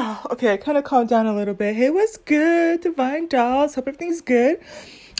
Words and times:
Okay, 0.30 0.52
I 0.52 0.56
kind 0.56 0.78
of 0.78 0.84
calmed 0.84 1.08
down 1.08 1.26
a 1.26 1.34
little 1.34 1.54
bit. 1.54 1.76
Hey, 1.76 1.90
what's 1.90 2.16
good, 2.16 2.80
Divine 2.80 3.26
Dolls? 3.28 3.74
Hope 3.74 3.88
everything's 3.88 4.20
good. 4.20 4.58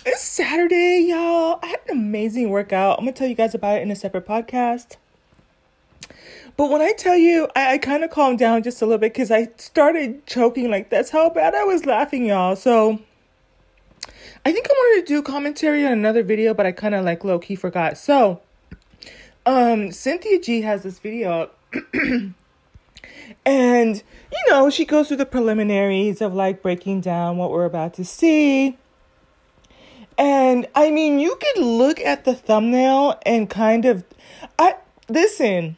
It's 0.06 0.22
Saturday, 0.22 1.04
y'all. 1.08 1.58
I 1.62 1.66
had 1.66 1.80
an 1.88 1.98
amazing 1.98 2.48
workout. 2.48 2.98
I'm 2.98 3.04
gonna 3.04 3.12
tell 3.12 3.26
you 3.26 3.34
guys 3.34 3.54
about 3.54 3.78
it 3.78 3.82
in 3.82 3.90
a 3.90 3.96
separate 3.96 4.26
podcast. 4.26 4.96
But 6.56 6.70
when 6.70 6.80
I 6.80 6.92
tell 6.92 7.16
you, 7.16 7.48
I, 7.54 7.74
I 7.74 7.78
kind 7.78 8.04
of 8.04 8.10
calmed 8.10 8.38
down 8.38 8.62
just 8.62 8.80
a 8.80 8.86
little 8.86 8.98
bit 8.98 9.12
because 9.12 9.30
I 9.30 9.48
started 9.56 10.26
choking. 10.26 10.70
Like, 10.70 10.88
that's 10.88 11.10
how 11.10 11.28
bad 11.28 11.54
I 11.54 11.64
was 11.64 11.84
laughing, 11.84 12.24
y'all. 12.24 12.56
So, 12.56 13.00
I 14.46 14.52
think 14.52 14.66
I 14.70 14.72
wanted 14.72 15.06
to 15.06 15.14
do 15.14 15.22
commentary 15.22 15.84
on 15.84 15.92
another 15.92 16.22
video, 16.22 16.54
but 16.54 16.64
I 16.64 16.72
kind 16.72 16.94
of 16.94 17.04
like 17.04 17.22
low 17.24 17.38
key 17.38 17.56
forgot. 17.56 17.98
So, 17.98 18.40
um, 19.44 19.92
Cynthia 19.92 20.40
G 20.40 20.62
has 20.62 20.84
this 20.84 20.98
video. 20.98 21.50
and, 23.44 23.96
you 23.96 24.38
know, 24.48 24.70
she 24.70 24.84
goes 24.84 25.08
through 25.08 25.18
the 25.18 25.26
preliminaries 25.26 26.20
of 26.20 26.34
like 26.34 26.62
breaking 26.62 27.00
down 27.00 27.36
what 27.36 27.50
we're 27.50 27.64
about 27.64 27.94
to 27.94 28.04
see. 28.04 28.76
And 30.18 30.66
I 30.74 30.90
mean, 30.90 31.18
you 31.18 31.36
could 31.36 31.64
look 31.64 31.98
at 32.00 32.24
the 32.24 32.34
thumbnail 32.34 33.18
and 33.24 33.48
kind 33.48 33.84
of, 33.84 34.04
I 34.58 34.76
listen. 35.08 35.76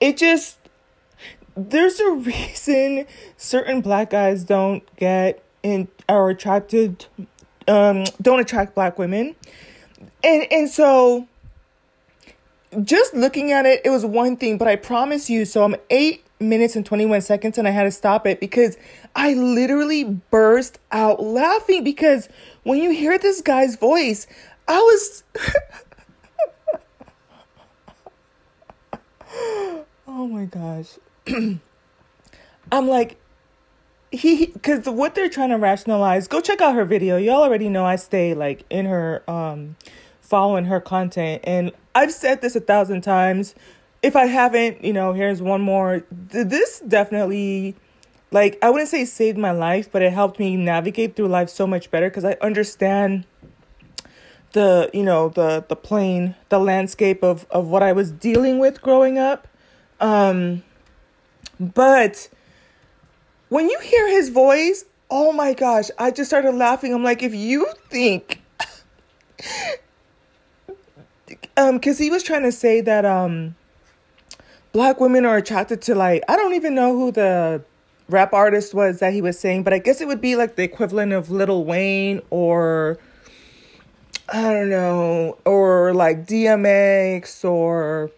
It 0.00 0.16
just 0.18 0.58
there's 1.56 2.00
a 2.00 2.10
reason 2.12 3.06
certain 3.36 3.80
black 3.80 4.10
guys 4.10 4.44
don't 4.44 4.84
get 4.96 5.42
in 5.62 5.88
are 6.08 6.28
attracted, 6.28 7.06
um, 7.68 8.04
don't 8.20 8.40
attract 8.40 8.74
black 8.74 8.98
women, 8.98 9.34
and 10.22 10.46
and 10.52 10.68
so 10.68 11.26
just 12.82 13.14
looking 13.14 13.52
at 13.52 13.66
it, 13.66 13.82
it 13.84 13.90
was 13.90 14.04
one 14.04 14.36
thing, 14.36 14.58
but 14.58 14.68
I 14.68 14.76
promise 14.76 15.30
you, 15.30 15.44
so 15.44 15.64
I'm 15.64 15.76
eight 15.90 16.24
minutes 16.40 16.76
and 16.76 16.84
21 16.84 17.22
seconds 17.22 17.58
and 17.58 17.66
I 17.66 17.70
had 17.70 17.84
to 17.84 17.90
stop 17.90 18.26
it 18.26 18.40
because 18.40 18.76
I 19.14 19.34
literally 19.34 20.04
burst 20.04 20.78
out 20.92 21.22
laughing 21.22 21.84
because 21.84 22.28
when 22.64 22.82
you 22.82 22.90
hear 22.90 23.18
this 23.18 23.40
guy's 23.40 23.76
voice, 23.76 24.26
I 24.66 24.78
was. 24.78 25.22
oh 30.06 30.26
my 30.26 30.46
gosh. 30.46 30.98
I'm 32.72 32.88
like, 32.88 33.18
he, 34.10 34.46
because 34.46 34.86
what 34.86 35.14
they're 35.14 35.28
trying 35.28 35.50
to 35.50 35.58
rationalize, 35.58 36.28
go 36.28 36.40
check 36.40 36.60
out 36.60 36.74
her 36.74 36.84
video. 36.84 37.16
Y'all 37.16 37.42
already 37.42 37.68
know 37.68 37.84
I 37.84 37.96
stay 37.96 38.34
like 38.34 38.64
in 38.70 38.86
her, 38.86 39.22
um, 39.28 39.76
following 40.34 40.64
her 40.64 40.80
content. 40.80 41.40
And 41.44 41.70
I've 41.94 42.12
said 42.12 42.42
this 42.42 42.56
a 42.56 42.60
thousand 42.60 43.02
times. 43.02 43.54
If 44.02 44.16
I 44.16 44.26
haven't, 44.26 44.82
you 44.82 44.92
know, 44.92 45.12
here's 45.12 45.40
one 45.40 45.60
more. 45.60 46.02
This 46.10 46.80
definitely, 46.80 47.76
like, 48.32 48.58
I 48.60 48.68
wouldn't 48.68 48.90
say 48.90 49.04
saved 49.04 49.38
my 49.38 49.52
life, 49.52 49.92
but 49.92 50.02
it 50.02 50.12
helped 50.12 50.40
me 50.40 50.56
navigate 50.56 51.14
through 51.14 51.28
life 51.28 51.48
so 51.50 51.68
much 51.68 51.88
better 51.88 52.10
because 52.10 52.24
I 52.24 52.36
understand 52.40 53.26
the, 54.54 54.90
you 54.92 55.04
know, 55.04 55.28
the 55.28 55.64
the 55.68 55.76
plane, 55.76 56.34
the 56.48 56.58
landscape 56.58 57.22
of 57.22 57.46
of 57.52 57.68
what 57.68 57.84
I 57.84 57.92
was 57.92 58.10
dealing 58.10 58.58
with 58.58 58.82
growing 58.82 59.18
up. 59.18 59.46
Um, 60.00 60.64
but 61.60 62.28
when 63.50 63.70
you 63.70 63.78
hear 63.78 64.08
his 64.08 64.30
voice, 64.30 64.84
oh 65.12 65.30
my 65.30 65.54
gosh, 65.54 65.90
I 65.96 66.10
just 66.10 66.28
started 66.28 66.56
laughing. 66.56 66.92
I'm 66.92 67.04
like, 67.04 67.22
if 67.22 67.36
you 67.36 67.68
think 67.88 68.42
um 71.56 71.76
because 71.76 71.98
he 71.98 72.10
was 72.10 72.22
trying 72.22 72.42
to 72.42 72.52
say 72.52 72.80
that 72.80 73.04
um 73.04 73.54
black 74.72 75.00
women 75.00 75.24
are 75.24 75.36
attracted 75.36 75.80
to 75.82 75.94
like 75.94 76.22
i 76.28 76.36
don't 76.36 76.54
even 76.54 76.74
know 76.74 76.92
who 76.92 77.12
the 77.12 77.62
rap 78.08 78.32
artist 78.32 78.74
was 78.74 78.98
that 79.00 79.12
he 79.12 79.22
was 79.22 79.38
saying 79.38 79.62
but 79.62 79.72
i 79.72 79.78
guess 79.78 80.00
it 80.00 80.06
would 80.06 80.20
be 80.20 80.36
like 80.36 80.56
the 80.56 80.62
equivalent 80.62 81.12
of 81.12 81.30
Lil 81.30 81.64
Wayne 81.64 82.20
or 82.30 82.98
i 84.28 84.42
don't 84.42 84.70
know 84.70 85.38
or 85.44 85.94
like 85.94 86.26
dmx 86.26 87.44
or 87.44 88.10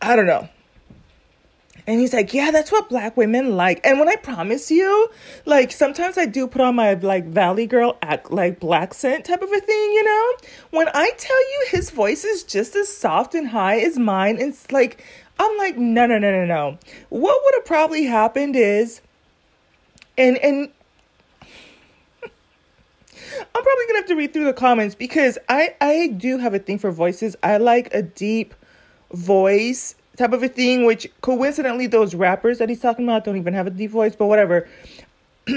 i 0.00 0.16
don't 0.16 0.26
know 0.26 0.48
and 1.88 2.00
he's 2.00 2.12
like, 2.12 2.34
yeah, 2.34 2.50
that's 2.50 2.70
what 2.70 2.90
black 2.90 3.16
women 3.16 3.56
like. 3.56 3.80
And 3.82 3.98
when 3.98 4.10
I 4.10 4.16
promise 4.16 4.70
you, 4.70 5.08
like 5.46 5.72
sometimes 5.72 6.18
I 6.18 6.26
do 6.26 6.46
put 6.46 6.60
on 6.60 6.74
my 6.74 6.92
like 6.92 7.24
Valley 7.24 7.66
Girl 7.66 7.96
act 8.02 8.30
like 8.30 8.60
black 8.60 8.92
scent 8.92 9.24
type 9.24 9.40
of 9.40 9.50
a 9.50 9.58
thing, 9.58 9.92
you 9.94 10.04
know? 10.04 10.32
When 10.70 10.88
I 10.92 11.10
tell 11.16 11.40
you 11.40 11.66
his 11.70 11.88
voice 11.88 12.26
is 12.26 12.44
just 12.44 12.76
as 12.76 12.94
soft 12.94 13.34
and 13.34 13.48
high 13.48 13.80
as 13.80 13.98
mine, 13.98 14.36
it's 14.38 14.70
like 14.70 15.02
I'm 15.40 15.56
like, 15.56 15.78
no, 15.78 16.04
no, 16.04 16.18
no, 16.18 16.30
no, 16.30 16.44
no. 16.44 16.78
What 17.08 17.40
would 17.42 17.54
have 17.54 17.64
probably 17.64 18.04
happened 18.04 18.54
is, 18.54 19.00
and 20.18 20.36
and 20.36 20.68
I'm 22.22 22.30
probably 23.62 23.86
gonna 23.86 24.00
have 24.00 24.08
to 24.08 24.14
read 24.14 24.34
through 24.34 24.44
the 24.44 24.52
comments 24.52 24.94
because 24.94 25.38
I 25.48 25.74
I 25.80 26.08
do 26.08 26.36
have 26.36 26.52
a 26.52 26.58
thing 26.58 26.78
for 26.78 26.90
voices. 26.90 27.34
I 27.42 27.56
like 27.56 27.94
a 27.94 28.02
deep 28.02 28.54
voice 29.10 29.94
type 30.18 30.32
of 30.32 30.42
a 30.42 30.48
thing, 30.48 30.84
which 30.84 31.10
coincidentally, 31.20 31.86
those 31.86 32.14
rappers 32.14 32.58
that 32.58 32.68
he's 32.68 32.80
talking 32.80 33.04
about 33.04 33.24
don't 33.24 33.36
even 33.36 33.54
have 33.54 33.66
a 33.66 33.70
deep 33.70 33.90
voice, 33.90 34.14
but 34.16 34.26
whatever. 34.26 34.68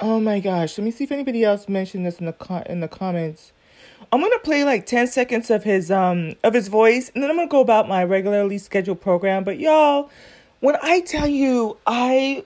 oh 0.00 0.20
my 0.20 0.38
gosh. 0.40 0.78
Let 0.78 0.84
me 0.84 0.90
see 0.90 1.04
if 1.04 1.12
anybody 1.12 1.42
else 1.42 1.68
mentioned 1.68 2.06
this 2.06 2.20
in 2.20 2.26
the 2.26 2.32
co- 2.32 2.62
in 2.66 2.80
the 2.80 2.88
comments. 2.88 3.52
I'm 4.12 4.20
gonna 4.20 4.38
play 4.38 4.64
like 4.64 4.86
10 4.86 5.08
seconds 5.08 5.50
of 5.50 5.64
his 5.64 5.90
um 5.90 6.34
of 6.44 6.54
his 6.54 6.68
voice 6.68 7.10
and 7.14 7.22
then 7.22 7.30
I'm 7.30 7.36
gonna 7.36 7.48
go 7.48 7.60
about 7.60 7.88
my 7.88 8.04
regularly 8.04 8.58
scheduled 8.58 9.00
program. 9.00 9.44
But 9.44 9.58
y'all, 9.58 10.10
when 10.60 10.76
I 10.82 11.00
tell 11.00 11.26
you 11.26 11.78
I 11.86 12.44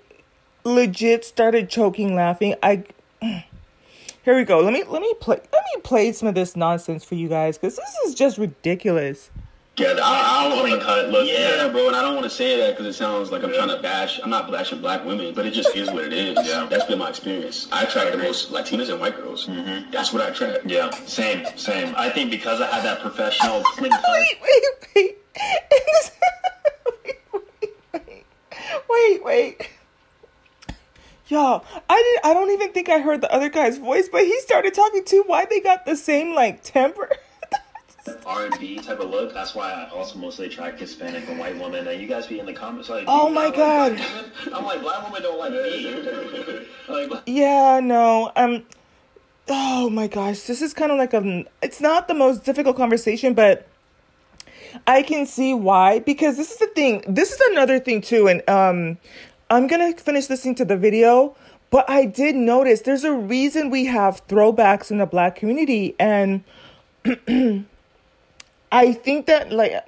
legit 0.64 1.24
started 1.24 1.68
choking 1.68 2.14
laughing, 2.14 2.54
I 2.62 2.84
here 3.20 4.36
we 4.36 4.44
go. 4.44 4.60
Let 4.60 4.72
me 4.72 4.84
let 4.84 5.02
me 5.02 5.12
play 5.20 5.36
let 5.52 5.62
me 5.74 5.82
play 5.82 6.12
some 6.12 6.28
of 6.28 6.34
this 6.34 6.56
nonsense 6.56 7.04
for 7.04 7.16
you 7.16 7.28
guys 7.28 7.58
because 7.58 7.76
this 7.76 7.94
is 8.06 8.14
just 8.14 8.38
ridiculous. 8.38 9.30
Yeah, 9.78 9.94
I, 10.02 10.44
I 10.44 10.48
don't 10.48 10.58
want 10.58 10.80
to 10.80 10.84
cut. 10.84 11.08
Look, 11.08 11.26
yeah, 11.26 11.66
bro, 11.68 11.86
and 11.86 11.96
I 11.96 12.02
don't 12.02 12.14
want 12.14 12.24
to 12.24 12.30
say 12.30 12.58
that 12.58 12.76
because 12.76 12.86
it 12.86 12.92
sounds 12.92 13.30
like 13.32 13.42
I'm 13.42 13.54
trying 13.54 13.68
to 13.68 13.80
bash. 13.80 14.20
I'm 14.22 14.28
not 14.28 14.50
bashing 14.50 14.82
black 14.82 15.02
women, 15.06 15.32
but 15.32 15.46
it 15.46 15.54
just 15.54 15.74
is 15.74 15.90
what 15.90 16.04
it 16.04 16.12
is. 16.12 16.36
Yeah, 16.46 16.66
that's 16.68 16.84
been 16.84 16.98
my 16.98 17.08
experience. 17.08 17.68
I 17.72 17.84
attract 17.84 18.12
the 18.12 18.18
most 18.18 18.52
Latinas 18.52 18.90
and 18.90 19.00
white 19.00 19.16
girls. 19.16 19.46
Mm-hmm. 19.46 19.90
That's 19.90 20.12
what 20.12 20.20
I 20.20 20.28
attract. 20.28 20.66
Yeah, 20.66 20.90
same, 20.90 21.46
same. 21.56 21.94
I 21.96 22.10
think 22.10 22.30
because 22.30 22.60
I 22.60 22.66
had 22.66 22.84
that 22.84 23.00
professional 23.00 23.62
clean 23.76 23.90
cut. 23.92 24.04
wait, 24.08 24.38
wait, 24.42 24.62
wait. 24.94 25.18
wait, 27.94 28.24
wait, 28.90 29.24
wait. 29.24 29.70
Y'all, 31.28 31.64
I 31.88 32.02
did. 32.02 32.30
I 32.30 32.34
don't 32.34 32.50
even 32.50 32.72
think 32.72 32.90
I 32.90 32.98
heard 33.00 33.22
the 33.22 33.32
other 33.32 33.48
guy's 33.48 33.78
voice, 33.78 34.06
but 34.06 34.20
he 34.20 34.38
started 34.40 34.74
talking 34.74 35.02
too. 35.02 35.24
Why 35.26 35.46
they 35.46 35.60
got 35.60 35.86
the 35.86 35.96
same 35.96 36.34
like 36.34 36.62
temper? 36.62 37.08
R 38.26 38.46
and 38.46 38.58
B 38.58 38.78
type 38.78 39.00
of 39.00 39.10
look. 39.10 39.32
That's 39.32 39.54
why 39.54 39.70
I 39.70 39.90
also 39.90 40.18
mostly 40.18 40.46
attract 40.46 40.80
Hispanic 40.80 41.28
and 41.28 41.38
white 41.38 41.58
women. 41.58 41.86
And 41.86 42.00
you 42.00 42.08
guys 42.08 42.26
be 42.26 42.40
in 42.40 42.46
the 42.46 42.52
comments 42.52 42.88
like, 42.88 43.04
"Oh 43.06 43.28
my 43.28 43.50
god!" 43.50 43.92
Like 43.92 44.54
I'm 44.54 44.64
like, 44.64 44.80
black 44.80 45.04
women 45.06 45.22
don't 45.22 45.38
like 45.38 45.52
me. 45.52 46.66
like, 47.08 47.22
yeah, 47.26 47.80
no, 47.80 48.32
um, 48.34 48.64
oh 49.48 49.88
my 49.90 50.08
gosh, 50.08 50.40
this 50.40 50.62
is 50.62 50.74
kind 50.74 50.90
of 50.90 50.98
like 50.98 51.14
a. 51.14 51.44
It's 51.62 51.80
not 51.80 52.08
the 52.08 52.14
most 52.14 52.44
difficult 52.44 52.76
conversation, 52.76 53.34
but 53.34 53.68
I 54.86 55.02
can 55.02 55.26
see 55.26 55.54
why 55.54 56.00
because 56.00 56.36
this 56.36 56.50
is 56.52 56.58
the 56.58 56.68
thing. 56.68 57.04
This 57.06 57.32
is 57.32 57.40
another 57.52 57.78
thing 57.78 58.00
too, 58.00 58.26
and 58.26 58.48
um, 58.48 58.98
I'm 59.50 59.66
gonna 59.66 59.92
finish 59.96 60.28
listening 60.28 60.56
to 60.56 60.64
the 60.64 60.76
video. 60.76 61.36
But 61.70 61.88
I 61.88 62.04
did 62.04 62.34
notice 62.34 62.82
there's 62.82 63.04
a 63.04 63.14
reason 63.14 63.70
we 63.70 63.86
have 63.86 64.26
throwbacks 64.26 64.90
in 64.90 64.98
the 64.98 65.06
black 65.06 65.36
community, 65.36 65.94
and 65.98 66.44
I 68.72 68.94
think 68.94 69.26
that 69.26 69.52
like 69.52 69.84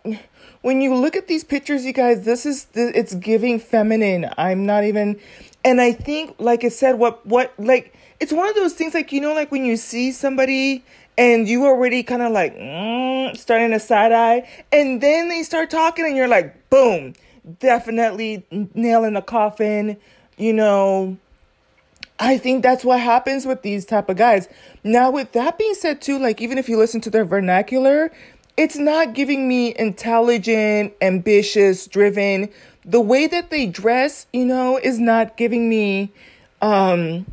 when 0.61 0.83
you 0.83 0.95
look 0.95 1.17
at 1.17 1.27
these 1.27 1.43
pictures, 1.43 1.85
you 1.87 1.95
guys, 1.95 2.25
this 2.25 2.45
is 2.45 2.67
it's 2.75 3.15
giving 3.15 3.59
feminine. 3.59 4.31
I'm 4.37 4.67
not 4.67 4.85
even, 4.85 5.19
and 5.65 5.81
I 5.81 5.93
think 5.93 6.37
like 6.39 6.65
I 6.65 6.69
said, 6.69 6.99
what 6.99 7.25
what 7.27 7.55
like 7.59 7.95
it's 8.21 8.33
one 8.33 8.47
of 8.47 8.55
those 8.55 8.75
things 8.75 8.93
like 8.93 9.11
you 9.11 9.23
know 9.23 9.35
like 9.35 9.51
when 9.51 9.65
you 9.65 9.79
see 9.79 10.13
somebody 10.13 10.85
and 11.17 11.49
you 11.49 11.65
already 11.65 12.03
kind 12.03 12.23
of 12.23 12.33
like 12.33 12.55
mm, 12.57 13.35
starting 13.37 13.73
a 13.73 13.81
side 13.81 14.13
eye, 14.13 14.47
and 14.71 15.01
then 15.01 15.31
they 15.31 15.43
start 15.43 15.71
talking, 15.71 16.05
and 16.05 16.15
you're 16.15 16.29
like, 16.29 16.69
boom, 16.69 17.15
definitely 17.61 18.45
nail 18.75 19.05
in 19.05 19.15
the 19.15 19.23
coffin, 19.23 19.97
you 20.37 20.53
know. 20.53 21.17
I 22.17 22.39
think 22.39 22.63
that's 22.63 22.85
what 22.85 23.01
happens 23.01 23.45
with 23.45 23.63
these 23.63 23.85
type 23.85 24.09
of 24.09 24.17
guys. 24.17 24.49
Now, 24.85 25.11
with 25.11 25.33
that 25.33 25.59
being 25.59 25.75
said, 25.75 26.01
too, 26.01 26.17
like 26.19 26.41
even 26.41 26.59
if 26.59 26.69
you 26.69 26.77
listen 26.77 27.01
to 27.03 27.11
their 27.11 27.25
vernacular, 27.25 28.13
it's 28.57 28.77
not 28.77 29.15
giving 29.15 29.49
me 29.49 29.75
intelligent, 29.77 30.95
ambitious, 31.03 31.87
driven. 31.87 32.49
The 32.85 33.01
way 33.01 33.27
that 33.27 33.51
they 33.51 33.67
dress, 33.67 34.27
you 34.33 34.45
know, 34.45 34.79
is 34.79 34.99
not 34.99 35.37
giving 35.37 35.69
me 35.69 36.13
um 36.63 37.27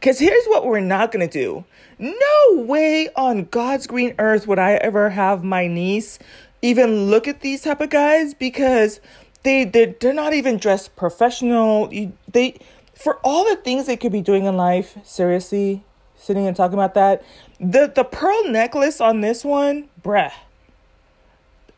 cuz 0.00 0.18
here's 0.18 0.46
what 0.46 0.66
we're 0.66 0.80
not 0.80 1.12
going 1.12 1.28
to 1.28 1.32
do. 1.32 1.64
No 1.98 2.62
way 2.62 3.08
on 3.16 3.44
God's 3.44 3.86
green 3.86 4.14
earth 4.18 4.46
would 4.46 4.58
I 4.58 4.74
ever 4.74 5.10
have 5.10 5.44
my 5.44 5.66
niece 5.66 6.18
even 6.62 7.10
look 7.10 7.26
at 7.26 7.40
these 7.40 7.62
type 7.62 7.80
of 7.80 7.90
guys 7.90 8.32
because 8.34 9.00
they 9.42 9.64
they're, 9.64 9.94
they're 10.00 10.14
not 10.14 10.32
even 10.32 10.56
dressed 10.56 10.94
professional. 10.96 11.92
You, 11.92 12.12
they 12.32 12.58
for 12.94 13.18
all 13.24 13.44
the 13.44 13.56
things 13.56 13.86
they 13.86 13.96
could 13.96 14.12
be 14.12 14.22
doing 14.22 14.44
in 14.44 14.56
life. 14.56 14.96
Seriously, 15.04 15.82
sitting 16.16 16.46
and 16.46 16.56
talking 16.56 16.74
about 16.74 16.94
that. 16.94 17.22
The 17.60 17.92
the 17.92 18.04
pearl 18.04 18.48
necklace 18.48 19.00
on 19.00 19.20
this 19.20 19.44
one, 19.44 19.88
bruh. 20.02 20.32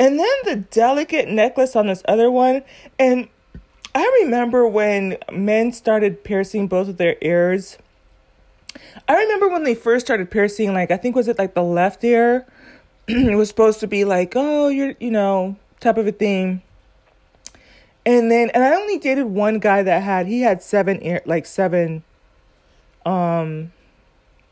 And 0.04 0.18
then 0.18 0.28
the 0.44 0.56
delicate 0.56 1.30
necklace 1.30 1.74
on 1.74 1.86
this 1.86 2.02
other 2.06 2.30
one. 2.30 2.62
And 2.98 3.26
I 3.94 4.20
remember 4.22 4.68
when 4.68 5.16
men 5.32 5.72
started 5.72 6.22
piercing 6.22 6.68
both 6.68 6.88
of 6.88 6.98
their 6.98 7.16
ears. 7.22 7.78
I 9.08 9.14
remember 9.14 9.48
when 9.48 9.64
they 9.64 9.74
first 9.74 10.04
started 10.04 10.30
piercing, 10.30 10.74
like 10.74 10.90
I 10.90 10.98
think 10.98 11.16
was 11.16 11.26
it 11.26 11.38
like 11.38 11.54
the 11.54 11.62
left 11.62 12.04
ear? 12.04 12.44
it 13.08 13.34
was 13.34 13.48
supposed 13.48 13.80
to 13.80 13.86
be 13.86 14.04
like, 14.04 14.34
oh, 14.36 14.68
you're 14.68 14.92
you 15.00 15.10
know, 15.10 15.56
type 15.80 15.96
of 15.96 16.06
a 16.06 16.12
thing. 16.12 16.60
And 18.04 18.30
then 18.30 18.50
and 18.50 18.62
I 18.62 18.74
only 18.74 18.98
dated 18.98 19.24
one 19.24 19.58
guy 19.58 19.82
that 19.82 20.02
had 20.02 20.26
he 20.26 20.42
had 20.42 20.62
seven 20.62 21.02
ear 21.02 21.22
like 21.24 21.46
seven 21.46 22.04
um 23.06 23.72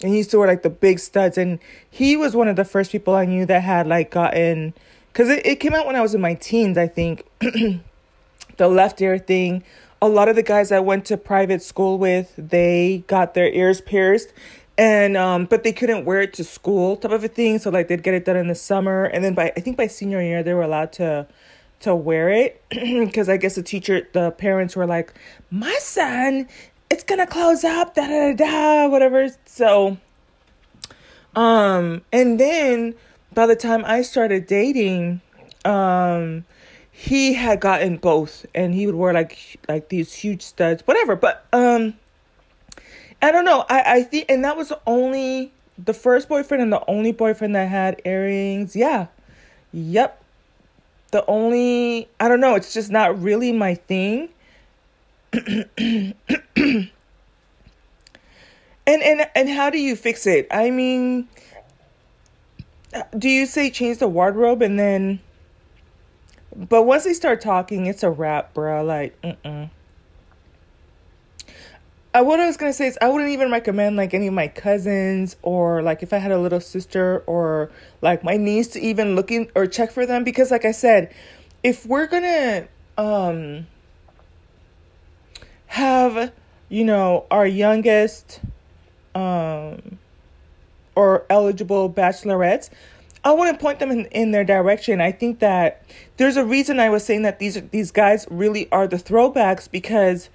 and 0.02 0.12
he 0.12 0.16
used 0.16 0.30
to 0.30 0.38
wear 0.38 0.48
like 0.48 0.62
the 0.62 0.70
big 0.70 0.98
studs 0.98 1.36
and 1.36 1.58
he 1.90 2.16
was 2.16 2.34
one 2.34 2.48
of 2.48 2.56
the 2.56 2.64
first 2.64 2.90
people 2.90 3.14
I 3.14 3.26
knew 3.26 3.44
that 3.44 3.62
had 3.62 3.86
like 3.86 4.10
gotten 4.10 4.72
because 5.12 5.28
it, 5.28 5.44
it 5.46 5.56
came 5.56 5.74
out 5.74 5.86
when 5.86 5.96
I 5.96 6.00
was 6.00 6.14
in 6.14 6.20
my 6.20 6.34
teens, 6.34 6.78
I 6.78 6.88
think. 6.88 7.26
the 7.40 8.68
left 8.68 9.00
ear 9.00 9.18
thing. 9.18 9.64
A 10.00 10.08
lot 10.08 10.28
of 10.28 10.36
the 10.36 10.42
guys 10.42 10.72
I 10.72 10.80
went 10.80 11.04
to 11.06 11.16
private 11.16 11.62
school 11.62 11.98
with, 11.98 12.32
they 12.36 13.04
got 13.06 13.34
their 13.34 13.48
ears 13.52 13.80
pierced 13.80 14.32
and 14.78 15.16
um 15.16 15.44
but 15.44 15.64
they 15.64 15.72
couldn't 15.72 16.04
wear 16.04 16.22
it 16.22 16.32
to 16.32 16.42
school 16.42 16.96
type 16.96 17.10
of 17.10 17.22
a 17.22 17.28
thing 17.28 17.58
so 17.58 17.70
like 17.70 17.88
they'd 17.88 18.02
get 18.02 18.14
it 18.14 18.24
done 18.24 18.36
in 18.36 18.48
the 18.48 18.54
summer 18.54 19.04
and 19.04 19.22
then 19.22 19.34
by 19.34 19.52
i 19.56 19.60
think 19.60 19.76
by 19.76 19.86
senior 19.86 20.22
year 20.22 20.42
they 20.42 20.54
were 20.54 20.62
allowed 20.62 20.92
to 20.92 21.26
to 21.80 21.94
wear 21.94 22.30
it 22.30 22.62
because 22.70 23.28
i 23.28 23.36
guess 23.36 23.54
the 23.56 23.62
teacher 23.62 24.08
the 24.12 24.30
parents 24.32 24.74
were 24.74 24.86
like 24.86 25.12
my 25.50 25.76
son 25.80 26.48
it's 26.88 27.04
gonna 27.04 27.26
close 27.26 27.64
up 27.64 27.94
da 27.94 28.06
da 28.06 28.32
da 28.32 28.88
whatever 28.88 29.28
so 29.44 29.96
um 31.36 32.00
and 32.12 32.40
then 32.40 32.94
by 33.34 33.46
the 33.46 33.56
time 33.56 33.84
I 33.84 34.02
started 34.02 34.46
dating, 34.46 35.20
um, 35.64 36.44
he 36.90 37.34
had 37.34 37.60
gotten 37.60 37.96
both, 37.96 38.46
and 38.54 38.74
he 38.74 38.86
would 38.86 38.94
wear 38.94 39.12
like 39.12 39.58
like 39.68 39.88
these 39.88 40.12
huge 40.12 40.42
studs, 40.42 40.82
whatever. 40.86 41.16
But 41.16 41.46
um, 41.52 41.94
I 43.20 43.32
don't 43.32 43.44
know. 43.44 43.64
I 43.68 43.82
I 43.86 44.02
think, 44.02 44.26
and 44.28 44.44
that 44.44 44.56
was 44.56 44.72
only 44.86 45.52
the 45.78 45.94
first 45.94 46.28
boyfriend 46.28 46.62
and 46.62 46.72
the 46.72 46.84
only 46.88 47.12
boyfriend 47.12 47.56
that 47.56 47.68
had 47.68 48.00
earrings. 48.04 48.76
Yeah, 48.76 49.06
yep. 49.72 50.22
The 51.10 51.24
only 51.26 52.08
I 52.20 52.28
don't 52.28 52.40
know. 52.40 52.54
It's 52.54 52.72
just 52.74 52.90
not 52.90 53.20
really 53.20 53.52
my 53.52 53.74
thing. 53.74 54.28
and 55.32 56.14
and 58.86 59.30
and 59.34 59.48
how 59.48 59.70
do 59.70 59.78
you 59.78 59.96
fix 59.96 60.26
it? 60.26 60.46
I 60.50 60.70
mean 60.70 61.28
do 63.18 63.28
you 63.28 63.46
say 63.46 63.70
change 63.70 63.98
the 63.98 64.08
wardrobe 64.08 64.62
and 64.62 64.78
then 64.78 65.20
but 66.54 66.82
once 66.82 67.04
they 67.04 67.14
start 67.14 67.40
talking 67.40 67.86
it's 67.86 68.02
a 68.02 68.10
wrap 68.10 68.52
bro 68.54 68.84
like 68.84 69.20
mm-mm. 69.22 69.70
Uh, 72.14 72.22
what 72.22 72.38
I 72.38 72.46
was 72.46 72.58
gonna 72.58 72.74
say 72.74 72.86
is 72.86 72.98
I 73.00 73.08
wouldn't 73.08 73.30
even 73.30 73.50
recommend 73.50 73.96
like 73.96 74.12
any 74.12 74.26
of 74.26 74.34
my 74.34 74.46
cousins 74.46 75.36
or 75.40 75.80
like 75.82 76.02
if 76.02 76.12
I 76.12 76.18
had 76.18 76.30
a 76.30 76.38
little 76.38 76.60
sister 76.60 77.22
or 77.26 77.70
like 78.02 78.22
my 78.22 78.36
niece 78.36 78.68
to 78.68 78.80
even 78.80 79.16
look 79.16 79.30
in 79.30 79.50
or 79.54 79.66
check 79.66 79.90
for 79.90 80.04
them 80.04 80.22
because 80.22 80.50
like 80.50 80.66
I 80.66 80.72
said, 80.72 81.10
if 81.62 81.86
we're 81.86 82.06
gonna 82.06 82.68
um 82.98 83.66
have 85.68 86.30
you 86.68 86.84
know 86.84 87.24
our 87.30 87.46
youngest 87.46 88.40
um 89.14 89.98
or 90.94 91.24
eligible 91.30 91.90
bachelorettes, 91.90 92.70
I 93.24 93.32
want 93.32 93.56
to 93.56 93.62
point 93.62 93.78
them 93.78 93.90
in, 93.90 94.06
in 94.06 94.32
their 94.32 94.44
direction. 94.44 95.00
I 95.00 95.12
think 95.12 95.38
that 95.38 95.82
there's 96.16 96.36
a 96.36 96.44
reason 96.44 96.80
I 96.80 96.90
was 96.90 97.04
saying 97.04 97.22
that 97.22 97.38
these 97.38 97.60
these 97.70 97.90
guys 97.90 98.26
really 98.30 98.70
are 98.72 98.88
the 98.88 98.96
throwbacks 98.96 99.70
because 99.70 100.28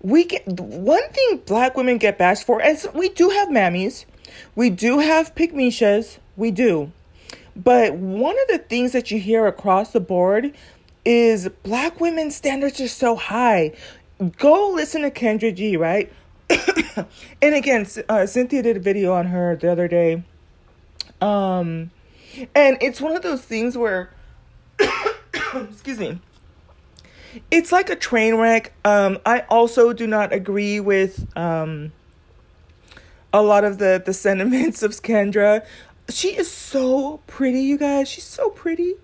we 0.00 0.24
get 0.24 0.46
one 0.46 1.08
thing 1.10 1.42
black 1.46 1.76
women 1.76 1.98
get 1.98 2.18
bashed 2.18 2.44
for, 2.44 2.60
and 2.60 2.78
we 2.94 3.08
do 3.10 3.28
have 3.28 3.48
mammies, 3.48 4.04
we 4.54 4.70
do 4.70 4.98
have 4.98 5.34
pygmishas, 5.34 6.18
we 6.36 6.50
do. 6.50 6.90
But 7.54 7.94
one 7.94 8.34
of 8.34 8.48
the 8.48 8.58
things 8.58 8.92
that 8.92 9.10
you 9.10 9.20
hear 9.20 9.46
across 9.46 9.92
the 9.92 10.00
board 10.00 10.54
is 11.04 11.48
black 11.62 12.00
women's 12.00 12.34
standards 12.34 12.80
are 12.80 12.88
so 12.88 13.14
high. 13.14 13.72
Go 14.38 14.70
listen 14.70 15.02
to 15.02 15.10
Kendra 15.10 15.54
G, 15.54 15.76
right? 15.76 16.10
and 17.42 17.54
again, 17.54 17.86
uh, 18.08 18.26
Cynthia 18.26 18.62
did 18.62 18.76
a 18.76 18.80
video 18.80 19.12
on 19.12 19.26
her 19.26 19.56
the 19.56 19.70
other 19.70 19.88
day. 19.88 20.22
Um, 21.20 21.90
and 22.54 22.78
it's 22.80 23.00
one 23.00 23.14
of 23.14 23.22
those 23.22 23.42
things 23.42 23.76
where, 23.76 24.10
excuse 25.54 25.98
me, 25.98 26.20
it's 27.50 27.72
like 27.72 27.90
a 27.90 27.96
train 27.96 28.36
wreck. 28.36 28.72
Um, 28.84 29.18
I 29.24 29.40
also 29.48 29.92
do 29.92 30.06
not 30.06 30.32
agree 30.32 30.80
with 30.80 31.26
um, 31.36 31.92
a 33.32 33.42
lot 33.42 33.64
of 33.64 33.78
the 33.78 34.02
the 34.04 34.12
sentiments 34.12 34.82
of 34.82 34.90
Kendra. 35.02 35.64
She 36.08 36.36
is 36.36 36.50
so 36.50 37.18
pretty, 37.26 37.60
you 37.60 37.78
guys. 37.78 38.08
She's 38.08 38.24
so 38.24 38.50
pretty. 38.50 38.94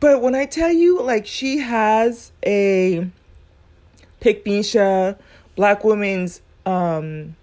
But 0.00 0.22
when 0.22 0.34
I 0.34 0.46
tell 0.46 0.72
you, 0.72 1.00
like, 1.00 1.26
she 1.26 1.58
has 1.58 2.32
a 2.44 3.06
pygmisha, 4.20 5.18
black 5.56 5.84
women's 5.84 6.40
um 6.66 7.36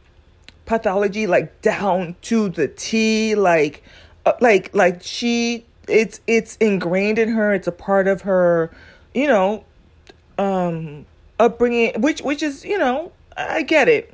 pathology 0.66 1.28
like 1.28 1.62
down 1.62 2.16
to 2.22 2.50
the 2.50 2.68
T 2.68 3.36
like 3.36 3.84
uh, 4.26 4.34
like 4.42 4.74
like 4.76 5.02
she 5.02 5.66
it's 5.88 6.20
it's 6.28 6.58
ingrained 6.58 7.18
in 7.18 7.30
her. 7.30 7.54
It's 7.54 7.68
a 7.68 7.72
part 7.72 8.08
of 8.08 8.22
her 8.22 8.70
you 9.14 9.28
know 9.28 9.64
um 10.38 11.06
upbringing 11.40 12.00
which 12.02 12.22
which 12.22 12.44
is 12.44 12.66
you 12.66 12.78
know 12.78 13.12
I 13.36 13.64
get 13.64 13.88
it. 13.88 14.14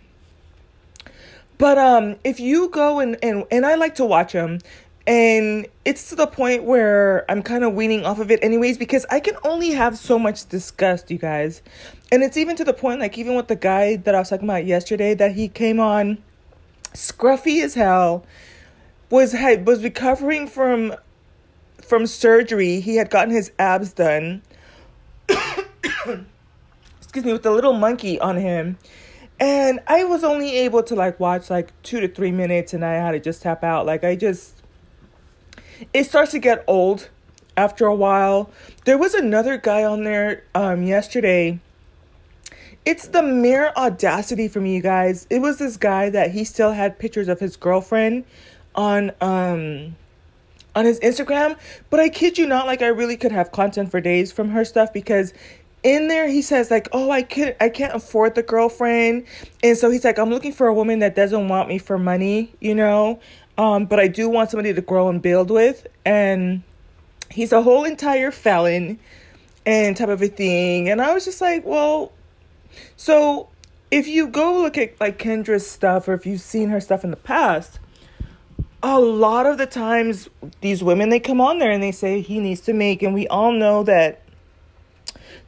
But 1.57 1.77
um 1.77 2.17
if 2.23 2.39
you 2.39 2.69
go 2.69 2.99
and 2.99 3.17
and 3.23 3.45
and 3.51 3.65
I 3.65 3.75
like 3.75 3.95
to 3.95 4.05
watch 4.05 4.33
them 4.33 4.59
and 5.05 5.67
it's 5.83 6.09
to 6.09 6.15
the 6.15 6.27
point 6.27 6.63
where 6.63 7.29
I'm 7.29 7.43
kind 7.43 7.65
of 7.65 7.73
weaning 7.73 8.05
off 8.05 8.19
of 8.19 8.31
it 8.31 8.39
anyways 8.41 8.77
because 8.77 9.05
I 9.09 9.19
can 9.19 9.35
only 9.43 9.71
have 9.71 9.97
so 9.97 10.17
much 10.17 10.47
disgust, 10.47 11.11
you 11.11 11.17
guys. 11.17 11.61
And 12.11 12.23
it's 12.23 12.37
even 12.37 12.55
to 12.55 12.63
the 12.63 12.73
point, 12.73 13.01
like, 13.01 13.17
even 13.17 13.35
with 13.35 13.47
the 13.47 13.55
guy 13.57 13.97
that 13.97 14.15
I 14.15 14.19
was 14.19 14.29
talking 14.29 14.47
about 14.47 14.65
yesterday, 14.65 15.13
that 15.15 15.33
he 15.33 15.49
came 15.49 15.79
on 15.79 16.19
scruffy 16.93 17.61
as 17.61 17.73
hell, 17.73 18.25
was 19.09 19.35
was 19.65 19.83
recovering 19.83 20.47
from 20.47 20.95
from 21.81 22.07
surgery. 22.07 22.79
He 22.79 22.95
had 22.95 23.09
gotten 23.09 23.33
his 23.33 23.51
abs 23.59 23.91
done. 23.91 24.41
Excuse 27.01 27.25
me, 27.25 27.33
with 27.33 27.43
the 27.43 27.51
little 27.51 27.73
monkey 27.73 28.19
on 28.19 28.37
him. 28.37 28.77
And 29.39 29.81
I 29.87 30.05
was 30.05 30.23
only 30.23 30.55
able 30.59 30.81
to 30.83 30.95
like 30.95 31.19
watch 31.19 31.49
like 31.49 31.73
two 31.83 31.99
to 31.99 32.07
three 32.07 32.31
minutes 32.31 32.73
and 32.73 32.85
I 32.85 32.93
had 32.93 33.11
to 33.11 33.19
just 33.19 33.41
tap 33.41 33.63
out. 33.63 33.85
Like 33.85 34.05
I 34.05 34.15
just 34.15 34.62
it 35.93 36.05
starts 36.05 36.31
to 36.31 36.39
get 36.39 36.63
old 36.67 37.09
after 37.57 37.85
a 37.85 37.95
while. 37.95 38.49
There 38.85 38.97
was 38.97 39.13
another 39.13 39.57
guy 39.57 39.83
on 39.83 40.03
there 40.03 40.43
um, 40.55 40.83
yesterday. 40.83 41.59
It's 42.85 43.07
the 43.07 43.23
mere 43.23 43.71
audacity 43.77 44.47
from 44.47 44.65
you 44.65 44.81
guys. 44.81 45.25
It 45.29 45.39
was 45.39 45.57
this 45.57 45.77
guy 45.77 46.09
that 46.09 46.31
he 46.31 46.43
still 46.43 46.73
had 46.73 46.99
pictures 46.99 47.27
of 47.27 47.39
his 47.39 47.55
girlfriend 47.55 48.25
on 48.75 49.11
um 49.21 49.95
on 50.75 50.85
his 50.85 50.99
Instagram, 51.01 51.55
but 51.91 51.99
I 51.99 52.09
kid 52.09 52.37
you 52.37 52.47
not, 52.47 52.65
like 52.65 52.81
I 52.81 52.87
really 52.87 53.15
could 53.15 53.31
have 53.31 53.51
content 53.51 53.91
for 53.91 54.01
days 54.01 54.31
from 54.31 54.49
her 54.49 54.65
stuff 54.65 54.91
because 54.91 55.31
in 55.83 56.07
there 56.07 56.27
he 56.27 56.41
says 56.41 56.71
like, 56.71 56.87
"Oh, 56.91 57.11
I 57.11 57.21
can't 57.21 57.55
I 57.61 57.69
can't 57.69 57.93
afford 57.93 58.35
the 58.35 58.43
girlfriend." 58.43 59.25
And 59.61 59.77
so 59.77 59.91
he's 59.91 60.03
like, 60.03 60.17
"I'm 60.17 60.29
looking 60.29 60.53
for 60.53 60.67
a 60.67 60.73
woman 60.73 60.99
that 60.99 61.15
doesn't 61.15 61.47
want 61.47 61.69
me 61.69 61.77
for 61.77 61.99
money, 61.99 62.53
you 62.59 62.73
know? 62.73 63.19
Um, 63.57 63.85
but 63.85 63.99
I 63.99 64.07
do 64.07 64.29
want 64.29 64.49
somebody 64.49 64.73
to 64.73 64.81
grow 64.81 65.09
and 65.09 65.21
build 65.21 65.51
with. 65.51 65.87
And 66.05 66.63
he's 67.29 67.51
a 67.51 67.61
whole 67.61 67.83
entire 67.83 68.31
felon 68.31 68.99
and 69.65 69.95
type 69.95 70.09
of 70.09 70.21
a 70.21 70.27
thing. 70.27 70.89
And 70.89 71.01
I 71.01 71.13
was 71.13 71.25
just 71.25 71.41
like, 71.41 71.65
well, 71.65 72.11
so 72.95 73.49
if 73.91 74.07
you 74.07 74.27
go 74.27 74.61
look 74.61 74.77
at 74.77 74.99
like 74.99 75.19
Kendra's 75.19 75.69
stuff 75.69 76.07
or 76.07 76.13
if 76.13 76.25
you've 76.25 76.41
seen 76.41 76.69
her 76.69 76.81
stuff 76.81 77.03
in 77.03 77.11
the 77.11 77.15
past, 77.15 77.79
a 78.81 78.99
lot 78.99 79.45
of 79.45 79.57
the 79.57 79.65
times 79.65 80.29
these 80.61 80.83
women 80.83 81.09
they 81.09 81.19
come 81.19 81.39
on 81.39 81.59
there 81.59 81.71
and 81.71 81.81
they 81.81 81.91
say 81.91 82.19
he 82.19 82.39
needs 82.39 82.59
to 82.59 82.73
make 82.73 83.01
and 83.01 83.13
we 83.13 83.25
all 83.29 83.53
know 83.53 83.81
that 83.81 84.21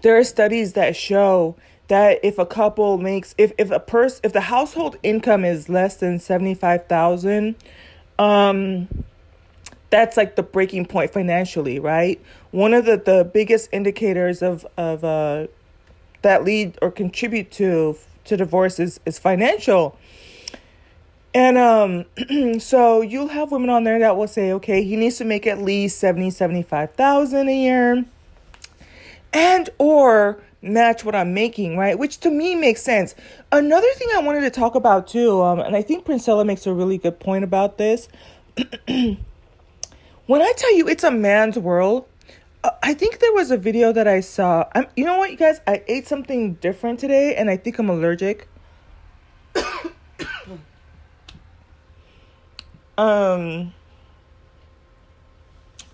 there 0.04 0.18
are 0.18 0.24
studies 0.24 0.72
that 0.72 0.96
show 0.96 1.56
that 1.90 2.18
if 2.24 2.40
a 2.40 2.46
couple 2.46 2.98
makes 2.98 3.36
if 3.38 3.52
if 3.58 3.72
a 3.72 3.80
person 3.80 4.22
if 4.24 4.32
the 4.32 4.42
household 4.42 4.98
income 5.04 5.44
is 5.44 5.68
less 5.68 5.98
than 5.98 6.18
75,000 6.18 7.56
um 8.20 8.88
that's 9.90 10.18
like 10.18 10.36
the 10.36 10.44
breaking 10.44 10.86
point 10.86 11.12
financially, 11.12 11.80
right? 11.80 12.22
One 12.52 12.74
of 12.74 12.86
the, 12.86 12.98
the 12.98 13.30
biggest 13.32 13.70
indicators 13.72 14.42
of 14.42 14.66
of 14.78 15.04
uh, 15.04 15.48
that 16.22 16.44
lead 16.44 16.78
or 16.82 16.92
contribute 16.92 17.52
to 17.52 17.98
to 18.26 18.38
divorce 18.38 18.80
is, 18.80 19.00
is 19.06 19.20
financial. 19.20 19.98
And 21.34 21.58
um 21.58 22.06
so 22.60 23.02
you'll 23.02 23.30
have 23.30 23.52
women 23.52 23.70
on 23.70 23.84
there 23.84 24.00
that 24.00 24.18
will 24.18 24.28
say, 24.28 24.52
okay, 24.54 24.84
he 24.84 24.96
needs 24.96 25.18
to 25.18 25.26
make 25.26 25.46
at 25.48 25.62
least 25.62 26.00
70, 26.00 26.32
75,000 26.32 27.48
a 27.48 27.56
year. 27.56 28.06
And 29.34 29.70
or 29.78 30.42
match 30.66 31.06
what 31.06 31.16
I'm 31.16 31.34
making, 31.34 31.78
right? 31.78 31.98
Which 31.98 32.20
to 32.20 32.30
me 32.30 32.56
makes 32.56 32.82
sense. 32.82 33.16
Another 33.52 33.88
thing 33.96 34.08
I 34.16 34.20
wanted 34.20 34.42
to 34.42 34.50
talk 34.50 34.76
about 34.76 35.08
too, 35.08 35.42
um, 35.42 35.60
and 35.60 35.76
I 35.76 35.82
think 35.82 36.06
Princella 36.06 36.46
makes 36.46 36.66
a 36.68 36.74
really 36.74 36.98
good 36.98 37.20
point 37.20 37.44
about 37.44 37.78
this. 37.78 38.08
when 38.88 39.18
I 40.30 40.54
tell 40.58 40.76
you 40.76 40.88
it's 40.88 41.04
a 41.04 41.12
man's 41.12 41.58
world, 41.58 42.08
uh, 42.64 42.72
I 42.82 42.94
think 42.94 43.20
there 43.20 43.34
was 43.34 43.52
a 43.52 43.58
video 43.58 43.92
that 43.92 44.08
I 44.08 44.22
saw. 44.22 44.66
I'm, 44.74 44.88
you 44.96 45.06
know 45.06 45.18
what, 45.18 45.32
you 45.32 45.38
guys? 45.38 45.62
I 45.68 45.84
ate 45.88 46.08
something 46.08 46.56
different 46.56 47.00
today, 47.00 47.36
and 47.36 47.50
I 47.50 47.58
think 47.58 47.78
I'm 47.80 47.90
allergic. 47.90 48.48
um. 52.98 53.74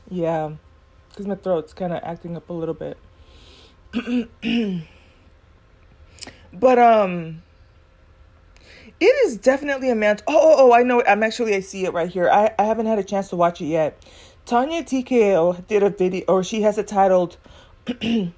Yeah, 0.10 0.52
because 1.10 1.26
my 1.26 1.36
throat's 1.36 1.74
kind 1.74 1.94
of 1.94 2.02
acting 2.04 2.36
up 2.36 2.50
a 2.50 2.54
little 2.54 2.74
bit. 2.74 2.98
but 6.54 6.80
um 6.80 7.42
it 9.02 9.26
is 9.26 9.36
definitely 9.38 9.90
a 9.90 9.96
man. 9.96 10.20
Oh, 10.28 10.40
oh, 10.40 10.56
oh, 10.60 10.74
I 10.74 10.84
know. 10.84 11.04
I'm 11.08 11.24
actually, 11.24 11.56
I 11.56 11.62
see 11.62 11.86
it 11.86 11.92
right 11.92 12.08
here. 12.08 12.30
I, 12.30 12.54
I 12.60 12.66
haven't 12.66 12.86
had 12.86 13.00
a 13.00 13.04
chance 13.04 13.30
to 13.30 13.36
watch 13.36 13.60
it 13.60 13.66
yet. 13.66 14.00
Tanya 14.46 14.84
TKO 14.84 15.66
did 15.68 15.82
a 15.82 15.90
video, 15.90 16.24
or 16.28 16.44
she 16.44 16.62
has 16.62 16.78
it 16.78 16.88
titled 16.88 17.38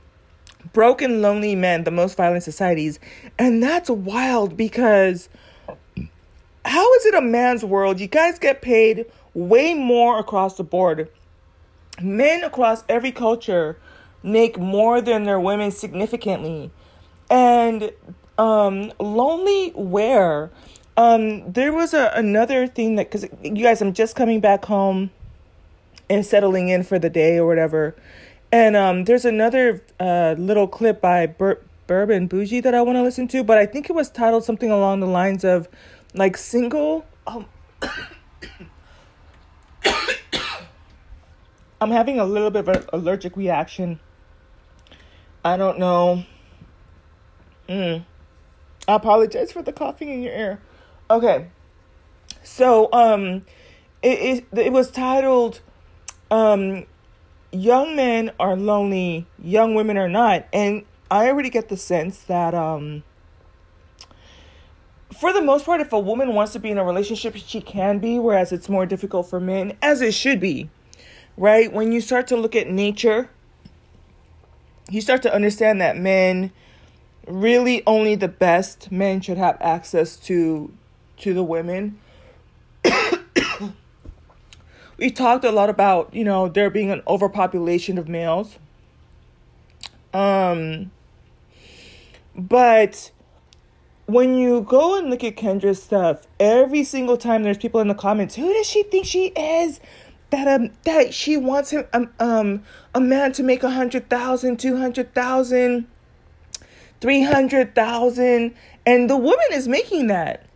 Broken 0.74 1.22
Lonely 1.22 1.56
Men, 1.56 1.84
the 1.84 1.92
Most 1.92 2.16
Violent 2.16 2.44
Societies. 2.44 2.98
And 3.38 3.62
that's 3.62 3.90
wild 3.90 4.56
because 4.56 5.28
how 6.64 6.94
is 6.94 7.06
it 7.08 7.14
a 7.14 7.22
man's 7.22 7.66
world? 7.66 8.00
You 8.00 8.08
guys 8.08 8.40
get 8.40 8.62
paid 8.62 9.06
way 9.34 9.74
more 9.74 10.18
across 10.18 10.56
the 10.56 10.64
board. 10.64 11.10
Men 12.02 12.42
across 12.46 12.86
every 12.88 13.12
culture 13.12 13.78
make 14.24 14.58
more 14.58 15.02
than 15.02 15.24
their 15.24 15.40
women 15.40 15.72
significantly. 15.72 16.72
And 17.30 17.92
um 18.38 18.92
lonely 19.00 19.70
where? 19.72 20.50
Um 20.98 21.52
there 21.52 21.74
was 21.74 21.94
a 21.94 22.12
another 22.16 22.68
thing 22.68 22.96
that 22.96 23.12
because 23.12 23.28
you 23.44 23.64
guys 23.64 23.82
i'm 23.82 23.94
just 23.94 24.16
coming 24.16 24.40
back 24.40 24.66
home 24.66 25.12
and 26.10 26.26
settling 26.26 26.70
in 26.70 26.84
for 26.84 26.98
the 26.98 27.10
day 27.10 27.38
or 27.38 27.46
whatever. 27.46 27.96
And 28.52 28.76
um 28.76 29.04
there's 29.04 29.26
another 29.26 29.84
uh 30.00 30.36
little 30.38 30.68
clip 30.68 31.02
by 31.02 31.28
Bur- 31.28 31.62
bourbon 31.86 32.28
bougie 32.28 32.62
that 32.62 32.74
i 32.74 32.82
want 32.82 32.96
to 32.96 33.04
listen 33.04 33.28
to 33.28 33.44
but 33.44 33.58
i 33.58 33.66
think 33.66 33.90
it 33.90 33.94
was 33.94 34.10
titled 34.10 34.44
something 34.44 34.72
along 34.72 35.02
the 35.02 35.06
lines 35.06 35.44
of 35.44 35.68
like 36.14 36.38
single 36.38 37.06
um 37.28 37.46
i'm 41.82 41.92
having 41.92 42.20
a 42.20 42.26
little 42.26 42.50
bit 42.50 42.68
of 42.68 42.70
an 42.70 42.84
allergic 42.94 43.36
reaction 43.36 44.00
i 45.44 45.58
don't 45.58 45.80
know 45.80 46.24
mm. 47.68 48.04
I 48.88 48.96
apologize 48.96 49.52
for 49.52 49.62
the 49.62 49.72
coughing 49.72 50.10
in 50.10 50.22
your 50.22 50.34
ear. 50.34 50.60
Okay. 51.10 51.48
So 52.44 52.90
um 52.92 53.46
it 54.02 54.46
it, 54.52 54.60
it 54.60 54.74
was 54.74 54.92
titled 54.92 55.62
um 56.30 56.86
young 57.52 57.96
men 57.96 58.32
are 58.40 58.56
lonely, 58.56 59.26
young 59.42 59.76
women 59.76 59.98
are 59.98 60.10
not. 60.10 60.48
And 60.52 60.84
I 61.10 61.28
already 61.28 61.50
get 61.50 61.70
the 61.70 61.78
sense 61.78 62.20
that 62.24 62.54
um 62.54 63.04
for 65.18 65.32
the 65.32 65.42
most 65.42 65.66
part 65.66 65.80
if 65.80 65.94
a 65.94 66.00
woman 66.00 66.34
wants 66.34 66.54
to 66.54 66.60
be 66.60 66.72
in 66.72 66.78
a 66.78 66.84
relationship 66.84 67.36
she 67.36 67.62
can 67.62 68.00
be 68.00 68.18
whereas 68.18 68.52
it's 68.52 68.68
more 68.68 68.86
difficult 68.86 69.30
for 69.30 69.40
men 69.40 69.78
as 69.82 70.02
it 70.02 70.14
should 70.14 70.40
be. 70.40 70.70
Right? 71.38 71.72
When 71.72 71.92
you 71.92 72.02
start 72.02 72.28
to 72.28 72.36
look 72.36 72.56
at 72.56 72.70
nature, 72.70 73.30
you 74.90 75.02
start 75.02 75.22
to 75.24 75.34
understand 75.34 75.82
that 75.82 75.98
men 75.98 76.52
really 77.28 77.84
only 77.88 78.16
the 78.16 78.28
best 78.28 78.92
men 78.92 79.22
should 79.22 79.38
have 79.38 79.58
access 79.62 80.18
to 80.18 80.74
to 81.18 81.34
the 81.34 81.44
women. 81.44 82.00
we 84.98 85.10
talked 85.10 85.46
a 85.46 85.52
lot 85.52 85.70
about, 85.70 86.14
you 86.14 86.24
know, 86.24 86.50
there 86.50 86.70
being 86.70 86.92
an 86.92 87.02
overpopulation 87.08 87.98
of 87.98 88.10
males. 88.10 88.58
Um 90.14 90.92
but 92.36 93.12
when 94.06 94.36
you 94.36 94.62
go 94.62 94.98
and 94.98 95.10
look 95.10 95.24
at 95.24 95.36
Kendra's 95.36 95.82
stuff, 95.82 96.28
every 96.40 96.84
single 96.84 97.16
time 97.16 97.44
there's 97.44 97.58
people 97.58 97.80
in 97.80 97.88
the 97.88 97.96
comments, 97.96 98.36
who 98.36 98.52
does 98.54 98.68
she 98.68 98.84
think 98.84 99.06
she 99.06 99.28
is? 99.28 99.80
That 100.34 100.48
um 100.48 100.72
that 100.86 101.14
she 101.14 101.38
wants 101.38 101.70
him 101.70 101.86
um, 101.94 102.10
um 102.20 102.64
a 102.96 103.00
man 103.00 103.34
to 103.34 103.44
make 103.44 103.62
a 103.62 103.70
hundred 103.70 104.10
thousand, 104.10 104.60
two 104.60 104.78
hundred 104.78 105.14
thousand, 105.14 105.86
three 107.00 107.22
hundred 107.22 107.76
thousand, 107.76 108.56
and 108.84 109.08
the 109.08 109.16
woman 109.16 109.46
is 109.52 109.68
making 109.68 110.08
that 110.08 110.48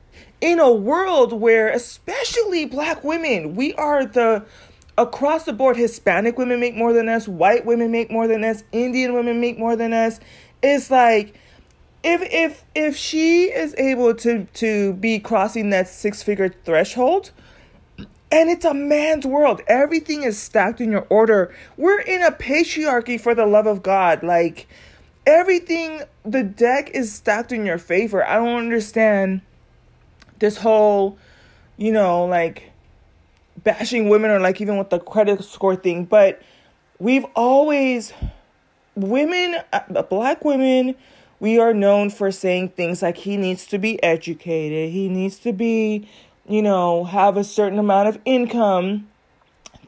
in 0.42 0.60
a 0.60 0.72
world 0.72 1.32
where 1.32 1.70
especially 1.70 2.66
black 2.66 3.04
women, 3.04 3.56
we 3.56 3.76
are 3.76 4.04
the 4.04 4.44
across 4.98 5.44
the 5.44 5.54
board 5.54 5.78
Hispanic 5.78 6.40
women 6.40 6.60
make 6.60 6.76
more 6.76 6.92
than 6.92 7.08
us, 7.08 7.28
white 7.28 7.64
women 7.64 7.92
make 7.92 8.10
more 8.10 8.28
than 8.28 8.44
us, 8.44 8.64
Indian 8.72 9.14
women 9.14 9.40
make 9.40 9.60
more 9.60 9.76
than 9.76 9.94
us. 9.94 10.20
It's 10.64 10.90
like 10.90 11.36
if 12.04 12.22
if 12.32 12.64
if 12.74 12.96
she 12.96 13.44
is 13.44 13.76
able 13.78 14.16
to 14.16 14.46
to 14.56 14.94
be 14.94 15.20
crossing 15.20 15.70
that 15.70 15.88
six 15.88 16.24
figure 16.24 16.50
threshold, 16.66 17.30
and 18.32 18.50
it's 18.50 18.66
a 18.66 18.74
man's 18.74 19.26
world. 19.26 19.62
Everything 19.68 20.24
is 20.24 20.38
stacked 20.38 20.82
in 20.82 20.92
your 20.92 21.08
order. 21.10 21.54
We're 21.78 22.00
in 22.00 22.24
a 22.24 22.32
patriarchy 22.32 23.20
for 23.20 23.34
the 23.34 23.46
love 23.46 23.68
of 23.68 23.82
God. 23.82 24.24
Like 24.24 24.68
everything 25.26 26.02
the 26.26 26.44
deck 26.44 26.92
is 26.92 27.14
stacked 27.14 27.52
in 27.52 27.66
your 27.66 27.78
favor. 27.78 28.26
I 28.26 28.36
don't 28.36 28.58
understand 28.58 29.42
this 30.40 30.58
whole, 30.58 31.18
you 31.78 31.92
know, 31.92 32.26
like 32.26 32.72
bashing 33.64 34.10
women 34.10 34.32
or 34.32 34.40
like 34.40 34.60
even 34.62 34.78
with 34.78 34.90
the 34.90 35.00
credit 35.00 35.44
score 35.44 35.76
thing, 35.76 36.06
but 36.06 36.42
we've 37.00 37.26
always 37.36 38.14
women 38.96 39.56
uh, 39.72 40.02
black 40.04 40.44
women 40.44 40.96
we 41.40 41.60
are 41.60 41.74
known 41.74 42.10
for 42.10 42.32
saying 42.32 42.70
things 42.70 43.02
like 43.02 43.18
he 43.18 43.38
needs 43.38 43.68
to 43.68 43.78
be 43.78 44.02
educated, 44.02 44.92
he 44.92 45.08
needs 45.08 45.38
to 45.40 45.54
be, 45.54 46.10
you 46.48 46.62
know, 46.62 47.04
have 47.04 47.38
a 47.38 47.44
certain 47.44 47.80
amount 47.80 48.10
of 48.10 48.20
income 48.26 49.08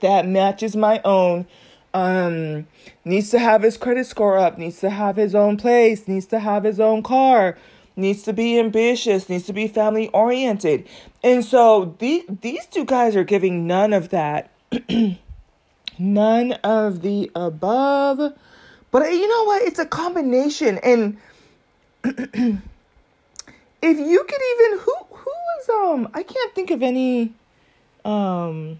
that 0.02 0.28
matches 0.28 0.76
my 0.76 1.02
own 1.04 1.46
um 1.94 2.68
needs 3.04 3.32
to 3.32 3.40
have 3.40 3.64
his 3.64 3.78
credit 3.78 4.06
score 4.06 4.38
up, 4.38 4.58
needs 4.58 4.80
to 4.80 4.90
have 4.90 5.16
his 5.16 5.34
own 5.34 5.58
place, 5.58 6.08
needs 6.08 6.28
to 6.28 6.40
have 6.40 6.64
his 6.64 6.80
own 6.80 7.02
car, 7.02 7.58
needs 7.96 8.24
to 8.24 8.34
be 8.34 8.60
ambitious, 8.60 9.30
needs 9.30 9.46
to 9.46 9.54
be 9.54 9.68
family 9.68 10.08
oriented. 10.10 10.88
And 11.24 11.44
so 11.44 11.96
the, 12.00 12.26
these 12.42 12.66
two 12.66 12.86
guys 12.86 13.16
are 13.16 13.24
giving 13.24 13.68
none 13.68 13.94
of 13.94 14.10
that. 14.10 14.52
none 16.00 16.52
of 16.64 17.02
the 17.02 17.32
above. 17.36 18.34
But 18.92 19.12
you 19.12 19.28
know 19.28 19.44
what? 19.44 19.62
It's 19.64 19.80
a 19.80 19.86
combination 19.86 20.80
and 20.80 21.18
if 23.82 23.98
you 23.98 24.24
could 24.24 24.42
even 24.56 24.80
who 24.80 24.96
who 25.12 25.32
was 25.32 25.70
um 25.70 26.10
I 26.14 26.24
can't 26.24 26.56
think 26.56 26.72
of 26.72 26.82
any 26.84 27.34
um 28.06 28.80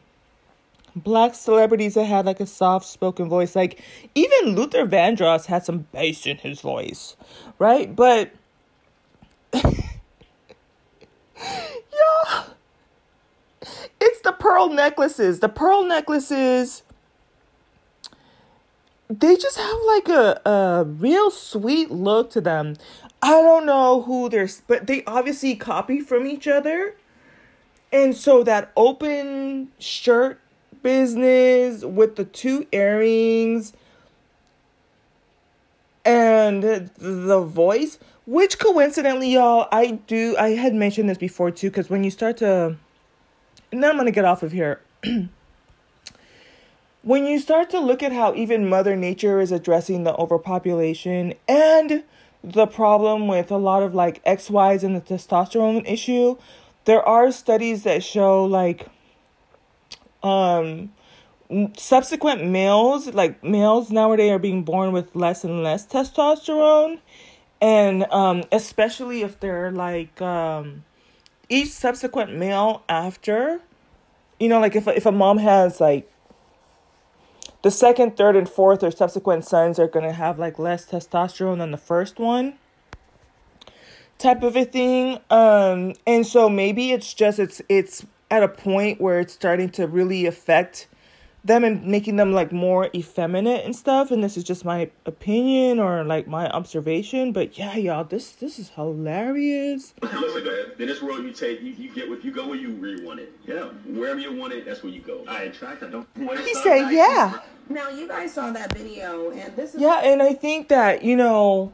black 0.96 1.36
celebrities 1.36 1.94
that 1.96 2.06
had 2.06 2.26
like 2.26 2.40
a 2.40 2.46
soft 2.46 2.86
spoken 2.86 3.30
voice. 3.30 3.56
Like 3.56 3.82
even 4.16 4.56
Luther 4.56 4.86
Vandross 4.86 5.46
had 5.46 5.66
some 5.66 5.88
bass 5.92 6.26
in 6.26 6.38
his 6.38 6.62
voice, 6.62 7.16
right? 7.58 7.96
But 7.96 8.32
yeah, 9.54 9.74
it's 14.00 14.22
the 14.22 14.36
pearl 14.38 14.70
necklaces. 14.70 15.40
The 15.40 15.50
pearl 15.50 15.84
necklaces. 15.86 16.84
They 19.10 19.36
just 19.38 19.58
have 19.58 19.78
like 19.88 20.08
a, 20.08 20.42
a 20.46 20.84
real 20.84 21.32
sweet 21.32 21.90
look 21.90 22.30
to 22.32 22.42
them. 22.42 22.76
I 23.24 23.32
don't 23.42 23.66
know 23.66 24.04
who 24.04 24.30
they're, 24.30 24.48
but 24.68 24.86
they 24.86 25.04
obviously 25.06 25.56
copy 25.56 26.00
from 26.00 26.28
each 26.28 26.48
other. 26.48 26.96
And 27.92 28.16
so 28.16 28.44
that 28.44 28.72
open 28.78 29.70
shirt 29.80 30.40
business 30.84 31.84
with 31.84 32.18
the 32.18 32.24
two 32.24 32.68
earrings 32.72 33.74
and 36.06 36.62
the 36.64 37.42
voice, 37.42 37.98
which 38.28 38.60
coincidentally, 38.60 39.34
y'all, 39.34 39.68
I 39.72 39.92
do, 40.06 40.36
I 40.38 40.50
had 40.50 40.76
mentioned 40.76 41.10
this 41.10 41.18
before 41.18 41.50
too, 41.50 41.72
because 41.72 41.90
when 41.90 42.04
you 42.04 42.12
start 42.12 42.38
to, 42.38 42.78
and 43.72 43.84
then 43.84 43.90
I'm 43.90 43.96
going 43.96 44.06
to 44.06 44.12
get 44.12 44.26
off 44.26 44.44
of 44.44 44.52
here. 44.52 44.82
when 47.02 47.26
you 47.26 47.40
start 47.40 47.70
to 47.70 47.80
look 47.80 48.04
at 48.04 48.12
how 48.12 48.34
even 48.36 48.68
Mother 48.68 48.96
Nature 48.96 49.40
is 49.40 49.52
addressing 49.52 50.04
the 50.04 50.16
overpopulation 50.16 51.34
and 51.48 52.04
the 52.44 52.68
problem 52.68 53.28
with 53.28 53.52
a 53.52 53.58
lot 53.58 53.84
of 53.84 53.96
like 53.96 54.24
XYs 54.26 54.84
and 54.84 54.96
the 54.96 55.02
testosterone 55.02 55.90
issue, 55.90 56.38
there 56.86 57.02
are 57.08 57.32
studies 57.32 57.84
that 57.84 58.04
show 58.04 58.44
like 58.46 58.88
um 60.24 60.92
subsequent 61.78 62.46
males, 62.46 63.08
like 63.08 63.44
males 63.44 63.92
nowadays 63.92 64.32
are 64.32 64.40
being 64.40 64.64
born 64.64 64.92
with 64.92 65.16
less 65.16 65.44
and 65.44 65.64
less 65.64 65.86
testosterone. 65.88 67.00
And 67.62 68.06
um 68.12 68.44
especially 68.52 69.22
if 69.22 69.40
they're 69.40 69.72
like 69.72 70.22
um 70.22 70.84
each 71.48 71.70
subsequent 71.70 72.36
male 72.36 72.84
after 72.88 73.62
you 74.40 74.50
know 74.50 74.60
like 74.60 74.76
if 74.76 74.88
if 74.88 75.06
a 75.06 75.12
mom 75.12 75.38
has 75.38 75.82
like 75.82 76.10
the 77.62 77.72
second, 77.72 78.16
third, 78.16 78.36
and 78.36 78.48
fourth 78.48 78.84
or 78.84 78.92
subsequent 78.92 79.46
sons 79.46 79.80
are 79.80 79.88
going 79.88 80.06
to 80.06 80.14
have 80.14 80.40
like 80.40 80.58
less 80.60 80.86
testosterone 80.86 81.58
than 81.58 81.72
the 81.72 81.78
first 81.78 82.20
one 82.20 82.56
type 84.20 84.44
of 84.44 84.56
a 84.58 84.66
thing 84.66 85.18
um 85.30 85.94
and 86.06 86.28
so 86.28 86.50
maybe 86.50 86.92
it's 86.92 87.14
just 87.14 87.40
it's 87.40 87.62
it's 87.70 88.06
at 88.30 88.44
a 88.44 88.50
point 88.50 89.00
where 89.00 89.22
it's 89.22 89.34
starting 89.34 89.70
to 89.70 89.88
really 89.88 90.26
affect 90.26 90.88
them 91.44 91.64
and 91.64 91.86
making 91.86 92.18
them 92.18 92.34
like 92.34 92.52
more 92.52 92.90
effeminate 92.94 93.64
and 93.64 93.74
stuff 93.76 94.12
and 94.12 94.22
this 94.24 94.36
is 94.36 94.44
just 94.44 94.66
my 94.66 94.90
opinion 95.06 95.80
or 95.80 96.04
like 96.04 96.28
my 96.28 96.50
observation 96.50 97.32
but 97.32 97.58
yeah 97.58 97.76
y'all 97.78 98.04
this 98.04 98.32
this 98.34 98.60
is 98.60 98.70
hilarious 98.70 99.94
Listen, 100.02 100.44
man, 100.44 100.66
in 100.78 100.88
this 100.88 101.02
world, 101.02 101.24
you 101.24 101.32
take, 101.32 101.62
you, 101.62 101.72
you 101.72 101.90
get 101.94 102.10
what 102.10 102.24
you 102.26 102.32
go 102.32 102.48
where 102.48 102.58
you 102.58 102.72
really 102.72 103.04
want 103.06 103.20
it. 103.20 103.32
Yeah, 103.46 103.66
wherever 103.86 104.20
you 104.20 104.34
want 104.36 104.54
it, 104.54 104.66
that's 104.66 104.84
where 104.84 104.92
you 104.92 105.02
go. 105.02 105.24
I 105.28 105.44
attract. 105.44 105.82
I 105.84 105.90
don't 105.90 106.08
waste 106.18 106.44
he 106.44 106.54
time. 106.54 106.64
said 106.64 106.90
yeah 106.92 107.40
Now 107.70 107.90
you 107.90 108.08
guys 108.08 108.34
saw 108.34 108.52
that 108.52 108.74
video, 108.74 109.32
and 109.32 109.56
this 109.56 109.76
is 109.76 109.82
yeah 109.82 110.02
and 110.04 110.22
i 110.22 110.34
think 110.34 110.68
that 110.70 111.04
you 111.04 111.16
know 111.16 111.72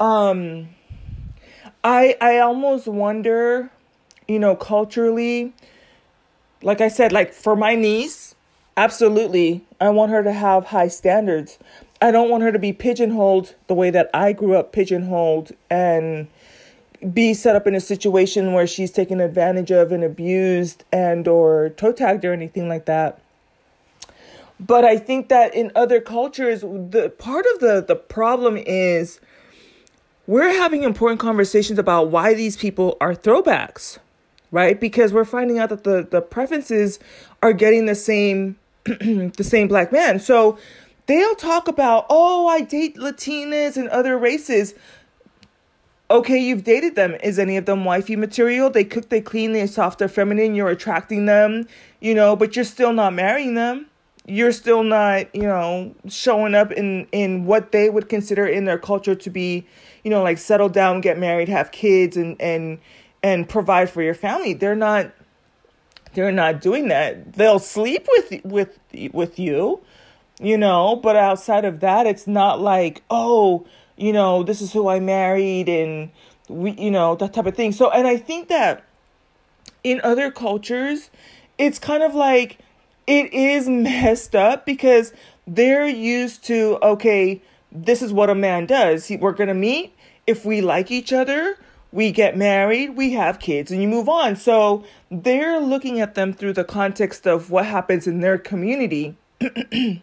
um 0.00 0.68
i 1.84 2.16
i 2.20 2.38
almost 2.38 2.86
wonder 2.88 3.70
you 4.26 4.38
know 4.38 4.56
culturally 4.56 5.52
like 6.62 6.80
i 6.80 6.88
said 6.88 7.12
like 7.12 7.32
for 7.32 7.54
my 7.54 7.74
niece 7.74 8.33
absolutely. 8.76 9.64
I 9.80 9.90
want 9.90 10.12
her 10.12 10.22
to 10.22 10.32
have 10.32 10.66
high 10.66 10.88
standards. 10.88 11.58
I 12.00 12.10
don't 12.10 12.30
want 12.30 12.42
her 12.42 12.52
to 12.52 12.58
be 12.58 12.72
pigeonholed 12.72 13.54
the 13.66 13.74
way 13.74 13.90
that 13.90 14.10
i 14.12 14.32
grew 14.32 14.56
up 14.56 14.72
pigeonholed 14.72 15.52
and 15.70 16.28
be 17.12 17.34
set 17.34 17.56
up 17.56 17.66
in 17.66 17.74
a 17.74 17.80
situation 17.80 18.52
where 18.52 18.66
she's 18.66 18.90
taken 18.90 19.20
advantage 19.20 19.70
of 19.70 19.92
and 19.92 20.02
abused 20.02 20.84
and 20.92 21.28
or 21.28 21.70
toe 21.70 21.92
tagged 21.92 22.24
or 22.24 22.32
anything 22.32 22.68
like 22.68 22.86
that. 22.86 23.20
But 24.58 24.84
I 24.84 24.96
think 24.96 25.28
that 25.28 25.54
in 25.54 25.72
other 25.74 26.00
cultures, 26.00 26.60
the 26.60 27.12
part 27.18 27.44
of 27.54 27.60
the 27.60 27.84
the 27.86 27.96
problem 27.96 28.56
is 28.56 29.20
we're 30.26 30.54
having 30.54 30.84
important 30.84 31.20
conversations 31.20 31.78
about 31.78 32.08
why 32.08 32.32
these 32.32 32.56
people 32.56 32.96
are 33.00 33.14
throwbacks, 33.14 33.98
right? 34.50 34.80
Because 34.80 35.12
we're 35.12 35.24
finding 35.24 35.58
out 35.58 35.68
that 35.70 35.84
the 35.84 36.06
the 36.08 36.22
preferences 36.22 36.98
are 37.42 37.52
getting 37.52 37.86
the 37.86 37.94
same 37.94 38.56
the 39.36 39.44
same 39.44 39.68
black 39.68 39.92
man. 39.92 40.18
So 40.18 40.58
they'll 41.06 41.34
talk 41.34 41.68
about, 41.68 42.06
oh, 42.10 42.46
I 42.46 42.60
date 42.60 42.96
Latinas 42.96 43.76
and 43.76 43.88
other 43.88 44.18
races. 44.18 44.74
Okay, 46.10 46.38
you've 46.38 46.64
dated 46.64 46.94
them. 46.94 47.16
Is 47.22 47.38
any 47.38 47.56
of 47.56 47.64
them 47.64 47.84
wifey 47.84 48.16
material? 48.16 48.70
They 48.70 48.84
cook, 48.84 49.08
they 49.08 49.20
clean, 49.20 49.52
they're 49.52 49.66
soft, 49.66 49.98
they're 49.98 50.08
feminine, 50.08 50.54
you're 50.54 50.68
attracting 50.68 51.26
them, 51.26 51.66
you 52.00 52.14
know, 52.14 52.36
but 52.36 52.56
you're 52.56 52.64
still 52.64 52.92
not 52.92 53.14
marrying 53.14 53.54
them 53.54 53.86
you're 54.26 54.52
still 54.52 54.82
not 54.82 55.34
you 55.34 55.42
know 55.42 55.94
showing 56.08 56.54
up 56.54 56.72
in 56.72 57.06
in 57.12 57.44
what 57.44 57.72
they 57.72 57.90
would 57.90 58.08
consider 58.08 58.46
in 58.46 58.64
their 58.64 58.78
culture 58.78 59.14
to 59.14 59.30
be 59.30 59.66
you 60.02 60.10
know 60.10 60.22
like 60.22 60.38
settle 60.38 60.68
down 60.68 61.00
get 61.00 61.18
married 61.18 61.48
have 61.48 61.70
kids 61.72 62.16
and 62.16 62.40
and 62.40 62.78
and 63.22 63.48
provide 63.48 63.90
for 63.90 64.02
your 64.02 64.14
family 64.14 64.54
they're 64.54 64.74
not 64.74 65.12
they're 66.14 66.32
not 66.32 66.60
doing 66.60 66.88
that. 66.88 67.34
They'll 67.34 67.58
sleep 67.58 68.08
with 68.10 68.44
with 68.44 68.78
with 69.12 69.38
you 69.38 69.80
you 70.40 70.58
know 70.58 70.96
but 70.96 71.14
outside 71.14 71.64
of 71.64 71.78
that 71.80 72.06
it's 72.06 72.26
not 72.26 72.60
like 72.60 73.02
oh 73.08 73.64
you 73.96 74.12
know 74.12 74.42
this 74.42 74.60
is 74.60 74.72
who 74.72 74.88
i 74.88 74.98
married 74.98 75.68
and 75.68 76.10
we 76.48 76.72
you 76.72 76.90
know 76.90 77.14
that 77.14 77.32
type 77.32 77.46
of 77.46 77.54
thing. 77.54 77.72
So 77.72 77.90
and 77.90 78.06
i 78.06 78.16
think 78.16 78.48
that 78.48 78.84
in 79.82 80.00
other 80.02 80.30
cultures 80.30 81.10
it's 81.58 81.78
kind 81.78 82.02
of 82.02 82.14
like 82.14 82.58
it 83.06 83.32
is 83.32 83.68
messed 83.68 84.34
up 84.34 84.66
because 84.66 85.12
they're 85.46 85.86
used 85.86 86.44
to 86.44 86.78
okay 86.82 87.40
this 87.76 88.02
is 88.02 88.12
what 88.12 88.30
a 88.30 88.36
man 88.36 88.66
does. 88.66 89.06
He, 89.06 89.16
we're 89.16 89.32
gonna 89.32 89.54
meet 89.54 89.94
if 90.26 90.44
we 90.44 90.60
like 90.60 90.90
each 90.90 91.12
other 91.12 91.58
we 91.94 92.10
get 92.10 92.36
married 92.36 92.96
we 92.96 93.12
have 93.12 93.38
kids 93.38 93.70
and 93.70 93.80
you 93.80 93.88
move 93.88 94.08
on. 94.08 94.36
So 94.36 94.84
they're 95.10 95.60
looking 95.60 96.00
at 96.00 96.14
them 96.14 96.32
through 96.32 96.54
the 96.54 96.64
context 96.64 97.26
of 97.26 97.50
what 97.50 97.66
happens 97.66 98.06
in 98.06 98.20
their 98.20 98.36
community. 98.36 99.16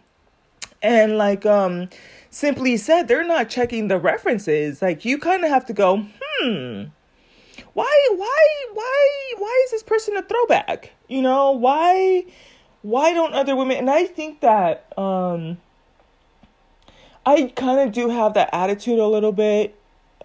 And 0.84 1.16
like 1.16 1.46
um 1.46 1.90
simply 2.28 2.76
said 2.76 3.06
they're 3.06 3.22
not 3.22 3.48
checking 3.48 3.86
the 3.86 3.98
references. 3.98 4.82
Like 4.82 5.04
you 5.04 5.16
kind 5.16 5.44
of 5.44 5.50
have 5.50 5.64
to 5.66 5.72
go 5.72 6.06
hmm 6.24 6.84
why 7.74 8.08
why 8.16 8.46
why 8.72 9.32
why 9.38 9.62
is 9.64 9.70
this 9.70 9.84
person 9.84 10.16
a 10.16 10.22
throwback? 10.22 10.90
You 11.06 11.22
know 11.22 11.52
why 11.52 12.24
why 12.82 13.12
don't 13.12 13.32
other 13.32 13.54
women 13.56 13.76
and 13.76 13.88
i 13.88 14.04
think 14.04 14.40
that 14.40 14.86
um 14.98 15.58
i 17.24 17.44
kind 17.54 17.80
of 17.80 17.92
do 17.92 18.08
have 18.08 18.34
that 18.34 18.50
attitude 18.52 18.98
a 18.98 19.06
little 19.06 19.32
bit 19.32 19.74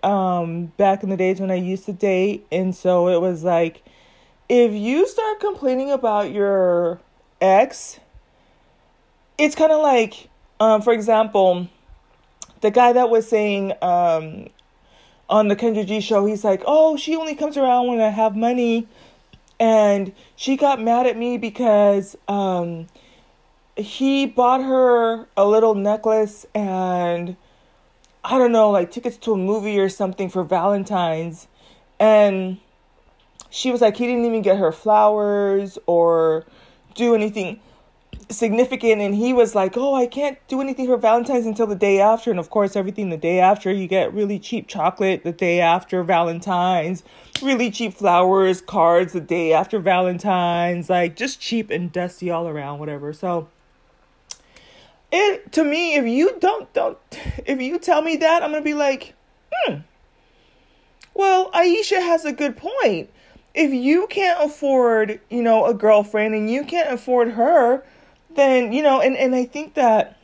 um 0.04 0.68
back 0.78 1.04
in 1.04 1.10
the 1.10 1.18
days 1.18 1.40
when 1.40 1.52
i 1.52 1.56
used 1.56 1.86
to 1.86 1.94
date. 1.94 2.46
And 2.52 2.76
so 2.76 3.08
it 3.10 3.22
was 3.22 3.44
like 3.44 3.84
if 4.50 4.72
you 4.72 5.08
start 5.08 5.40
complaining 5.40 5.92
about 5.92 6.32
your 6.32 7.00
ex 7.42 8.00
it's 9.38 9.56
kind 9.56 9.72
of 9.72 9.82
like 9.82 10.30
um 10.60 10.82
for 10.82 10.94
example 10.94 11.68
the 12.62 12.72
guy 12.72 12.94
that 12.94 13.10
was 13.10 13.28
saying 13.28 13.74
um 13.82 14.48
on 15.30 15.50
the 15.50 15.56
Kendra 15.56 15.86
G 15.86 16.00
show 16.00 16.26
he's 16.26 16.44
like 16.44 16.64
oh 16.66 16.98
she 16.98 17.16
only 17.16 17.36
comes 17.36 17.58
around 17.58 17.88
when 17.88 18.00
i 18.00 18.10
have 18.10 18.36
money. 18.36 18.88
And 19.60 20.14
she 20.36 20.56
got 20.56 20.80
mad 20.80 21.08
at 21.08 21.18
me 21.18 21.38
because 21.38 22.16
um 22.28 22.88
he 23.76 24.26
bought 24.26 24.64
her 24.64 25.28
a 25.38 25.46
little 25.46 25.76
necklace 25.76 26.46
and 26.56 27.36
I 28.30 28.38
don't 28.38 28.52
know, 28.52 28.70
like 28.72 28.92
tickets 28.92 29.18
to 29.18 29.34
a 29.34 29.38
movie 29.38 29.80
or 29.80 29.90
something 29.90 30.30
for 30.30 30.44
Valentine's 30.44 31.48
and 32.00 32.58
she 33.50 33.72
was 33.72 33.82
like 33.82 33.96
he 33.98 34.06
didn't 34.06 34.26
even 34.26 34.42
get 34.42 34.58
her 34.58 34.72
flowers 34.72 35.80
or 35.86 36.46
do 36.94 37.16
anything 37.16 37.60
significant 38.30 39.02
and 39.02 39.16
he 39.16 39.32
was 39.32 39.56
like 39.56 39.78
oh 39.78 39.96
i 39.96 40.06
can't 40.06 40.38
do 40.48 40.60
anything 40.60 40.86
for 40.86 40.98
valentine's 40.98 41.46
until 41.46 41.66
the 41.66 41.76
day 41.76 42.00
after 42.00 42.30
and 42.30 42.40
of 42.40 42.50
course 42.50 42.76
everything 42.76 43.10
the 43.10 43.18
day 43.18 43.40
after 43.40 43.72
you 43.72 43.88
get 43.88 44.14
really 44.14 44.38
cheap 44.38 44.68
chocolate 44.68 45.24
the 45.24 45.32
day 45.32 45.62
after 45.62 46.04
valentine's 46.04 47.04
really 47.42 47.70
cheap 47.70 47.94
flowers 47.94 48.62
cards 48.62 49.14
the 49.14 49.22
day 49.22 49.54
after 49.54 49.80
valentine's 49.80 50.90
like 50.90 51.16
just 51.16 51.40
cheap 51.40 51.70
and 51.70 51.92
dusty 51.92 52.30
all 52.32 52.48
around 52.48 52.80
whatever. 52.80 53.14
So 53.14 53.48
it 55.12 55.52
to 55.54 55.64
me 55.64 55.96
if 55.96 56.06
you 56.06 56.38
don't 56.40 56.72
don't 56.74 56.98
if 57.46 57.62
you 57.62 57.80
tell 57.80 58.02
me 58.02 58.18
that 58.18 58.44
i'm 58.44 58.52
gonna 58.52 58.62
be 58.62 58.74
like 58.74 59.14
hmm. 59.52 59.78
Well 61.14 61.50
aisha 61.52 62.00
has 62.00 62.26
a 62.26 62.32
good 62.32 62.58
point. 62.58 63.10
If 63.56 63.74
you 63.74 64.06
can't 64.08 64.40
afford 64.44 65.20
you 65.30 65.42
know 65.42 65.66
a 65.66 65.74
girlfriend 65.74 66.36
and 66.36 66.50
you 66.50 66.64
can't 66.64 66.94
afford 66.94 67.32
her 67.32 67.84
then 68.30 68.72
you 68.72 68.84
know 68.84 69.02
and 69.02 69.18
and 69.18 69.34
i 69.34 69.46
think 69.46 69.74
that 69.74 70.18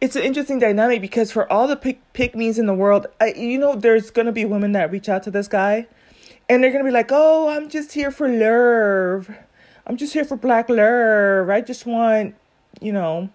it's 0.00 0.14
an 0.14 0.22
interesting 0.22 0.60
dynamic 0.60 1.00
because 1.00 1.32
for 1.32 1.50
all 1.52 1.66
the 1.66 1.74
pick 1.74 2.00
pick 2.12 2.36
me's 2.36 2.56
in 2.58 2.66
the 2.66 2.74
world 2.74 3.08
I, 3.20 3.32
you 3.32 3.58
know 3.58 3.74
there's 3.74 4.10
gonna 4.10 4.30
be 4.30 4.44
women 4.44 4.72
that 4.72 4.92
reach 4.92 5.08
out 5.08 5.24
to 5.24 5.30
this 5.32 5.48
guy 5.48 5.88
and 6.48 6.62
they're 6.62 6.70
gonna 6.70 6.84
be 6.84 6.92
like 6.92 7.10
oh 7.10 7.48
i'm 7.48 7.68
just 7.68 7.92
here 7.92 8.12
for 8.12 8.28
love. 8.28 9.34
I'm 9.86 9.96
just 9.96 10.14
here 10.14 10.24
for 10.24 10.36
black 10.36 10.68
love. 10.68 11.50
I 11.50 11.60
just 11.60 11.84
want 11.84 12.34
you 12.80 12.92
know 12.92 13.28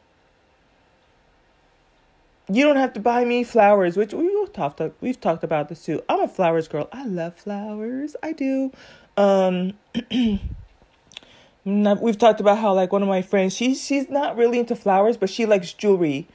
you 2.49 2.65
don't 2.65 2.77
have 2.77 2.93
to 2.93 2.99
buy 2.99 3.23
me 3.25 3.43
flowers, 3.43 3.95
which 3.95 4.13
we've 4.13 4.53
talked 4.53 4.81
we've 5.01 5.19
talked 5.19 5.43
about 5.43 5.69
this 5.69 5.85
too. 5.85 6.01
I'm 6.09 6.21
a 6.21 6.27
flowers 6.27 6.67
girl. 6.67 6.89
I 6.91 7.05
love 7.05 7.35
flowers. 7.35 8.15
I 8.23 8.33
do. 8.33 8.71
Um 9.17 9.73
we've 11.65 12.17
talked 12.17 12.39
about 12.39 12.57
how 12.57 12.73
like 12.73 12.91
one 12.91 13.03
of 13.03 13.07
my 13.07 13.21
friends, 13.21 13.55
she's 13.55 13.83
she's 13.83 14.09
not 14.09 14.35
really 14.35 14.59
into 14.59 14.75
flowers, 14.75 15.17
but 15.17 15.29
she 15.29 15.45
likes 15.45 15.73
jewelry. 15.73 16.27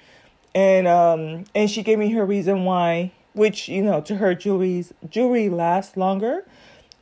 And 0.55 0.87
um 0.87 1.45
and 1.55 1.69
she 1.69 1.83
gave 1.83 1.99
me 1.99 2.11
her 2.13 2.25
reason 2.25 2.65
why, 2.65 3.13
which, 3.33 3.69
you 3.69 3.83
know, 3.83 4.01
to 4.03 4.17
her 4.17 4.35
jewelry's 4.35 4.93
jewelry 5.09 5.49
lasts 5.49 5.97
longer. 5.97 6.47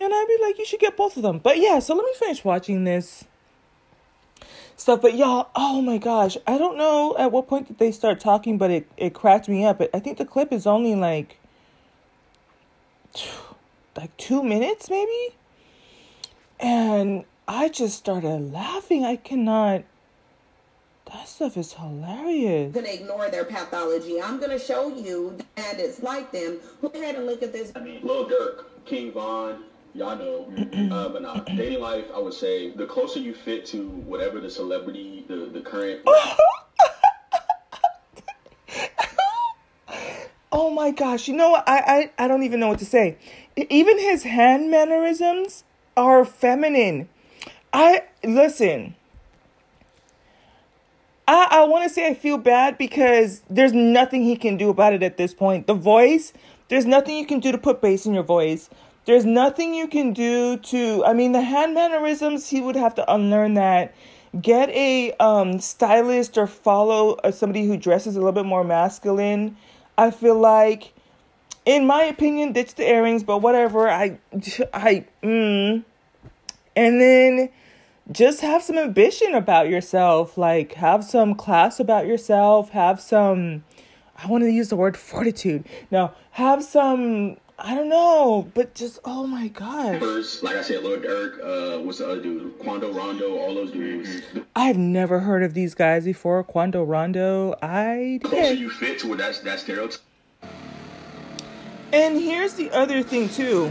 And 0.00 0.12
I'd 0.12 0.26
be 0.26 0.42
like, 0.42 0.58
you 0.58 0.64
should 0.64 0.80
get 0.80 0.96
both 0.96 1.16
of 1.16 1.22
them. 1.22 1.38
But 1.38 1.58
yeah, 1.58 1.78
so 1.78 1.94
let 1.94 2.04
me 2.04 2.12
finish 2.18 2.44
watching 2.44 2.84
this 2.84 3.24
stuff. 4.82 5.00
But 5.00 5.14
y'all, 5.16 5.48
oh 5.56 5.80
my 5.80 5.96
gosh, 5.96 6.36
I 6.46 6.58
don't 6.58 6.76
know 6.76 7.16
at 7.18 7.32
what 7.32 7.48
point 7.48 7.68
did 7.68 7.78
they 7.78 7.92
start 7.92 8.20
talking, 8.20 8.58
but 8.58 8.70
it 8.70 8.90
it 8.96 9.14
cracked 9.14 9.48
me 9.48 9.64
up. 9.64 9.80
I 9.94 10.00
think 10.00 10.18
the 10.18 10.26
clip 10.26 10.52
is 10.52 10.66
only 10.66 10.94
like 10.94 11.38
like 13.96 14.14
two 14.16 14.42
minutes 14.42 14.90
maybe, 14.90 15.36
and 16.60 17.24
I 17.48 17.68
just 17.68 17.96
started 17.96 18.52
laughing. 18.52 19.04
I 19.04 19.16
cannot. 19.16 19.84
That 21.06 21.28
stuff 21.28 21.56
is 21.56 21.74
hilarious. 21.74 22.72
Gonna 22.72 22.88
ignore 22.88 23.28
their 23.28 23.44
pathology. 23.44 24.20
I'm 24.20 24.40
gonna 24.40 24.58
show 24.58 24.88
you 24.88 25.36
that 25.56 25.78
it's 25.78 26.02
like 26.02 26.32
them. 26.32 26.58
Go 26.80 26.88
ahead 26.88 27.16
and 27.16 27.26
look 27.26 27.42
at 27.42 27.52
this. 27.52 27.72
I 27.76 27.80
mean, 27.80 28.00
Lil 28.02 28.28
Durk, 28.28 28.64
King 28.86 29.12
Von, 29.12 29.64
y'all 29.94 30.16
know. 30.16 30.46
uh, 30.94 31.08
but 31.08 31.22
nah, 31.22 31.40
dating 31.40 31.80
life, 31.80 32.06
I 32.14 32.18
would 32.18 32.34
say 32.34 32.70
the 32.70 32.86
closer 32.86 33.20
you 33.20 33.34
fit 33.34 33.66
to 33.66 33.88
whatever 33.88 34.40
the 34.40 34.50
celebrity, 34.50 35.24
the, 35.28 35.50
the 35.52 35.60
current. 35.60 36.02
oh 40.52 40.70
my 40.70 40.90
gosh, 40.90 41.28
you 41.28 41.34
know 41.34 41.50
what? 41.50 41.68
I, 41.68 42.10
I, 42.18 42.24
I 42.24 42.28
don't 42.28 42.42
even 42.42 42.60
know 42.60 42.68
what 42.68 42.78
to 42.80 42.86
say. 42.86 43.16
Even 43.56 43.98
his 43.98 44.22
hand 44.22 44.70
mannerisms 44.70 45.64
are 45.96 46.24
feminine. 46.24 47.08
I 47.72 48.04
listen. 48.24 48.94
I, 51.28 51.48
I 51.50 51.64
want 51.64 51.84
to 51.84 51.90
say 51.90 52.08
I 52.08 52.14
feel 52.14 52.36
bad 52.36 52.76
because 52.76 53.42
there's 53.48 53.72
nothing 53.72 54.24
he 54.24 54.36
can 54.36 54.56
do 54.56 54.70
about 54.70 54.92
it 54.92 55.02
at 55.02 55.16
this 55.16 55.32
point. 55.32 55.66
The 55.66 55.74
voice, 55.74 56.32
there's 56.68 56.84
nothing 56.84 57.16
you 57.16 57.26
can 57.26 57.40
do 57.40 57.52
to 57.52 57.58
put 57.58 57.80
bass 57.80 58.06
in 58.06 58.14
your 58.14 58.24
voice. 58.24 58.68
There's 59.04 59.24
nothing 59.24 59.74
you 59.74 59.88
can 59.88 60.12
do 60.12 60.56
to, 60.58 61.04
I 61.04 61.12
mean, 61.12 61.32
the 61.32 61.42
hand 61.42 61.74
mannerisms, 61.74 62.48
he 62.48 62.60
would 62.60 62.76
have 62.76 62.94
to 62.96 63.12
unlearn 63.12 63.54
that. 63.54 63.94
Get 64.40 64.70
a 64.70 65.12
um, 65.18 65.58
stylist 65.58 66.38
or 66.38 66.46
follow 66.46 67.14
uh, 67.24 67.32
somebody 67.32 67.66
who 67.66 67.76
dresses 67.76 68.14
a 68.16 68.20
little 68.20 68.32
bit 68.32 68.46
more 68.46 68.62
masculine. 68.62 69.56
I 69.98 70.10
feel 70.10 70.38
like, 70.38 70.94
in 71.66 71.86
my 71.86 72.04
opinion, 72.04 72.52
ditch 72.52 72.76
the 72.76 72.88
earrings, 72.88 73.24
but 73.24 73.38
whatever. 73.38 73.90
I, 73.90 74.18
I, 74.72 75.04
mm. 75.22 75.84
And 76.74 77.00
then 77.00 77.50
just 78.10 78.40
have 78.40 78.62
some 78.62 78.78
ambition 78.78 79.34
about 79.34 79.68
yourself. 79.68 80.38
Like, 80.38 80.74
have 80.74 81.04
some 81.04 81.34
class 81.34 81.80
about 81.80 82.06
yourself. 82.06 82.70
Have 82.70 83.00
some, 83.00 83.64
I 84.16 84.28
want 84.28 84.44
to 84.44 84.50
use 84.50 84.68
the 84.68 84.76
word 84.76 84.96
fortitude. 84.96 85.66
No, 85.90 86.12
have 86.30 86.62
some, 86.62 87.36
I 87.64 87.76
don't 87.76 87.88
know, 87.88 88.50
but 88.54 88.74
just, 88.74 88.98
oh 89.04 89.24
my 89.24 89.46
gosh. 89.46 90.00
First, 90.00 90.42
like 90.42 90.56
I 90.56 90.62
said, 90.62 90.82
Lord 90.82 91.02
Durk, 91.02 91.38
uh, 91.38 91.80
what's 91.80 91.98
the 91.98 92.10
other 92.10 92.20
dude? 92.20 92.58
Quando 92.58 92.92
Rondo, 92.92 93.38
all 93.38 93.54
those 93.54 93.70
dudes. 93.70 94.22
I've 94.56 94.76
never 94.76 95.20
heard 95.20 95.44
of 95.44 95.54
these 95.54 95.72
guys 95.72 96.04
before. 96.04 96.42
Quando 96.42 96.82
Rondo, 96.82 97.54
I 97.62 98.18
closer 98.24 98.36
did. 98.36 98.58
you 98.58 98.68
fit 98.68 98.98
to 99.00 99.08
what 99.08 99.18
that's 99.18 99.38
that 99.40 99.60
stereotype. 99.60 100.00
And 101.92 102.20
here's 102.20 102.54
the 102.54 102.68
other 102.72 103.00
thing, 103.00 103.28
too. 103.28 103.70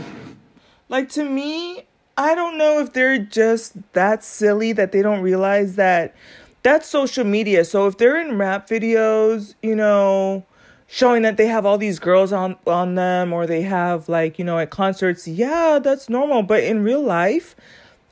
Like, 0.88 1.10
to 1.10 1.26
me, 1.26 1.86
I 2.18 2.34
don't 2.34 2.58
know 2.58 2.80
if 2.80 2.94
they're 2.94 3.20
just 3.20 3.74
that 3.92 4.24
silly 4.24 4.72
that 4.72 4.94
they 4.94 5.02
don't 5.02 5.22
realize 5.22 5.76
that 5.76 6.16
that's 6.64 6.88
social 6.88 7.26
media. 7.26 7.66
So 7.66 7.88
if 7.88 7.98
they're 7.98 8.22
in 8.22 8.38
rap 8.38 8.70
videos, 8.70 9.56
you 9.62 9.76
know, 9.76 10.46
showing 10.92 11.22
that 11.22 11.38
they 11.38 11.48
have 11.48 11.66
all 11.66 11.78
these 11.78 12.00
girls 12.00 12.34
on 12.34 12.58
on 12.68 12.96
them 12.96 13.32
or 13.32 13.48
they 13.48 13.62
have 13.62 14.10
like, 14.10 14.38
you 14.38 14.44
know, 14.44 14.60
at 14.60 14.70
concerts, 14.70 15.26
yeah, 15.26 15.80
that's 15.82 16.10
normal, 16.10 16.44
but 16.44 16.64
in 16.64 16.84
real 16.84 17.02
life, 17.02 17.56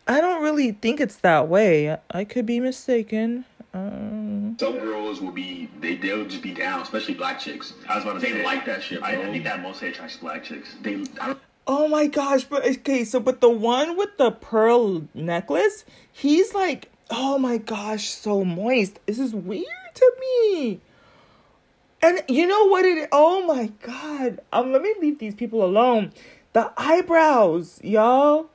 I 0.08 0.22
don't 0.22 0.42
really 0.42 0.72
think 0.72 1.02
it's 1.02 1.18
that 1.18 1.50
way. 1.50 1.98
I 2.10 2.24
could 2.24 2.46
be 2.46 2.62
mistaken. 2.62 3.44
Um, 3.74 4.58
Some 4.60 4.80
girls 4.80 5.22
will 5.22 5.32
be, 5.32 5.70
they, 5.80 5.96
they'll 5.96 6.26
just 6.26 6.42
be 6.42 6.54
down, 6.54 6.82
especially 6.82 7.14
black 7.14 7.38
chicks. 7.40 7.74
I 7.88 7.96
was 7.96 8.06
about 8.06 8.14
to 8.14 8.20
They 8.22 8.32
say 8.32 8.44
like 8.44 8.66
that 8.66 8.82
shit, 8.82 9.04
I, 9.04 9.16
bro. 9.16 9.28
I 9.28 9.32
think 9.32 9.44
that 9.44 9.62
mostly 9.62 9.90
attracts 9.90 10.16
black 10.18 10.44
chicks. 10.46 10.76
They, 10.82 11.04
I 11.22 11.28
don't 11.28 11.40
Oh 11.68 11.88
my 11.88 12.08
gosh, 12.08 12.46
but 12.46 12.66
okay, 12.66 13.04
so 13.04 13.20
but 13.20 13.42
the 13.42 13.50
one 13.50 13.96
with 13.96 14.18
the 14.18 14.32
pearl 14.32 15.04
necklace, 15.14 15.86
he's 16.12 16.56
like, 16.56 16.90
oh 17.12 17.38
my 17.38 17.58
gosh, 17.58 18.10
so 18.10 18.44
moist. 18.44 19.00
This 19.06 19.20
is 19.20 19.36
weird 19.36 19.68
to 19.94 20.14
me. 20.20 20.80
And 22.02 22.22
you 22.28 22.48
know 22.48 22.66
what 22.66 22.86
it 22.86 23.10
oh 23.12 23.46
my 23.46 23.72
god. 23.82 24.40
Um 24.54 24.72
let 24.72 24.82
me 24.82 24.94
leave 25.00 25.20
these 25.20 25.36
people 25.36 25.64
alone. 25.64 26.12
The 26.54 26.72
eyebrows, 26.78 27.80
y'all. 27.84 28.50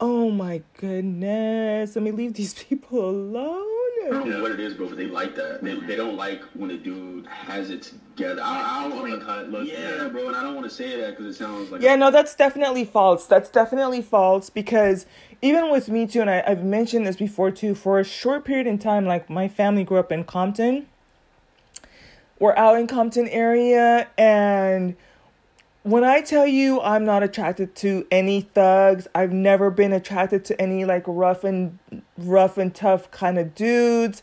Oh 0.00 0.30
my 0.30 0.62
goodness. 0.76 1.96
Let 1.96 2.02
me 2.02 2.10
leave 2.10 2.34
these 2.34 2.54
people 2.64 3.08
alone. 3.08 3.70
I 4.06 4.10
don't 4.10 4.28
know 4.28 4.42
what 4.42 4.50
it 4.50 4.60
is, 4.60 4.74
bro, 4.74 4.88
but 4.88 4.98
they 4.98 5.06
like 5.06 5.34
that. 5.36 5.62
They, 5.62 5.74
they 5.80 5.96
don't 5.96 6.16
like 6.16 6.42
when 6.52 6.70
a 6.70 6.76
dude 6.76 7.26
has 7.26 7.70
it 7.70 7.94
together. 8.14 8.42
I, 8.44 8.84
I 8.84 8.88
don't 8.88 9.00
Clean 9.00 9.20
cut 9.20 9.50
look, 9.50 9.66
Yeah, 9.66 10.02
yeah. 10.02 10.08
bro, 10.08 10.28
and 10.28 10.36
I 10.36 10.42
don't 10.42 10.54
want 10.54 10.68
to 10.68 10.74
say 10.74 11.00
that 11.00 11.10
because 11.16 11.34
it 11.34 11.38
sounds 11.38 11.70
like 11.70 11.80
Yeah, 11.80 11.96
no, 11.96 12.10
that's 12.10 12.34
definitely 12.34 12.84
false. 12.84 13.26
That's 13.26 13.48
definitely 13.48 14.02
false 14.02 14.50
because 14.50 15.06
even 15.40 15.70
with 15.70 15.88
me 15.88 16.06
too, 16.06 16.20
and 16.20 16.28
I, 16.28 16.42
I've 16.46 16.64
mentioned 16.64 17.06
this 17.06 17.16
before 17.16 17.50
too, 17.50 17.74
for 17.74 17.98
a 17.98 18.04
short 18.04 18.44
period 18.44 18.66
in 18.66 18.78
time, 18.78 19.06
like 19.06 19.30
my 19.30 19.48
family 19.48 19.84
grew 19.84 19.98
up 19.98 20.12
in 20.12 20.24
Compton. 20.24 20.86
We're 22.44 22.54
out 22.58 22.78
in 22.78 22.86
Compton 22.86 23.26
area, 23.28 24.06
and 24.18 24.96
when 25.82 26.04
I 26.04 26.20
tell 26.20 26.46
you 26.46 26.78
I'm 26.78 27.06
not 27.06 27.22
attracted 27.22 27.74
to 27.76 28.06
any 28.10 28.42
thugs, 28.42 29.08
I've 29.14 29.32
never 29.32 29.70
been 29.70 29.94
attracted 29.94 30.44
to 30.44 30.60
any 30.60 30.84
like 30.84 31.04
rough 31.06 31.42
and 31.42 31.78
rough 32.18 32.58
and 32.58 32.74
tough 32.74 33.10
kind 33.10 33.38
of 33.38 33.54
dudes. 33.54 34.22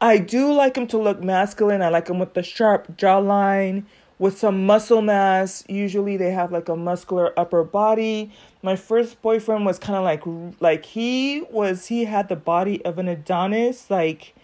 I 0.00 0.16
do 0.16 0.50
like 0.54 0.72
them 0.72 0.86
to 0.86 0.96
look 0.96 1.22
masculine. 1.22 1.82
I 1.82 1.90
like 1.90 2.06
them 2.06 2.18
with 2.18 2.32
the 2.32 2.42
sharp 2.42 2.96
jawline, 2.96 3.84
with 4.18 4.38
some 4.38 4.64
muscle 4.64 5.02
mass. 5.02 5.62
Usually 5.68 6.16
they 6.16 6.30
have 6.30 6.52
like 6.52 6.70
a 6.70 6.76
muscular 6.76 7.38
upper 7.38 7.62
body. 7.62 8.32
My 8.62 8.74
first 8.74 9.20
boyfriend 9.20 9.66
was 9.66 9.78
kind 9.78 9.98
of 9.98 10.04
like 10.04 10.22
like 10.62 10.86
he 10.86 11.42
was 11.50 11.88
he 11.88 12.06
had 12.06 12.30
the 12.30 12.36
body 12.36 12.82
of 12.86 12.98
an 12.98 13.06
Adonis, 13.06 13.90
like 13.90 14.34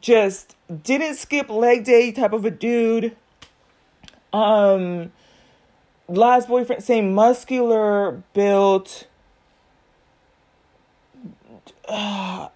just 0.00 0.56
didn't 0.82 1.16
skip 1.16 1.48
leg 1.48 1.84
day 1.84 2.12
type 2.12 2.32
of 2.32 2.44
a 2.44 2.50
dude. 2.50 3.16
Um 4.32 5.12
last 6.08 6.48
boyfriend 6.48 6.82
same 6.82 7.14
muscular 7.14 8.22
built 8.32 9.06
and 11.88 12.50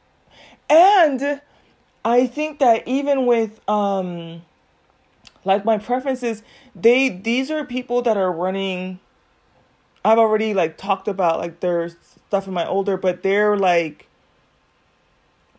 i 2.05 2.27
think 2.27 2.59
that 2.59 2.87
even 2.89 3.27
with 3.27 3.61
um 3.69 4.43
like 5.45 5.65
my 5.65 5.77
preferences 5.77 6.43
they 6.75 7.11
these 7.11 7.51
are 7.51 7.65
people 7.65 8.01
that 8.01 8.17
are 8.17 8.33
running 8.33 8.99
i've 10.05 10.19
already 10.19 10.55
like 10.55 10.79
talked 10.79 11.07
about 11.07 11.39
like 11.39 11.61
their 11.61 11.91
stuff 11.91 12.49
in 12.49 12.55
my 12.55 12.67
older 12.67 12.97
but 12.97 13.23
they're 13.23 13.57
like 13.57 14.09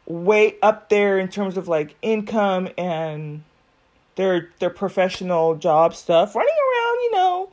way 0.06 0.56
up 0.62 0.90
there 0.90 1.18
in 1.18 1.28
terms 1.28 1.58
of 1.58 1.68
like 1.68 1.96
income 2.02 2.68
and 2.78 3.44
their 4.16 4.50
their 4.60 4.70
professional 4.70 5.56
job 5.56 5.96
stuff 5.96 6.36
running 6.36 6.54
around 6.54 6.96
you 7.02 7.12
know 7.14 7.50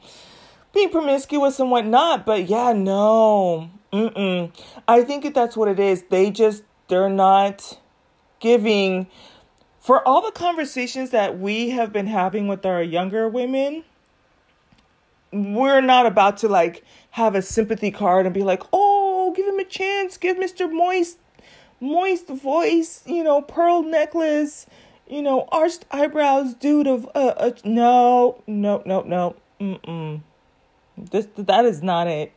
being 0.73 0.91
promiscuous 0.91 1.59
and 1.61 1.71
whatnot. 1.71 2.27
But 2.27 2.49
yeah 2.49 2.73
no. 2.73 3.71
Mm-mm. 3.93 4.53
I 4.87 5.03
think 5.03 5.25
that 5.25 5.35
that's 5.35 5.57
what 5.57 5.69
it 5.69 5.81
is. 5.81 6.05
They 6.11 6.31
just 6.31 6.63
they're 6.89 7.09
not 7.11 7.79
giving. 8.39 9.09
For 9.81 10.07
all 10.07 10.21
the 10.21 10.31
conversations 10.31 11.11
that 11.11 11.39
we 11.41 11.71
have 11.71 11.93
been 11.93 12.07
having 12.07 12.47
with 12.49 12.67
our 12.67 12.83
younger 12.83 13.29
women 13.29 13.85
we're 15.33 15.81
not 15.81 16.07
about 16.07 16.39
to 16.39 16.49
like 16.49 16.85
have 17.11 17.35
a 17.35 17.43
sympathy 17.43 17.91
card 17.91 18.27
and 18.27 18.35
be 18.35 18.43
like 18.43 18.63
oh 18.73 19.33
give 19.37 19.47
him 19.47 19.59
a 19.59 19.65
chance. 19.65 20.17
Give 20.17 20.37
mr 20.37 20.71
moist 20.71 21.19
moist 21.81 22.29
voice 22.29 23.03
you 23.07 23.25
know 23.25 23.41
pearl 23.41 23.83
necklace 23.83 24.67
you 25.09 25.23
know 25.23 25.49
arched 25.51 25.85
eyebrows 25.91 26.55
dude 26.55 26.87
of 26.87 27.07
uh, 27.15 27.33
uh 27.37 27.51
no 27.65 28.43
no 28.47 28.83
no 28.85 29.03
no 29.03 29.35
mm-mm 29.61 30.21
this 30.97 31.27
that 31.37 31.65
is 31.65 31.83
not 31.83 32.07
it 32.07 32.33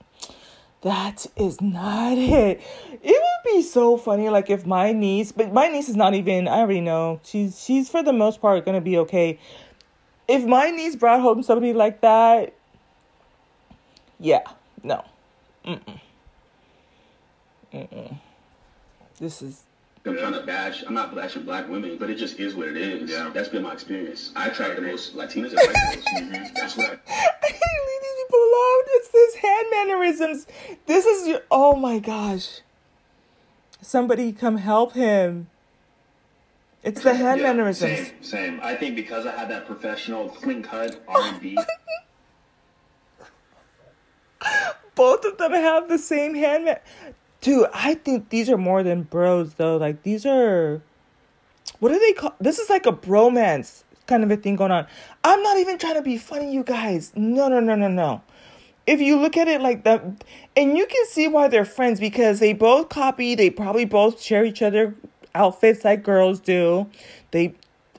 that 0.84 1.25
is 1.38 1.62
not 1.62 2.17
it. 2.17 2.62
It 3.01 3.21
would 3.23 3.53
be 3.53 3.62
so 3.62 3.95
funny, 3.97 4.29
like 4.29 4.49
if 4.49 4.65
my 4.65 4.91
niece, 4.91 5.32
but 5.32 5.53
my 5.53 5.69
niece 5.69 5.88
is 5.88 5.95
not 5.95 6.13
even. 6.13 6.47
I 6.47 6.60
already 6.60 6.82
know 6.82 7.21
she's 7.23 7.63
she's 7.63 7.89
for 7.89 8.03
the 8.03 8.12
most 8.12 8.41
part 8.41 8.65
gonna 8.65 8.82
be 8.82 8.97
okay. 8.99 9.39
If 10.27 10.45
my 10.45 10.71
niece 10.71 10.97
brought 10.97 11.21
home 11.21 11.41
somebody 11.41 11.71
like 11.71 12.01
that, 12.01 12.53
yeah, 14.19 14.43
no, 14.84 15.06
mm-mm, 15.65 15.99
mm-mm. 17.73 18.19
This 19.19 19.41
is 19.41 19.63
I'm 20.06 20.17
trying 20.17 20.34
to 20.34 20.41
bash. 20.41 20.84
I'm 20.86 20.93
not 20.93 21.15
bashing 21.15 21.43
black 21.43 21.69
women, 21.69 21.97
but 21.97 22.10
it 22.10 22.15
just 22.15 22.38
is 22.38 22.56
what 22.56 22.67
it 22.67 22.76
is. 22.76 23.10
Yeah. 23.10 23.32
That's 23.34 23.47
been 23.47 23.63
my 23.63 23.71
experience. 23.71 24.34
I 24.36 24.47
attract 24.47 24.76
the 24.76 24.82
most 24.82 25.15
Latinas 25.15 25.52
and 25.52 25.56
white 25.56 25.73
girls. 25.93 26.06
Mhm. 26.13 26.54
That's 26.56 26.76
what 26.78 26.88
I. 26.89 26.91
I 26.91 27.47
leave 27.47 28.02
these 28.02 28.23
people 28.26 28.39
alone. 28.39 28.84
It's 28.88 29.08
this 29.10 29.36
hand 29.36 29.67
mannerisms. 29.71 30.47
This 30.88 31.06
is 31.06 31.28
your. 31.30 31.39
Oh 31.49 31.76
my 31.76 31.99
gosh. 31.99 32.60
Somebody 33.82 34.34
come 34.34 34.58
help 34.58 34.93
him. 34.93 35.47
It's 36.84 37.02
the 37.02 37.13
hand 37.13 37.39
Yeah, 37.39 37.47
mannerisms. 37.54 38.08
Same, 38.08 38.23
same. 38.23 38.60
I 38.62 38.76
think 38.76 38.95
because 38.97 39.26
I 39.26 39.32
had 39.32 39.49
that 39.52 39.65
professional 39.65 40.28
clean 40.30 40.62
cut 40.63 41.02
R&B. 41.08 41.58
Both 44.95 45.23
of 45.26 45.38
them 45.38 45.54
have 45.54 45.88
the 45.88 45.97
same 45.97 46.36
hand. 46.36 46.65
Ma- 46.65 46.76
Dude, 47.43 47.67
I 47.73 47.95
think 47.95 48.29
these 48.29 48.49
are 48.49 48.58
more 48.58 48.84
than 48.84 49.03
bros 49.03 49.56
though. 49.56 49.75
Like 49.75 50.03
these 50.03 50.25
are, 50.25 50.82
what 51.79 51.89
do 51.89 51.99
they 51.99 52.13
call? 52.13 52.34
This 52.39 52.58
is 52.58 52.69
like 52.69 52.86
a 52.86 52.93
bromance 52.93 53.84
kind 54.08 54.23
of 54.23 54.32
a 54.32 54.38
thing 54.38 54.56
going 54.56 54.71
on. 54.71 54.88
I'm 55.25 55.43
not 55.43 55.58
even 55.58 55.77
trying 55.77 55.95
to 55.95 56.01
be 56.01 56.17
funny, 56.17 56.53
you 56.53 56.63
guys. 56.63 57.12
No, 57.15 57.49
no, 57.49 57.60
no, 57.60 57.75
no, 57.75 57.89
no. 57.89 58.21
If 58.88 59.01
you 59.01 59.19
look 59.19 59.36
at 59.36 59.49
it 59.49 59.60
like 59.60 59.84
that, 59.84 60.03
and 60.56 60.77
you 60.77 60.86
can 60.86 61.06
see 61.08 61.27
why 61.27 61.49
they're 61.49 61.65
friends 61.65 61.99
because 61.99 62.39
they 62.39 62.53
both 62.53 62.88
copy. 62.88 63.36
They 63.36 63.49
probably 63.49 63.86
both 63.86 64.21
share 64.21 64.45
each 64.45 64.62
other 64.62 64.95
outfits 65.36 65.84
like 65.84 66.01
girls 66.01 66.39
do. 66.39 66.89
They, 67.32 67.56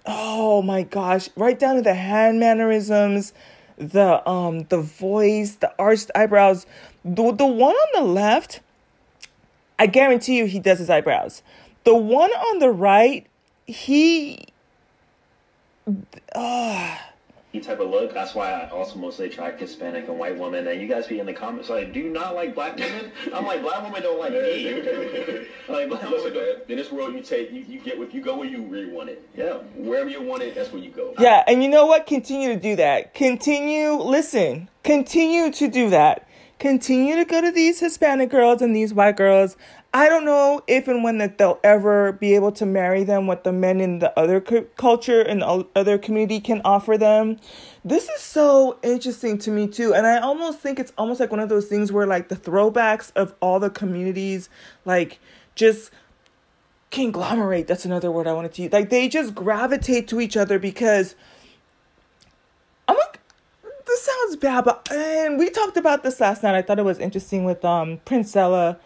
oh 0.07 0.62
my 0.62 0.85
gosh, 0.85 1.28
right 1.37 1.59
down 1.59 1.76
to 1.76 1.83
the 1.83 1.94
hand 1.94 2.40
mannerisms, 2.40 3.35
the 3.76 4.26
um, 4.26 4.64
the 4.64 4.80
voice, 4.80 5.57
the 5.57 5.70
arched 5.78 6.11
eyebrows. 6.14 6.64
The 7.04 7.33
the 7.33 7.46
one 7.46 7.74
on 7.74 8.04
the 8.04 8.11
left, 8.11 8.61
I 9.79 9.87
guarantee 9.87 10.39
you, 10.39 10.47
he 10.47 10.61
does 10.61 10.79
his 10.79 10.91
eyebrows. 10.91 11.43
The 11.85 11.95
one 11.95 12.31
on 12.31 12.59
the 12.61 12.71
right, 12.71 13.27
he, 13.67 14.47
He 17.53 17.61
type 17.61 17.79
of 17.79 17.89
look. 17.89 18.13
That's 18.13 18.35
why 18.35 18.51
I 18.51 18.71
also 18.71 18.99
mostly 18.99 19.27
attract 19.27 19.61
Hispanic 19.61 20.09
and 20.09 20.19
white 20.19 20.37
women. 20.37 20.67
And 20.67 20.81
you 20.81 20.89
guys 20.89 21.07
be 21.07 21.21
in 21.21 21.27
the 21.27 21.33
comments 21.33 21.69
like, 21.69 21.93
do 21.93 22.01
you 22.01 22.11
not 22.11 22.35
like 22.35 22.53
black 22.53 22.77
women? 22.77 23.13
I'm 23.33 23.47
like, 23.47 23.63
black 23.63 23.85
women 23.85 24.03
don't 24.03 24.19
like 24.19 24.33
me. 24.33 24.75
like, 25.69 25.89
black 25.89 26.03
Listen, 26.03 26.33
women 26.33 26.35
man, 26.35 26.57
in 26.69 26.77
this 26.77 26.91
world, 26.91 27.15
you 27.15 27.23
take, 27.23 27.53
you, 27.53 27.61
you 27.61 27.79
get, 27.79 27.97
if 27.99 28.13
you 28.13 28.23
go 28.23 28.37
where 28.37 28.49
you 28.49 28.63
really 28.63 28.91
want 28.91 29.09
it. 29.09 29.29
Yeah. 29.37 29.59
Wherever 29.77 30.11
you 30.11 30.21
want 30.21 30.43
it, 30.43 30.57
that's 30.57 30.73
where 30.73 30.83
you 30.83 30.91
go. 30.91 31.15
Yeah, 31.21 31.45
and 31.47 31.63
you 31.63 31.69
know 31.69 31.87
what? 31.87 32.07
Continue 32.07 32.55
to 32.55 32.61
do 32.61 32.75
that. 32.75 33.15
Continue, 33.15 33.93
listen, 33.93 34.69
continue 34.83 35.53
to 35.53 35.69
do 35.69 35.91
that. 35.91 36.27
Continue 36.64 37.16
to 37.16 37.27
go 37.27 37.42
to 37.42 37.50
these 37.50 37.79
Hispanic 37.79 38.31
girls 38.31 38.62
and 38.62 38.74
these 38.74 38.94
white 38.94 39.18
girls. 39.18 39.59
I 39.92 40.09
don't 40.09 40.24
know 40.24 40.62
if 40.66 40.88
and 40.88 41.05
when 41.05 41.18
that 41.18 41.37
they'll 41.37 41.61
ever 41.62 42.12
be 42.12 42.35
able 42.35 42.53
to 42.53 42.64
marry 42.64 43.05
them 43.05 43.27
what 43.27 43.44
the 43.44 43.53
men 43.53 43.83
in 43.83 43.98
the 43.98 44.18
other 44.18 44.40
culture 44.40 45.20
and 45.20 45.42
other 45.42 45.98
community 45.98 46.40
can 46.40 46.62
offer 46.64 46.96
them. 46.96 47.38
This 47.85 48.09
is 48.09 48.22
so 48.22 48.79
interesting 48.83 49.37
to 49.40 49.50
me 49.50 49.66
too, 49.68 49.92
and 49.92 50.07
I 50.07 50.20
almost 50.20 50.59
think 50.59 50.81
it's 50.81 50.94
almost 50.96 51.20
like 51.20 51.31
one 51.31 51.40
of 51.40 51.50
those 51.50 51.66
things 51.66 51.92
where 51.92 52.07
like 52.07 52.31
the 52.31 52.35
throwbacks 52.35 53.12
of 53.14 53.35
all 53.40 53.61
the 53.61 53.68
communities 53.68 54.48
like 54.87 55.18
just 55.57 55.90
conglomerate. 56.90 57.66
That's 57.66 57.85
another 57.85 58.11
word 58.11 58.27
I 58.27 58.33
wanted 58.33 58.55
to 58.55 58.62
use. 58.62 58.72
Like 58.72 58.88
they 58.88 59.07
just 59.09 59.35
gravitate 59.35 60.09
to 60.09 60.18
each 60.18 60.35
other 60.35 60.59
because 60.59 61.14
this 63.94 64.02
sounds 64.02 64.37
bad, 64.37 64.64
but 64.64 64.90
and 64.90 65.38
we 65.38 65.50
talked 65.50 65.76
about 65.76 66.02
this 66.02 66.18
last 66.18 66.42
night. 66.42 66.57
I 66.57 66.62
thought 66.62 66.80
it 66.80 66.85
was 66.85 66.98
interesting 66.98 67.44
with 67.44 67.64
um 67.64 67.98
Princella 68.04 68.76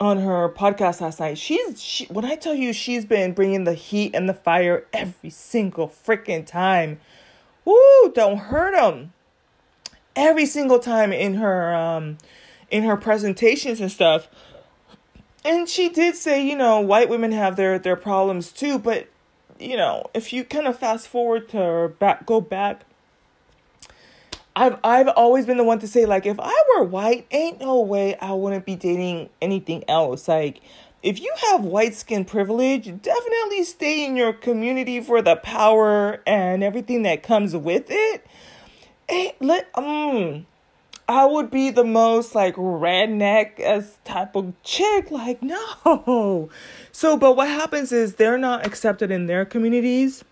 on 0.00 0.18
her 0.18 0.48
podcast 0.48 1.00
last 1.00 1.20
night. 1.20 1.38
She's 1.38 1.80
she 1.80 2.06
when 2.06 2.24
I 2.24 2.34
tell 2.34 2.54
you 2.54 2.72
she's 2.72 3.04
been 3.04 3.34
bringing 3.34 3.64
the 3.64 3.74
heat 3.74 4.14
and 4.14 4.28
the 4.28 4.34
fire 4.34 4.84
every 4.92 5.30
single 5.30 5.88
freaking 5.88 6.44
time. 6.44 6.98
Woo! 7.64 8.12
Don't 8.12 8.38
hurt 8.38 8.74
them. 8.74 9.12
Every 10.16 10.46
single 10.46 10.80
time 10.80 11.12
in 11.12 11.34
her 11.34 11.74
um 11.74 12.18
in 12.68 12.82
her 12.82 12.96
presentations 12.96 13.80
and 13.80 13.92
stuff. 13.92 14.26
And 15.44 15.68
she 15.68 15.88
did 15.88 16.16
say, 16.16 16.44
you 16.44 16.56
know, 16.56 16.80
white 16.80 17.08
women 17.08 17.30
have 17.30 17.54
their 17.54 17.78
their 17.78 17.96
problems 17.96 18.50
too, 18.50 18.80
but 18.80 19.08
you 19.60 19.76
know, 19.76 20.10
if 20.14 20.32
you 20.32 20.42
kind 20.42 20.66
of 20.66 20.76
fast 20.76 21.06
forward 21.06 21.48
to 21.50 21.92
back 22.00 22.26
go 22.26 22.40
back 22.40 22.82
I've 24.58 24.78
I've 24.82 25.08
always 25.08 25.46
been 25.46 25.56
the 25.56 25.62
one 25.62 25.78
to 25.78 25.86
say 25.86 26.04
like 26.04 26.26
if 26.26 26.40
I 26.40 26.52
were 26.74 26.82
white, 26.82 27.28
ain't 27.30 27.60
no 27.60 27.80
way 27.80 28.16
I 28.16 28.32
wouldn't 28.32 28.66
be 28.66 28.74
dating 28.74 29.30
anything 29.40 29.84
else. 29.86 30.26
Like 30.26 30.60
if 31.00 31.20
you 31.20 31.32
have 31.50 31.62
white 31.62 31.94
skin 31.94 32.24
privilege, 32.24 32.86
definitely 32.86 33.62
stay 33.62 34.04
in 34.04 34.16
your 34.16 34.32
community 34.32 35.00
for 35.00 35.22
the 35.22 35.36
power 35.36 36.20
and 36.26 36.64
everything 36.64 37.04
that 37.04 37.22
comes 37.22 37.54
with 37.54 37.86
it. 37.88 38.26
Ain't 39.08 39.40
let 39.40 39.68
um 39.74 40.44
I 41.08 41.24
would 41.24 41.52
be 41.52 41.70
the 41.70 41.84
most 41.84 42.34
like 42.34 42.56
redneck 42.56 43.60
as 43.60 43.96
type 44.04 44.34
of 44.34 44.52
chick. 44.64 45.12
Like, 45.12 45.40
no. 45.40 46.50
So, 46.90 47.16
but 47.16 47.36
what 47.36 47.46
happens 47.46 47.92
is 47.92 48.16
they're 48.16 48.38
not 48.38 48.66
accepted 48.66 49.12
in 49.12 49.26
their 49.26 49.44
communities. 49.44 50.24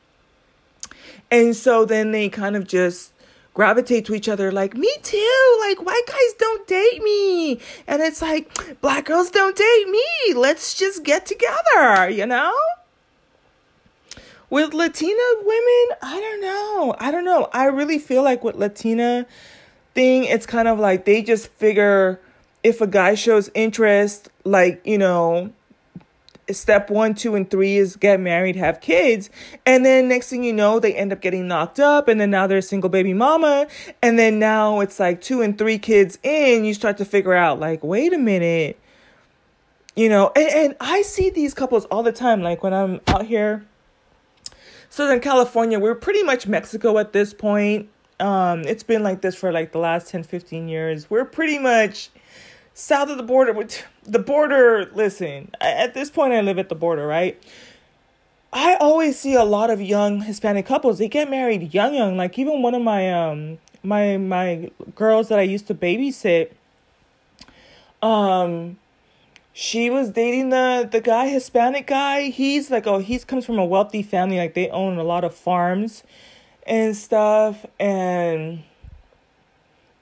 And 1.30 1.54
so 1.54 1.84
then 1.84 2.10
they 2.10 2.28
kind 2.28 2.56
of 2.56 2.66
just 2.66 3.12
gravitate 3.56 4.04
to 4.04 4.14
each 4.14 4.28
other 4.28 4.52
like, 4.52 4.76
me 4.76 4.92
too. 5.02 5.56
Like, 5.60 5.82
white 5.82 6.06
guys 6.06 6.34
don't 6.38 6.66
date 6.66 7.02
me. 7.02 7.58
And 7.86 8.02
it's 8.02 8.20
like, 8.20 8.80
black 8.82 9.06
girls 9.06 9.30
don't 9.30 9.56
date 9.56 9.88
me. 9.88 10.34
Let's 10.34 10.74
just 10.74 11.02
get 11.02 11.24
together, 11.24 12.10
you 12.10 12.26
know? 12.26 12.52
With 14.50 14.74
Latina 14.74 15.22
women, 15.38 15.96
I 16.02 16.20
don't 16.20 16.42
know. 16.42 16.96
I 17.00 17.10
don't 17.10 17.24
know. 17.24 17.48
I 17.54 17.64
really 17.64 17.98
feel 17.98 18.22
like 18.22 18.44
with 18.44 18.56
Latina 18.56 19.24
thing, 19.94 20.24
it's 20.24 20.44
kind 20.44 20.68
of 20.68 20.78
like 20.78 21.06
they 21.06 21.22
just 21.22 21.48
figure 21.48 22.20
if 22.62 22.82
a 22.82 22.86
guy 22.86 23.14
shows 23.14 23.50
interest, 23.54 24.28
like, 24.44 24.82
you 24.84 24.98
know, 24.98 25.50
step 26.50 26.90
one, 26.90 27.14
two, 27.14 27.34
and 27.34 27.50
three 27.50 27.76
is 27.76 27.96
get 27.96 28.20
married, 28.20 28.56
have 28.56 28.80
kids. 28.80 29.30
And 29.64 29.84
then 29.84 30.08
next 30.08 30.30
thing 30.30 30.44
you 30.44 30.52
know, 30.52 30.78
they 30.78 30.94
end 30.94 31.12
up 31.12 31.20
getting 31.20 31.48
knocked 31.48 31.80
up. 31.80 32.08
And 32.08 32.20
then 32.20 32.30
now 32.30 32.46
they're 32.46 32.58
a 32.58 32.62
single 32.62 32.90
baby 32.90 33.14
mama. 33.14 33.66
And 34.02 34.18
then 34.18 34.38
now 34.38 34.80
it's 34.80 35.00
like 35.00 35.20
two 35.20 35.42
and 35.42 35.56
three 35.58 35.78
kids 35.78 36.18
in, 36.22 36.64
you 36.64 36.74
start 36.74 36.98
to 36.98 37.04
figure 37.04 37.34
out, 37.34 37.58
like, 37.58 37.82
wait 37.82 38.12
a 38.12 38.18
minute. 38.18 38.78
You 39.94 40.08
know, 40.08 40.30
and, 40.36 40.48
and 40.48 40.76
I 40.80 41.02
see 41.02 41.30
these 41.30 41.54
couples 41.54 41.86
all 41.86 42.02
the 42.02 42.12
time. 42.12 42.42
Like 42.42 42.62
when 42.62 42.74
I'm 42.74 43.00
out 43.06 43.24
here, 43.24 43.64
Southern 44.90 45.20
California, 45.20 45.78
we're 45.78 45.94
pretty 45.94 46.22
much 46.22 46.46
Mexico 46.46 46.98
at 46.98 47.12
this 47.12 47.32
point. 47.32 47.88
Um, 48.20 48.62
it's 48.62 48.82
been 48.82 49.02
like 49.02 49.20
this 49.20 49.34
for 49.34 49.52
like 49.52 49.72
the 49.72 49.78
last 49.78 50.08
10, 50.08 50.22
15 50.22 50.68
years. 50.68 51.10
We're 51.10 51.24
pretty 51.24 51.58
much 51.58 52.10
south 52.78 53.08
of 53.08 53.16
the 53.16 53.22
border 53.22 53.54
with 53.54 53.82
the 54.04 54.18
border 54.18 54.90
listen 54.92 55.50
at 55.62 55.94
this 55.94 56.10
point 56.10 56.34
i 56.34 56.42
live 56.42 56.58
at 56.58 56.68
the 56.68 56.74
border 56.74 57.06
right? 57.06 57.42
I 58.52 58.76
always 58.76 59.18
see 59.18 59.34
a 59.34 59.44
lot 59.44 59.68
of 59.68 59.82
young 59.82 60.22
hispanic 60.22 60.64
couples. 60.64 60.98
They 60.98 61.08
get 61.08 61.28
married 61.28 61.74
young 61.74 61.94
young. 61.94 62.16
Like 62.16 62.38
even 62.38 62.62
one 62.62 62.74
of 62.74 62.80
my 62.80 63.12
um 63.12 63.58
my 63.82 64.16
my 64.16 64.70
girls 64.94 65.28
that 65.28 65.38
i 65.38 65.42
used 65.42 65.66
to 65.68 65.74
babysit 65.74 66.50
um 68.02 68.78
she 69.52 69.90
was 69.90 70.10
dating 70.10 70.48
the 70.48 70.88
the 70.90 71.00
guy 71.00 71.28
hispanic 71.28 71.86
guy. 71.86 72.30
He's 72.30 72.70
like 72.70 72.86
oh 72.86 72.98
he's 72.98 73.24
comes 73.24 73.44
from 73.44 73.58
a 73.58 73.64
wealthy 73.64 74.02
family. 74.02 74.38
Like 74.38 74.54
they 74.54 74.70
own 74.70 74.96
a 74.96 75.04
lot 75.04 75.24
of 75.24 75.34
farms 75.34 76.02
and 76.66 76.96
stuff. 76.96 77.66
And 77.78 78.62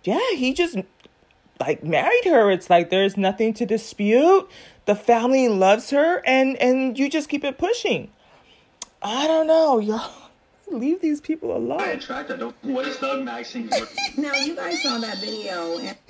yeah 0.05 0.33
he 0.37 0.53
just 0.53 0.79
like 1.61 1.85
married 1.85 2.25
her. 2.25 2.51
It's 2.51 2.71
like 2.71 2.91
there's 2.91 3.17
nothing 3.17 3.55
to 3.55 3.67
dispute. 3.67 4.49
The 4.87 4.95
family 4.95 5.49
loves 5.49 5.91
her 5.91 6.23
and 6.27 6.57
and 6.59 6.99
you 6.99 7.09
just 7.09 7.29
keep 7.29 7.45
it 7.45 7.59
pushing. 7.59 8.11
I 9.03 9.27
don't 9.27 9.47
know 9.47 9.79
y'all. 9.79 10.13
Leave 10.71 11.03
these 11.03 11.21
people 11.21 11.53
I 11.53 11.57
alone. 11.57 11.89
Attract 11.91 12.31
I 12.31 12.37
don't. 12.37 12.57
What 12.63 12.87
is 12.87 12.97
Doug 12.97 13.23
Maxine? 13.23 13.71
Now 14.17 14.35
you 14.35 14.57
guys 14.57 14.83
saw 14.83 14.99
that 14.99 15.19
video 15.19 15.79
and 15.79 15.97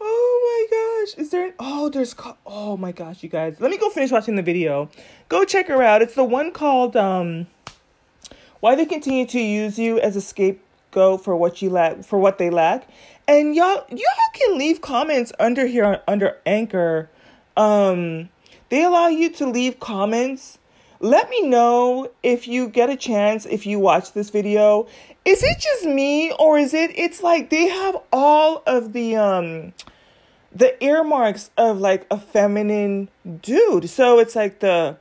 oh 0.00 0.66
my 0.70 1.04
gosh. 1.06 1.18
Is 1.18 1.30
there 1.30 1.46
an 1.46 1.54
oh 1.58 1.88
there's 1.88 2.14
co- 2.14 2.36
oh 2.46 2.76
my 2.76 2.92
gosh 2.92 3.22
you 3.22 3.28
guys. 3.28 3.60
Let 3.60 3.70
me 3.70 3.78
go 3.78 3.90
finish 3.90 4.10
watching 4.10 4.36
the 4.36 4.42
video. 4.42 4.90
Go 5.28 5.44
check 5.44 5.68
her 5.68 5.82
out. 5.82 6.02
It's 6.02 6.14
the 6.14 6.24
one 6.24 6.52
called 6.52 6.96
um 6.96 7.46
why 8.60 8.74
they 8.74 8.86
continue 8.86 9.26
to 9.26 9.40
use 9.40 9.78
you 9.78 10.00
as 10.00 10.16
a 10.16 10.20
scapegoat 10.90 11.24
for 11.24 11.36
what 11.36 11.62
you 11.62 11.70
lack 11.70 12.04
for 12.04 12.18
what 12.18 12.38
they 12.38 12.50
lack. 12.50 12.88
And 13.26 13.54
y'all 13.54 13.84
y'all 13.88 14.32
can 14.34 14.58
leave 14.58 14.80
comments 14.80 15.32
under 15.38 15.66
here 15.66 16.00
under 16.06 16.36
anchor. 16.46 17.08
Um 17.56 18.28
they 18.68 18.84
allow 18.84 19.08
you 19.08 19.30
to 19.34 19.46
leave 19.46 19.80
comments. 19.80 20.58
Let 21.00 21.30
me 21.30 21.42
know 21.42 22.10
if 22.22 22.48
you 22.48 22.68
get 22.68 22.90
a 22.90 22.96
chance 22.96 23.46
if 23.46 23.66
you 23.66 23.78
watch 23.78 24.12
this 24.12 24.30
video. 24.30 24.86
Is 25.24 25.42
it 25.42 25.58
just 25.58 25.84
me 25.84 26.32
or 26.32 26.58
is 26.58 26.74
it 26.74 26.90
it's 26.98 27.22
like 27.22 27.50
they 27.50 27.68
have 27.68 27.96
all 28.12 28.62
of 28.66 28.92
the 28.92 29.16
um 29.16 29.72
the 30.50 30.82
earmarks 30.82 31.50
of 31.58 31.78
like 31.78 32.06
a 32.10 32.18
feminine 32.18 33.10
dude. 33.42 33.88
So 33.90 34.18
it's 34.18 34.34
like 34.34 34.60
the 34.60 34.96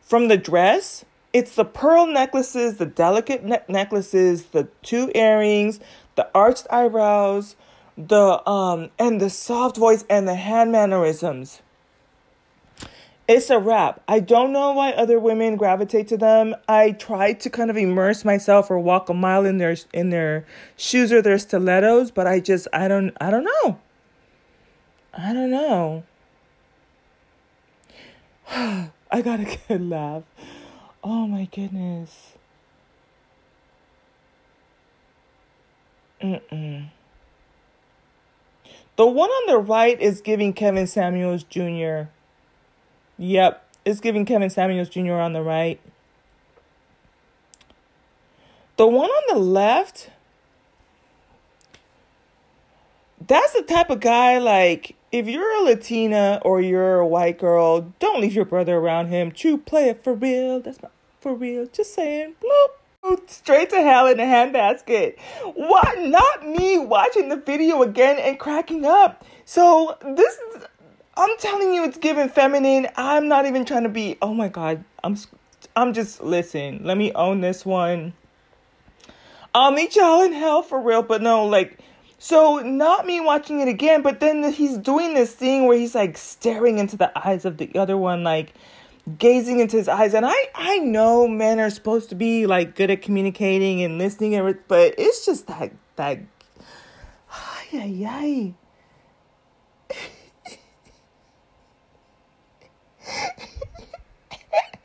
from 0.00 0.28
the 0.28 0.36
dress 0.36 1.04
it's 1.32 1.54
the 1.54 1.64
pearl 1.64 2.06
necklaces 2.06 2.76
the 2.76 2.86
delicate 2.86 3.44
ne- 3.44 3.62
necklaces 3.68 4.46
the 4.46 4.68
two 4.82 5.10
earrings 5.14 5.80
the 6.16 6.28
arched 6.34 6.66
eyebrows 6.70 7.56
the 7.96 8.48
um 8.48 8.90
and 8.98 9.20
the 9.20 9.30
soft 9.30 9.76
voice 9.76 10.04
and 10.08 10.26
the 10.26 10.34
hand 10.34 10.72
mannerisms 10.72 11.62
it's 13.30 13.48
a 13.48 13.60
wrap. 13.60 14.02
I 14.08 14.18
don't 14.18 14.52
know 14.52 14.72
why 14.72 14.90
other 14.90 15.20
women 15.20 15.54
gravitate 15.54 16.08
to 16.08 16.16
them. 16.16 16.56
I 16.68 16.90
try 16.90 17.32
to 17.34 17.48
kind 17.48 17.70
of 17.70 17.76
immerse 17.76 18.24
myself 18.24 18.72
or 18.72 18.80
walk 18.80 19.08
a 19.08 19.14
mile 19.14 19.44
in 19.46 19.58
their 19.58 19.76
in 19.92 20.10
their 20.10 20.44
shoes 20.76 21.12
or 21.12 21.22
their 21.22 21.38
stilettos, 21.38 22.10
but 22.10 22.26
I 22.26 22.40
just 22.40 22.66
I 22.72 22.88
don't 22.88 23.12
I 23.20 23.30
don't 23.30 23.44
know. 23.44 23.78
I 25.14 25.32
don't 25.32 25.52
know. 25.52 26.02
I 29.12 29.22
got 29.22 29.38
a 29.46 29.58
good 29.68 29.88
laugh. 29.88 30.24
Oh 31.02 31.26
my 31.26 31.46
goodness. 31.46 32.34
Mm-mm. 36.22 36.88
The 38.96 39.06
one 39.06 39.30
on 39.30 39.46
the 39.46 39.58
right 39.58 39.98
is 39.98 40.20
giving 40.20 40.52
Kevin 40.52 40.86
Samuels 40.86 41.42
Jr. 41.44 42.02
Yep, 43.16 43.66
it's 43.86 44.00
giving 44.00 44.26
Kevin 44.26 44.50
Samuels 44.50 44.90
Jr. 44.90 45.14
on 45.14 45.32
the 45.32 45.42
right. 45.42 45.80
The 48.76 48.86
one 48.86 49.08
on 49.08 49.34
the 49.34 49.40
left, 49.40 50.10
that's 53.26 53.54
the 53.54 53.62
type 53.62 53.88
of 53.88 54.00
guy 54.00 54.38
like 54.38 54.96
if 55.12 55.26
you're 55.26 55.60
a 55.60 55.62
Latina 55.62 56.40
or 56.42 56.60
you're 56.60 57.00
a 57.00 57.06
white 57.06 57.38
girl, 57.38 57.92
don't 57.98 58.20
leave 58.20 58.34
your 58.34 58.44
brother 58.44 58.76
around 58.76 59.08
him. 59.08 59.32
True, 59.32 59.58
play 59.58 59.88
it 59.88 60.04
for 60.04 60.14
real. 60.14 60.60
That's 60.60 60.80
my, 60.82 60.88
for 61.20 61.34
real. 61.34 61.66
Just 61.66 61.94
saying. 61.94 62.34
Bloop 62.42 63.28
straight 63.28 63.70
to 63.70 63.80
hell 63.80 64.06
in 64.06 64.20
a 64.20 64.24
handbasket. 64.24 65.18
What? 65.54 65.98
Not 66.00 66.46
me 66.46 66.78
watching 66.78 67.28
the 67.28 67.36
video 67.36 67.82
again 67.82 68.18
and 68.18 68.38
cracking 68.38 68.84
up. 68.84 69.24
So 69.44 69.96
this 70.14 70.38
I'm 71.16 71.36
telling 71.38 71.74
you, 71.74 71.84
it's 71.84 71.98
given 71.98 72.28
feminine. 72.28 72.88
I'm 72.96 73.28
not 73.28 73.46
even 73.46 73.64
trying 73.64 73.82
to 73.82 73.88
be. 73.88 74.16
Oh 74.22 74.32
my 74.32 74.48
god, 74.48 74.84
I'm, 75.02 75.16
I'm 75.74 75.92
just 75.92 76.22
listen. 76.22 76.82
Let 76.84 76.96
me 76.96 77.12
own 77.12 77.40
this 77.40 77.66
one. 77.66 78.14
I'll 79.54 79.72
meet 79.72 79.96
y'all 79.96 80.22
in 80.22 80.32
hell 80.32 80.62
for 80.62 80.80
real, 80.80 81.02
but 81.02 81.22
no, 81.22 81.44
like. 81.44 81.78
So 82.22 82.58
not 82.58 83.06
me 83.06 83.18
watching 83.18 83.60
it 83.60 83.68
again, 83.68 84.02
but 84.02 84.20
then 84.20 84.52
he's 84.52 84.76
doing 84.76 85.14
this 85.14 85.34
thing 85.34 85.66
where 85.66 85.78
he's 85.78 85.94
like 85.94 86.18
staring 86.18 86.78
into 86.78 86.98
the 86.98 87.10
eyes 87.18 87.46
of 87.46 87.56
the 87.56 87.74
other 87.74 87.96
one, 87.96 88.22
like 88.22 88.52
gazing 89.16 89.58
into 89.58 89.78
his 89.78 89.88
eyes 89.88 90.12
and 90.12 90.26
i 90.26 90.34
i 90.54 90.78
know 90.78 91.26
men 91.26 91.58
are 91.58 91.70
supposed 91.70 92.10
to 92.10 92.14
be 92.14 92.46
like 92.46 92.76
good 92.76 92.90
at 92.90 93.00
communicating 93.00 93.82
and 93.82 93.96
listening 93.98 94.34
and 94.34 94.58
but 94.68 94.94
it's 94.98 95.24
just 95.24 95.46
that 95.46 95.72
that 95.96 96.18
ay, 97.72 98.04
ay. 98.06 98.54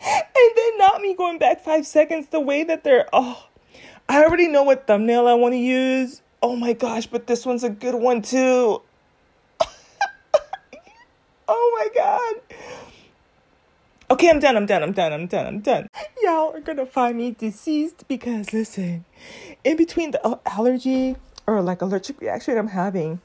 and 0.01 0.51
then 0.55 0.77
not 0.77 1.01
me 1.01 1.13
going 1.13 1.37
back 1.37 1.61
five 1.61 1.85
seconds 1.85 2.27
the 2.27 2.39
way 2.39 2.63
that 2.63 2.83
they're 2.85 3.07
oh 3.11 3.45
i 4.07 4.23
already 4.23 4.47
know 4.47 4.63
what 4.63 4.87
thumbnail 4.87 5.27
i 5.27 5.33
want 5.33 5.51
to 5.51 5.59
use 5.59 6.21
oh 6.41 6.55
my 6.55 6.73
gosh 6.73 7.07
but 7.07 7.27
this 7.27 7.45
one's 7.45 7.63
a 7.63 7.69
good 7.69 7.95
one 7.95 8.21
too 8.21 8.81
oh 11.47 11.77
my 11.77 11.87
god 11.95 12.41
Okay, 14.07 14.29
I'm 14.29 14.39
done, 14.39 14.55
I'm 14.55 14.67
done, 14.67 14.83
I'm 14.83 14.91
done, 14.91 15.13
I'm 15.13 15.25
done, 15.25 15.47
I'm 15.47 15.59
done. 15.61 15.87
Y'all 16.21 16.53
are 16.53 16.59
gonna 16.59 16.85
find 16.85 17.17
me 17.17 17.31
deceased 17.31 18.07
because 18.07 18.53
listen, 18.53 19.03
in 19.63 19.77
between 19.77 20.11
the 20.11 20.39
allergy 20.45 21.15
or 21.47 21.59
like 21.63 21.81
allergic 21.81 22.21
reaction 22.21 22.55
I'm 22.55 22.67
having, 22.67 23.19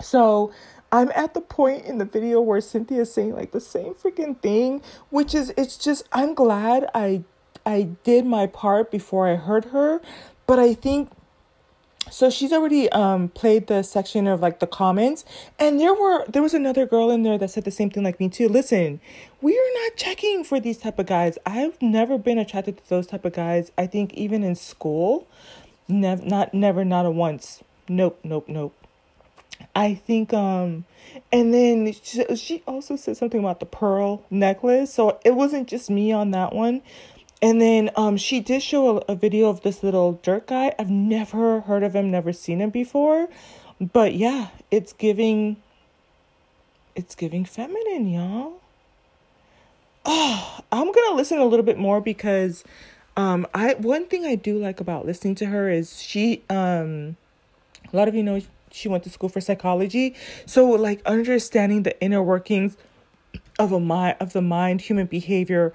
so 0.00 0.50
I'm 0.90 1.12
at 1.14 1.34
the 1.34 1.42
point 1.42 1.84
in 1.84 1.98
the 1.98 2.06
video 2.06 2.40
where 2.40 2.60
Cynthia 2.62 3.02
is 3.02 3.12
saying 3.12 3.34
like 3.34 3.52
the 3.52 3.60
same 3.60 3.92
freaking 3.92 4.40
thing, 4.40 4.80
which 5.10 5.34
is 5.34 5.52
it's 5.58 5.76
just 5.76 6.08
I'm 6.10 6.34
glad 6.34 6.88
I 6.94 7.24
I 7.66 7.90
did 8.02 8.24
my 8.24 8.46
part 8.46 8.90
before 8.90 9.28
I 9.28 9.36
heard 9.36 9.66
her, 9.66 10.00
but 10.46 10.58
I 10.58 10.72
think 10.72 11.10
so 12.10 12.30
she's 12.30 12.52
already 12.52 12.90
um 12.92 13.28
played 13.28 13.66
the 13.66 13.82
section 13.82 14.26
of 14.26 14.40
like 14.40 14.60
the 14.60 14.66
comments. 14.66 15.24
And 15.58 15.80
there 15.80 15.94
were 15.94 16.24
there 16.26 16.42
was 16.42 16.54
another 16.54 16.86
girl 16.86 17.10
in 17.10 17.22
there 17.22 17.38
that 17.38 17.50
said 17.50 17.64
the 17.64 17.70
same 17.70 17.90
thing 17.90 18.02
like 18.02 18.20
me 18.20 18.28
too. 18.28 18.48
Listen 18.48 19.00
we 19.40 19.56
are 19.56 19.84
not 19.84 19.96
checking 19.96 20.42
for 20.44 20.58
these 20.58 20.78
type 20.78 20.98
of 20.98 21.06
guys. 21.06 21.38
I've 21.46 21.80
never 21.80 22.18
been 22.18 22.38
attracted 22.38 22.78
to 22.78 22.88
those 22.88 23.06
type 23.06 23.24
of 23.24 23.32
guys. 23.32 23.70
I 23.78 23.86
think 23.86 24.12
even 24.14 24.42
in 24.42 24.54
school 24.54 25.26
never 25.86 26.24
not 26.24 26.54
never 26.54 26.84
not 26.84 27.06
a 27.06 27.10
once. 27.10 27.62
Nope 27.88 28.18
nope 28.24 28.48
nope. 28.48 28.74
I 29.74 29.94
think 29.94 30.32
um 30.34 30.84
and 31.32 31.54
then 31.54 31.92
she, 32.02 32.24
she 32.36 32.62
also 32.66 32.96
said 32.96 33.16
something 33.16 33.40
about 33.40 33.60
the 33.60 33.66
pearl 33.66 34.24
necklace. 34.30 34.92
So 34.92 35.20
it 35.24 35.34
wasn't 35.34 35.68
just 35.68 35.88
me 35.88 36.12
on 36.12 36.32
that 36.32 36.54
one 36.54 36.82
and 37.40 37.60
then 37.60 37.90
um, 37.96 38.16
she 38.16 38.40
did 38.40 38.62
show 38.62 38.98
a, 38.98 39.12
a 39.12 39.14
video 39.14 39.48
of 39.48 39.62
this 39.62 39.82
little 39.82 40.14
dirt 40.22 40.48
guy. 40.48 40.74
I've 40.78 40.90
never 40.90 41.60
heard 41.60 41.82
of 41.82 41.94
him, 41.94 42.10
never 42.10 42.32
seen 42.32 42.60
him 42.60 42.70
before. 42.70 43.28
But 43.80 44.14
yeah, 44.14 44.48
it's 44.70 44.92
giving 44.92 45.56
it's 46.96 47.14
giving 47.14 47.44
feminine, 47.44 48.08
y'all. 48.08 48.54
Oh, 50.04 50.60
I'm 50.72 50.90
gonna 50.90 51.16
listen 51.16 51.38
a 51.38 51.44
little 51.44 51.64
bit 51.64 51.78
more 51.78 52.00
because 52.00 52.64
um 53.16 53.46
I 53.54 53.74
one 53.74 54.06
thing 54.06 54.24
I 54.26 54.34
do 54.34 54.58
like 54.58 54.80
about 54.80 55.06
listening 55.06 55.36
to 55.36 55.46
her 55.46 55.70
is 55.70 56.00
she 56.00 56.42
um 56.50 57.16
a 57.92 57.96
lot 57.96 58.08
of 58.08 58.16
you 58.16 58.22
know 58.24 58.40
she 58.72 58.88
went 58.88 59.04
to 59.04 59.10
school 59.10 59.28
for 59.28 59.40
psychology. 59.40 60.16
So 60.44 60.66
like 60.70 61.02
understanding 61.06 61.84
the 61.84 61.98
inner 62.00 62.22
workings 62.22 62.76
of 63.60 63.70
a 63.70 63.78
mind 63.78 64.16
of 64.18 64.32
the 64.32 64.42
mind, 64.42 64.80
human 64.80 65.06
behavior, 65.06 65.72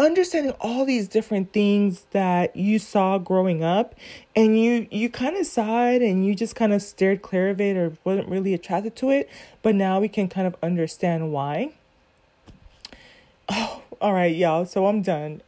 understanding 0.00 0.52
all 0.60 0.86
these 0.86 1.06
different 1.08 1.52
things 1.52 2.06
that 2.12 2.56
you 2.56 2.78
saw 2.78 3.18
growing 3.18 3.62
up 3.62 3.94
and 4.34 4.58
you 4.58 4.88
you 4.90 5.10
kind 5.10 5.36
of 5.36 5.46
saw 5.46 5.86
it 5.86 6.00
and 6.00 6.24
you 6.24 6.34
just 6.34 6.56
kind 6.56 6.72
of 6.72 6.80
stared 6.80 7.20
clear 7.20 7.50
of 7.50 7.60
it 7.60 7.76
or 7.76 7.92
wasn't 8.02 8.26
really 8.28 8.54
attracted 8.54 8.96
to 8.96 9.10
it 9.10 9.28
but 9.62 9.74
now 9.74 10.00
we 10.00 10.08
can 10.08 10.26
kind 10.26 10.46
of 10.46 10.56
understand 10.62 11.32
why. 11.32 11.72
Oh 13.48 13.82
all 14.00 14.14
right 14.14 14.34
y'all 14.34 14.64
so 14.64 14.86
i'm 14.86 15.02
done. 15.02 15.42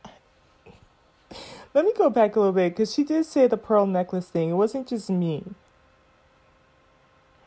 Let 1.75 1.87
me 1.87 1.93
go 1.97 2.11
back 2.11 2.37
a 2.37 2.39
little 2.39 2.53
bit 2.53 2.73
because 2.73 2.93
she 2.93 3.03
did 3.03 3.25
say 3.25 3.47
the 3.47 3.57
pearl 3.57 3.87
necklace 3.87 4.29
thing. 4.29 4.51
It 4.51 4.55
wasn't 4.55 4.89
just 4.89 5.09
me 5.09 5.45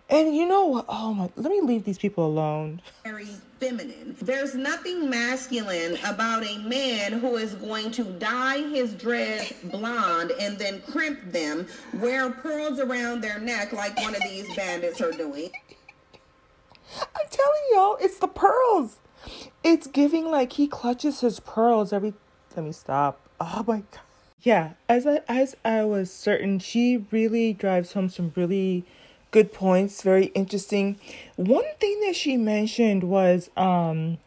and 0.10 0.36
you 0.36 0.48
know 0.48 0.66
what? 0.66 0.86
Oh 0.88 1.14
my, 1.14 1.30
let 1.36 1.52
me 1.52 1.62
leave 1.62 1.84
these 1.84 1.98
people 1.98 2.26
alone. 2.26 2.82
Very 3.04 3.28
feminine. 3.60 4.16
There's 4.22 4.54
nothing 4.54 5.10
masculine 5.10 5.98
about 6.06 6.46
a 6.46 6.60
man 6.60 7.14
who 7.14 7.38
is 7.38 7.56
going 7.56 7.92
to 7.92 8.04
dye 8.04 8.62
his 8.70 8.94
dreads 8.94 9.54
blonde 9.64 10.32
and 10.40 10.58
then 10.58 10.82
crimp 10.92 11.32
them, 11.32 11.66
wear 11.96 12.30
pearls 12.30 12.80
around 12.80 13.22
their 13.22 13.40
neck 13.40 13.74
like 13.74 13.98
one 13.98 14.14
of 14.14 14.22
these 14.22 14.54
bandits 14.56 15.02
are 15.02 15.12
doing. 15.12 15.52
I'm 17.02 17.28
telling 17.30 17.62
y'all, 17.74 17.98
it's 18.00 18.20
the 18.20 18.28
pearls. 18.28 18.98
It's 19.64 19.88
giving 19.88 20.30
like 20.30 20.54
he 20.54 20.68
clutches 20.68 21.22
his 21.22 21.40
pearls 21.40 21.92
every. 21.92 22.14
Let 22.56 22.66
me 22.66 22.72
stop. 22.72 23.20
Oh 23.40 23.64
my 23.68 23.78
god. 23.78 24.02
Yeah, 24.42 24.74
as 24.88 25.08
I 25.08 25.22
as 25.28 25.56
I 25.66 25.84
was 25.86 26.14
certain, 26.14 26.60
she 26.60 27.06
really 27.10 27.54
drives 27.54 27.94
home 27.94 28.10
some 28.10 28.32
really 28.36 28.86
good 29.36 29.52
points, 29.52 30.02
very 30.02 30.28
interesting. 30.28 30.98
One 31.36 31.66
thing 31.82 32.00
that 32.06 32.16
she 32.16 32.38
mentioned 32.38 33.04
was 33.04 33.50
um 33.58 34.18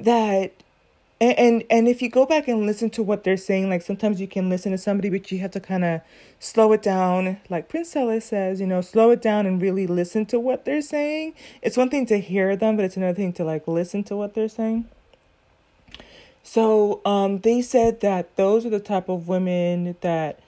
that 0.00 0.50
and, 1.20 1.62
and 1.70 1.86
if 1.86 2.02
you 2.02 2.08
go 2.08 2.26
back 2.26 2.48
and 2.48 2.66
listen 2.66 2.90
to 2.90 3.04
what 3.04 3.22
they're 3.22 3.36
saying, 3.36 3.70
like 3.70 3.82
sometimes 3.82 4.20
you 4.20 4.26
can 4.26 4.48
listen 4.48 4.72
to 4.72 4.78
somebody, 4.78 5.10
but 5.10 5.30
you 5.30 5.38
have 5.38 5.52
to 5.52 5.60
kind 5.60 5.84
of 5.84 6.00
slow 6.40 6.72
it 6.72 6.82
down. 6.82 7.38
Like 7.48 7.68
Prince 7.68 7.94
Ella 7.94 8.20
says, 8.20 8.60
you 8.60 8.66
know, 8.66 8.80
slow 8.80 9.10
it 9.10 9.22
down 9.22 9.46
and 9.46 9.62
really 9.62 9.86
listen 9.86 10.26
to 10.26 10.40
what 10.40 10.64
they're 10.64 10.82
saying. 10.82 11.34
It's 11.62 11.76
one 11.76 11.88
thing 11.88 12.06
to 12.06 12.18
hear 12.18 12.56
them, 12.56 12.74
but 12.74 12.84
it's 12.84 12.96
another 12.96 13.14
thing 13.14 13.32
to 13.34 13.44
like 13.44 13.68
listen 13.68 14.02
to 14.04 14.16
what 14.16 14.34
they're 14.34 14.48
saying. 14.48 14.88
So 16.42 17.00
um, 17.04 17.38
they 17.40 17.62
said 17.62 18.00
that 18.00 18.34
those 18.34 18.66
are 18.66 18.70
the 18.70 18.80
type 18.80 19.08
of 19.08 19.28
women 19.28 19.94
that 20.00 20.40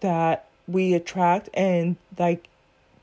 that 0.00 0.46
we 0.66 0.94
attract, 0.94 1.48
and 1.52 1.96
like 2.18 2.48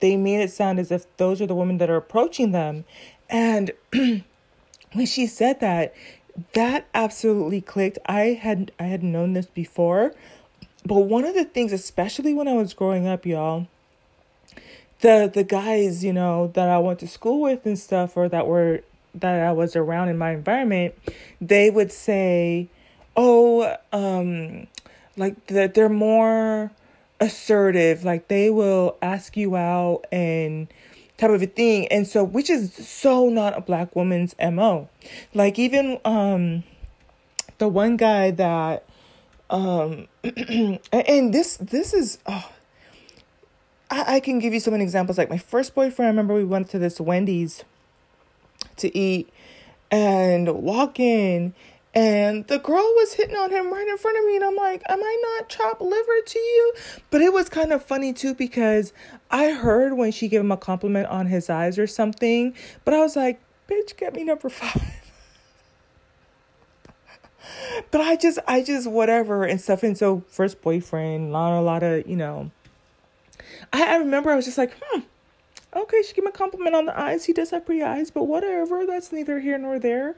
they 0.03 0.17
made 0.17 0.41
it 0.41 0.51
sound 0.51 0.79
as 0.79 0.91
if 0.91 1.05
those 1.15 1.41
are 1.41 1.47
the 1.47 1.55
women 1.55 1.77
that 1.77 1.89
are 1.89 1.95
approaching 1.95 2.51
them. 2.51 2.83
And 3.29 3.71
when 3.93 5.05
she 5.05 5.27
said 5.27 5.61
that, 5.61 5.93
that 6.55 6.87
absolutely 6.93 7.61
clicked. 7.61 7.99
I 8.05 8.37
had 8.41 8.73
I 8.77 8.83
had 8.83 9.01
known 9.01 9.31
this 9.31 9.45
before, 9.45 10.13
but 10.85 10.99
one 11.03 11.23
of 11.23 11.35
the 11.35 11.45
things, 11.45 11.71
especially 11.71 12.33
when 12.33 12.49
I 12.49 12.53
was 12.53 12.73
growing 12.73 13.07
up, 13.07 13.25
y'all, 13.25 13.67
the 14.99 15.31
the 15.33 15.45
guys, 15.45 16.03
you 16.03 16.11
know, 16.11 16.47
that 16.47 16.67
I 16.67 16.79
went 16.79 16.99
to 16.99 17.07
school 17.07 17.39
with 17.39 17.65
and 17.65 17.79
stuff, 17.79 18.17
or 18.17 18.27
that 18.27 18.45
were 18.45 18.81
that 19.15 19.39
I 19.39 19.53
was 19.53 19.73
around 19.73 20.09
in 20.09 20.17
my 20.17 20.31
environment, 20.31 20.95
they 21.39 21.69
would 21.69 21.93
say, 21.93 22.67
"Oh, 23.15 23.77
um, 23.93 24.67
like 25.15 25.45
that 25.47 25.75
they're 25.75 25.87
more." 25.87 26.71
Assertive 27.23 28.03
like 28.03 28.27
they 28.27 28.49
will 28.49 28.97
ask 29.01 29.37
you 29.37 29.55
out 29.55 30.01
and 30.11 30.67
type 31.17 31.29
of 31.29 31.41
a 31.41 31.47
thing. 31.47 31.87
And 31.87 32.07
so, 32.07 32.23
which 32.23 32.49
is 32.49 32.73
so 32.73 33.29
not 33.29 33.57
a 33.57 33.61
black 33.61 33.95
woman's 33.95 34.35
MO. 34.39 34.89
Like, 35.33 35.57
even 35.57 35.99
um, 36.05 36.63
the 37.57 37.67
one 37.67 37.97
guy 37.97 38.31
that, 38.31 38.85
um, 39.49 40.07
and 40.23 41.33
this, 41.33 41.57
this 41.57 41.93
is, 41.93 42.19
oh, 42.25 42.51
I, 43.89 44.15
I 44.15 44.19
can 44.19 44.39
give 44.39 44.53
you 44.53 44.59
so 44.59 44.71
many 44.71 44.83
examples. 44.83 45.17
Like, 45.17 45.29
my 45.29 45.37
first 45.37 45.73
boyfriend, 45.73 46.07
I 46.07 46.11
remember 46.11 46.33
we 46.33 46.43
went 46.43 46.69
to 46.71 46.79
this 46.79 46.99
Wendy's 46.99 47.63
to 48.77 48.95
eat 48.97 49.31
and 49.91 50.63
walk 50.63 50.99
in 50.99 51.53
and 51.93 52.47
the 52.47 52.57
girl 52.57 52.83
was 52.95 53.13
hitting 53.13 53.35
on 53.35 53.51
him 53.51 53.71
right 53.71 53.87
in 53.87 53.97
front 53.97 54.17
of 54.17 54.25
me 54.25 54.35
and 54.35 54.43
i'm 54.43 54.55
like 54.55 54.81
am 54.87 55.01
i 55.01 55.37
not 55.37 55.49
chopped 55.49 55.81
liver 55.81 56.21
to 56.25 56.39
you? 56.39 56.73
But 57.11 57.21
it 57.21 57.31
was 57.31 57.49
kind 57.49 57.71
of 57.71 57.83
funny 57.83 58.13
too 58.13 58.33
because 58.33 58.93
i 59.29 59.51
heard 59.51 59.93
when 59.93 60.11
she 60.11 60.27
gave 60.27 60.41
him 60.41 60.51
a 60.51 60.57
compliment 60.57 61.07
on 61.07 61.27
his 61.27 61.49
eyes 61.49 61.77
or 61.77 61.87
something 61.87 62.55
but 62.85 62.93
i 62.93 62.99
was 62.99 63.15
like 63.15 63.39
bitch 63.69 63.95
get 63.97 64.13
me 64.15 64.23
number 64.23 64.49
five. 64.49 64.81
But 67.91 68.01
i 68.01 68.15
just 68.15 68.39
i 68.47 68.63
just 68.63 68.89
whatever 68.89 69.43
and 69.43 69.59
stuff. 69.59 69.83
And 69.83 69.97
so 69.97 70.23
first 70.27 70.61
boyfriend 70.61 71.29
a 71.29 71.31
lot 71.31 71.59
a 71.59 71.61
lot 71.61 71.83
of 71.83 72.07
you 72.07 72.15
know. 72.15 72.51
I, 73.71 73.93
I 73.93 73.95
remember 73.97 74.31
i 74.31 74.35
was 74.35 74.45
just 74.45 74.57
like 74.57 74.75
hmm 74.81 75.01
okay 75.75 76.01
she 76.01 76.13
gave 76.13 76.23
him 76.23 76.27
a 76.27 76.31
compliment 76.31 76.75
on 76.75 76.85
the 76.85 76.99
eyes. 76.99 77.25
He 77.25 77.33
does 77.33 77.51
have 77.51 77.65
pretty 77.65 77.83
eyes 77.83 78.09
but 78.09 78.23
whatever. 78.23 78.85
That's 78.85 79.11
neither 79.11 79.39
here 79.39 79.57
nor 79.57 79.77
there 79.77 80.15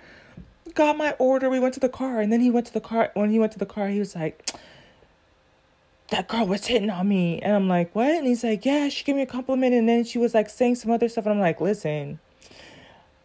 got 0.73 0.97
my 0.97 1.11
order. 1.19 1.49
We 1.49 1.59
went 1.59 1.73
to 1.75 1.79
the 1.79 1.89
car, 1.89 2.19
and 2.19 2.31
then 2.31 2.41
he 2.41 2.49
went 2.49 2.65
to 2.67 2.73
the 2.73 2.81
car. 2.81 3.11
When 3.13 3.29
he 3.29 3.39
went 3.39 3.51
to 3.53 3.59
the 3.59 3.65
car, 3.65 3.87
he 3.87 3.99
was 3.99 4.15
like, 4.15 4.51
"That 6.09 6.27
girl 6.27 6.45
was 6.47 6.65
hitting 6.67 6.89
on 6.89 7.07
me," 7.07 7.41
and 7.41 7.55
I'm 7.55 7.67
like, 7.67 7.93
"What?" 7.93 8.07
And 8.07 8.27
he's 8.27 8.43
like, 8.43 8.65
"Yeah, 8.65 8.89
she 8.89 9.03
gave 9.03 9.15
me 9.15 9.21
a 9.21 9.27
compliment, 9.27 9.73
and 9.73 9.87
then 9.87 10.03
she 10.03 10.17
was 10.17 10.33
like 10.33 10.49
saying 10.49 10.75
some 10.75 10.91
other 10.91 11.07
stuff." 11.07 11.25
And 11.25 11.35
I'm 11.35 11.39
like, 11.39 11.61
"Listen, 11.61 12.19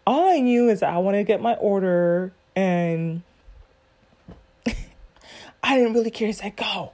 all 0.07 0.29
I 0.31 0.41
knew 0.41 0.69
is 0.69 0.83
I 0.83 0.99
wanted 0.99 1.19
to 1.19 1.25
get 1.25 1.41
my 1.41 1.55
order, 1.55 2.33
and 2.55 3.23
I 5.63 5.77
didn't 5.77 5.95
really 5.95 6.11
care." 6.11 6.27
He's 6.27 6.43
like, 6.43 6.57
"Go, 6.57 6.93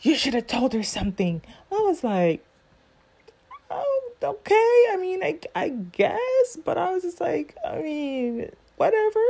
you 0.00 0.14
should 0.14 0.34
have 0.34 0.46
told 0.46 0.72
her 0.72 0.82
something." 0.82 1.42
I 1.72 1.76
was 1.76 2.04
like, 2.04 2.44
"Oh, 3.70 4.12
okay. 4.22 4.86
I 4.92 4.96
mean, 5.00 5.22
I 5.24 5.40
I 5.54 5.68
guess," 5.70 6.58
but 6.64 6.78
I 6.78 6.92
was 6.92 7.02
just 7.02 7.20
like, 7.20 7.56
I 7.66 7.78
mean 7.82 8.50
whatever. 8.76 9.20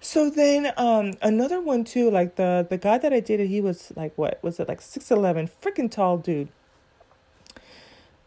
So 0.00 0.30
then 0.30 0.72
um 0.76 1.14
another 1.22 1.60
one 1.60 1.84
too, 1.84 2.10
like 2.10 2.36
the 2.36 2.66
the 2.68 2.78
guy 2.78 2.98
that 2.98 3.12
I 3.12 3.20
dated, 3.20 3.48
he 3.48 3.60
was 3.60 3.92
like 3.96 4.16
what 4.16 4.42
was 4.42 4.60
it 4.60 4.68
like 4.68 4.80
six 4.80 5.10
eleven, 5.10 5.48
freaking 5.62 5.90
tall 5.90 6.18
dude. 6.18 6.48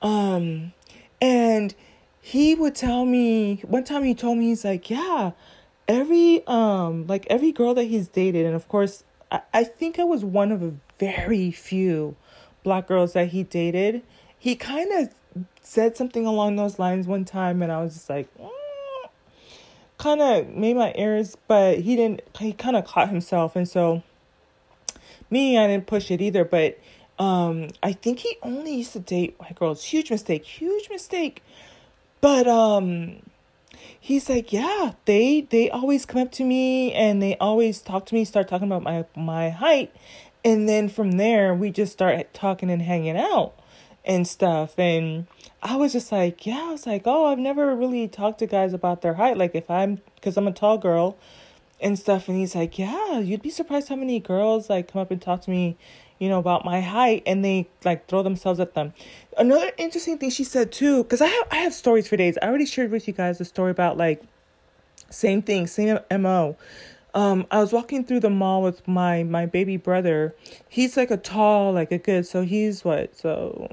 Um 0.02 0.74
and 1.22 1.76
he 2.22 2.56
would 2.56 2.76
tell 2.76 3.06
me 3.06 3.62
one 3.68 3.84
time 3.84 4.04
he 4.04 4.14
told 4.14 4.38
me 4.38 4.48
he's 4.48 4.66
like, 4.66 4.90
Yeah, 4.90 5.32
every 5.88 6.46
um 6.48 7.08
like 7.08 7.26
every 7.30 7.52
girl 7.52 7.74
that 7.74 7.86
he's 7.86 8.08
dated, 8.08 8.46
and 8.46 8.56
of 8.56 8.68
course 8.68 9.04
I, 9.32 9.42
I 9.54 9.64
think 9.64 10.00
I 10.00 10.04
was 10.04 10.24
one 10.24 10.52
of 10.52 10.64
a 10.64 10.74
very 11.00 11.52
few 11.52 12.16
black 12.64 12.88
girls 12.88 13.14
that 13.14 13.30
he 13.30 13.44
dated. 13.44 14.04
He 14.38 14.56
kind 14.56 14.92
of 14.94 15.14
said 15.62 15.96
something 15.96 16.26
along 16.26 16.56
those 16.56 16.80
lines 16.80 17.08
one 17.08 17.26
time 17.26 17.62
and 17.62 17.72
I 17.72 17.82
was 17.82 17.94
just 17.94 18.10
like, 18.10 18.28
mm 18.38 18.50
kind 20.00 20.22
of 20.22 20.50
made 20.50 20.76
my 20.76 20.94
ears, 20.98 21.38
but 21.48 21.80
he 21.80 21.96
didn't, 21.96 22.22
he 22.40 22.54
kind 22.54 22.76
of 22.76 22.86
caught 22.86 23.10
himself. 23.10 23.56
And 23.56 23.70
so 23.70 24.02
me, 25.30 25.58
I 25.58 25.68
didn't 25.68 25.86
push 25.86 26.10
it 26.10 26.22
either, 26.22 26.44
but 26.44 26.80
um, 27.20 27.68
I 27.84 27.94
think 27.94 28.20
he 28.20 28.38
only 28.42 28.76
used 28.76 28.94
to 28.94 29.00
date 29.00 29.36
white 29.38 29.56
girls. 29.56 29.84
Huge 29.84 30.10
mistake, 30.10 30.46
huge 30.46 30.90
mistake. 30.90 31.44
But 32.22 32.48
um, 32.48 33.22
he's 34.00 34.30
like, 34.30 34.52
yeah, 34.52 34.94
they 35.06 35.42
they 35.42 35.70
always 35.70 36.06
come 36.06 36.22
up 36.22 36.32
to 36.34 36.44
me 36.44 36.94
and 36.94 37.22
they 37.22 37.36
always 37.38 37.82
talk 37.82 38.06
to 38.08 38.16
me, 38.16 38.26
start 38.26 38.48
talking 38.48 38.68
about 38.68 38.84
my 38.84 39.06
my 39.16 39.50
height, 39.50 39.94
and 40.44 40.68
then 40.68 40.90
from 40.90 41.14
there 41.14 41.54
we 41.54 41.72
just 41.72 41.94
start 41.94 42.34
talking 42.34 42.70
and 42.72 42.82
hanging 42.82 43.18
out 43.18 43.54
and 44.06 44.28
stuff. 44.28 44.78
And 44.80 45.28
I 45.62 45.76
was 45.76 45.92
just 45.92 46.12
like, 46.12 46.46
yeah, 46.46 46.68
I 46.68 46.72
was 46.72 46.88
like, 46.88 47.04
oh, 47.06 47.26
I've 47.26 47.40
never 47.40 47.76
really 47.76 48.08
talked 48.08 48.40
to 48.40 48.48
guys 48.48 48.74
about 48.74 49.02
their 49.02 49.16
height. 49.16 49.38
Like, 49.38 49.56
if 49.56 49.70
I'm, 49.70 50.02
because 50.16 50.38
I'm 50.38 50.48
a 50.48 50.54
tall 50.54 50.78
girl 50.78 51.18
and 51.82 51.98
stuff. 52.00 52.28
And 52.28 52.38
he's 52.38 52.56
like, 52.56 52.80
yeah, 52.80 53.20
you'd 53.20 53.42
be 53.42 53.50
surprised 53.50 53.90
how 53.90 53.96
many 53.96 54.20
girls 54.20 54.70
like 54.70 54.92
come 54.92 55.02
up 55.02 55.12
and 55.12 55.22
talk 55.22 55.42
to 55.42 55.50
me, 55.50 55.78
you 56.18 56.30
know, 56.30 56.40
about 56.40 56.64
my 56.64 56.82
height 56.82 57.24
and 57.26 57.44
they 57.44 57.68
like 57.84 58.08
throw 58.08 58.24
themselves 58.24 58.60
at 58.60 58.74
them. 58.74 58.94
Another 59.38 59.72
interesting 59.78 60.18
thing 60.18 60.30
she 60.30 60.44
said 60.44 60.72
too, 60.72 61.04
because 61.04 61.22
I 61.22 61.28
have, 61.28 61.48
I 61.52 61.56
have 61.58 61.74
stories 61.74 62.08
for 62.08 62.18
days. 62.18 62.38
I 62.42 62.48
already 62.48 62.66
shared 62.66 62.92
with 62.92 63.08
you 63.08 63.14
guys 63.14 63.42
a 63.42 63.46
story 63.46 63.72
about 63.72 63.98
like, 63.98 64.22
same 65.10 65.42
thing, 65.42 65.68
same 65.68 66.00
MO 66.12 66.56
um 67.14 67.46
i 67.52 67.60
was 67.60 67.72
walking 67.74 68.04
through 68.04 68.20
the 68.20 68.30
mall 68.30 68.62
with 68.62 68.88
my 68.88 69.24
my 69.24 69.46
baby 69.46 69.78
brother. 69.78 70.36
He's 70.68 70.96
like 70.98 71.12
a 71.12 71.18
tall 71.18 71.74
like 71.74 71.92
a 71.92 71.98
good 71.98 72.26
so 72.26 72.44
he's 72.44 72.84
what 72.84 73.16
so 73.16 73.70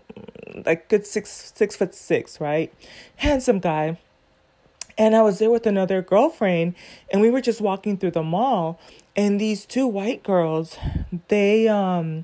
like 0.64 0.88
good 0.88 1.06
six 1.06 1.52
six 1.54 1.76
foot 1.76 1.94
six 1.94 2.40
right? 2.40 2.72
Handsome 3.16 3.58
guy. 3.60 3.98
And 4.98 5.14
i 5.14 5.22
was 5.22 5.38
there 5.38 5.50
with 5.50 5.66
another 5.66 6.00
girlfriend 6.00 6.74
and 7.10 7.20
we 7.20 7.30
were 7.30 7.42
just 7.42 7.60
walking 7.60 7.98
through 7.98 8.12
the 8.12 8.22
mall 8.22 8.80
and 9.14 9.40
these 9.40 9.66
two 9.66 9.86
white 9.86 10.22
girls 10.22 10.76
they 11.28 11.68
um 11.68 12.22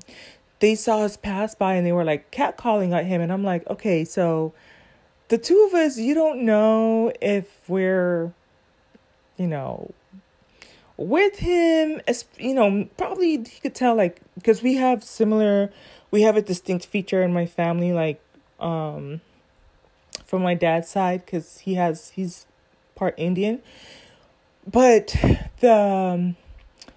they 0.59 0.75
saw 0.75 1.01
us 1.01 1.17
pass 1.17 1.53
by 1.53 1.75
and 1.75 1.85
they 1.85 1.91
were 1.91 2.03
like 2.03 2.31
catcalling 2.31 2.93
at 2.93 3.05
him 3.05 3.21
and 3.21 3.31
i'm 3.31 3.43
like 3.43 3.67
okay 3.69 4.05
so 4.05 4.53
the 5.27 5.37
two 5.37 5.65
of 5.67 5.73
us 5.73 5.97
you 5.97 6.13
don't 6.13 6.43
know 6.43 7.11
if 7.21 7.47
we're 7.67 8.33
you 9.37 9.47
know 9.47 9.91
with 10.97 11.39
him 11.39 12.01
as 12.07 12.25
you 12.37 12.53
know 12.53 12.87
probably 12.97 13.37
he 13.37 13.59
could 13.61 13.73
tell 13.73 13.95
like 13.95 14.21
because 14.35 14.61
we 14.61 14.75
have 14.75 15.03
similar 15.03 15.71
we 16.11 16.21
have 16.21 16.37
a 16.37 16.41
distinct 16.41 16.85
feature 16.85 17.23
in 17.23 17.33
my 17.33 17.45
family 17.45 17.91
like 17.91 18.21
um 18.59 19.19
from 20.25 20.41
my 20.41 20.53
dad's 20.53 20.89
side 20.89 21.25
because 21.25 21.59
he 21.59 21.75
has 21.75 22.09
he's 22.11 22.45
part 22.95 23.15
indian. 23.17 23.61
But 24.65 25.15
the 25.59 25.73
um, 25.73 26.35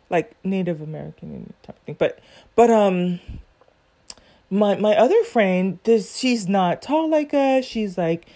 like 0.09 0.35
native 0.45 0.81
american 0.81 1.53
type 1.63 1.79
thing. 1.85 1.97
But 1.99 2.19
but 2.55 2.71
um 2.71 3.21
my 4.51 4.77
my 4.77 4.95
other 4.97 5.23
friend 5.25 5.83
does 5.83 6.19
she's 6.19 6.49
not 6.49 6.83
tall 6.83 7.09
like 7.11 7.35
us. 7.35 7.65
She's 7.65 7.99
like 7.99 8.27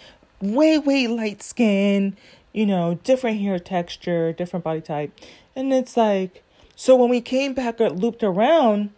way 0.40 0.78
way 0.78 1.06
light 1.06 1.42
skin 1.42 2.16
you 2.52 2.66
know 2.66 2.98
different 3.04 3.40
hair 3.40 3.58
texture 3.58 4.32
different 4.32 4.64
body 4.64 4.80
type 4.80 5.12
and 5.56 5.72
it's 5.72 5.96
like, 5.96 6.42
so 6.76 6.96
when 6.96 7.10
we 7.10 7.20
came 7.20 7.54
back 7.54 7.80
or 7.80 7.90
looped 7.90 8.22
around, 8.22 8.90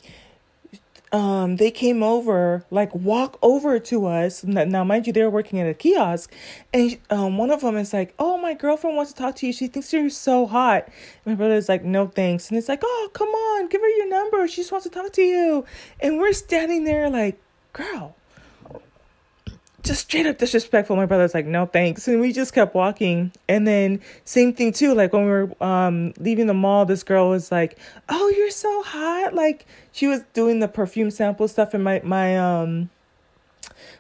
um, 1.11 1.57
they 1.57 1.71
came 1.71 2.03
over, 2.03 2.65
like 2.71 2.95
walk 2.95 3.39
over 3.43 3.79
to 3.79 4.07
us. 4.07 4.45
Now, 4.45 4.85
mind 4.85 5.07
you, 5.07 5.13
they 5.13 5.23
were 5.23 5.31
working 5.31 5.61
at 5.61 5.69
a 5.69 5.75
kiosk, 5.75 6.33
and 6.73 6.97
um, 7.11 7.37
one 7.37 7.51
of 7.51 7.61
them 7.61 7.77
is 7.77 7.93
like, 7.93 8.15
"Oh, 8.19 8.39
my 8.39 8.55
girlfriend 8.55 8.97
wants 8.97 9.13
to 9.13 9.19
talk 9.19 9.37
to 9.37 9.47
you. 9.47 9.53
She 9.53 9.67
thinks 9.67 9.93
you're 9.93 10.09
so 10.09 10.47
hot." 10.47 10.89
My 11.27 11.35
brother's 11.35 11.69
like, 11.69 11.85
"No, 11.85 12.07
thanks." 12.07 12.49
And 12.49 12.57
it's 12.57 12.69
like, 12.69 12.81
"Oh, 12.83 13.11
come 13.13 13.29
on, 13.29 13.69
give 13.69 13.83
her 13.83 13.89
your 13.89 14.09
number. 14.09 14.49
She 14.49 14.63
just 14.63 14.73
wants 14.73 14.85
to 14.85 14.91
talk 14.91 15.13
to 15.15 15.23
you." 15.23 15.67
And 16.01 16.19
we're 16.19 16.33
standing 16.33 16.85
there 16.85 17.11
like, 17.11 17.39
"Girl, 17.75 18.17
just 19.83 20.03
straight 20.03 20.27
up 20.27 20.39
disrespectful. 20.39 20.97
My 20.97 21.07
brother's 21.07 21.35
like, 21.35 21.47
no 21.47 21.67
thanks. 21.67 22.07
And 22.07 22.21
we 22.21 22.33
just 22.33 22.55
kept 22.55 22.75
walking. 22.75 23.33
And 23.49 23.67
then 23.67 24.01
same 24.25 24.53
thing 24.53 24.73
too, 24.73 24.95
like 24.95 25.13
when 25.13 25.25
we 25.25 25.31
were 25.31 25.53
um 25.63 26.13
leaving 26.19 26.47
the 26.47 26.55
mall, 26.55 26.85
this 26.85 27.03
girl 27.03 27.31
was 27.31 27.51
like, 27.51 27.79
Oh, 28.09 28.33
you're 28.37 28.51
so 28.51 28.83
hot. 28.83 29.35
Like 29.35 29.67
she 29.91 30.07
was 30.07 30.21
doing 30.35 30.61
the 30.61 30.69
perfume 30.69 31.11
sample 31.11 31.49
stuff 31.49 31.75
and 31.75 31.83
my 31.83 32.01
my 32.05 32.39
um 32.39 32.91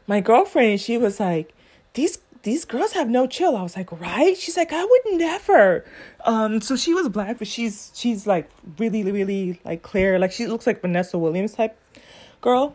my 0.07 0.20
girlfriend, 0.20 0.80
she 0.80 0.99
was 0.99 1.18
like, 1.18 1.53
These 1.95 2.18
these 2.43 2.64
girls 2.64 2.93
have 2.93 3.09
no 3.09 3.26
chill. 3.26 3.57
I 3.57 3.62
was 3.62 3.76
like, 3.76 3.93
right? 4.01 4.37
She's 4.37 4.57
like, 4.57 4.72
I 4.72 4.85
would 4.85 5.18
never. 5.18 5.85
Um, 6.24 6.61
so 6.61 6.74
she 6.76 6.93
was 6.93 7.09
black, 7.09 7.39
but 7.39 7.47
she's 7.47 7.93
she's 7.95 8.26
like 8.26 8.51
really, 8.78 9.03
really 9.05 9.61
like 9.64 9.83
clear. 9.83 10.18
Like 10.18 10.33
she 10.33 10.47
looks 10.47 10.66
like 10.66 10.80
Vanessa 10.80 11.18
Williams 11.18 11.55
type 11.55 11.76
girl 12.41 12.74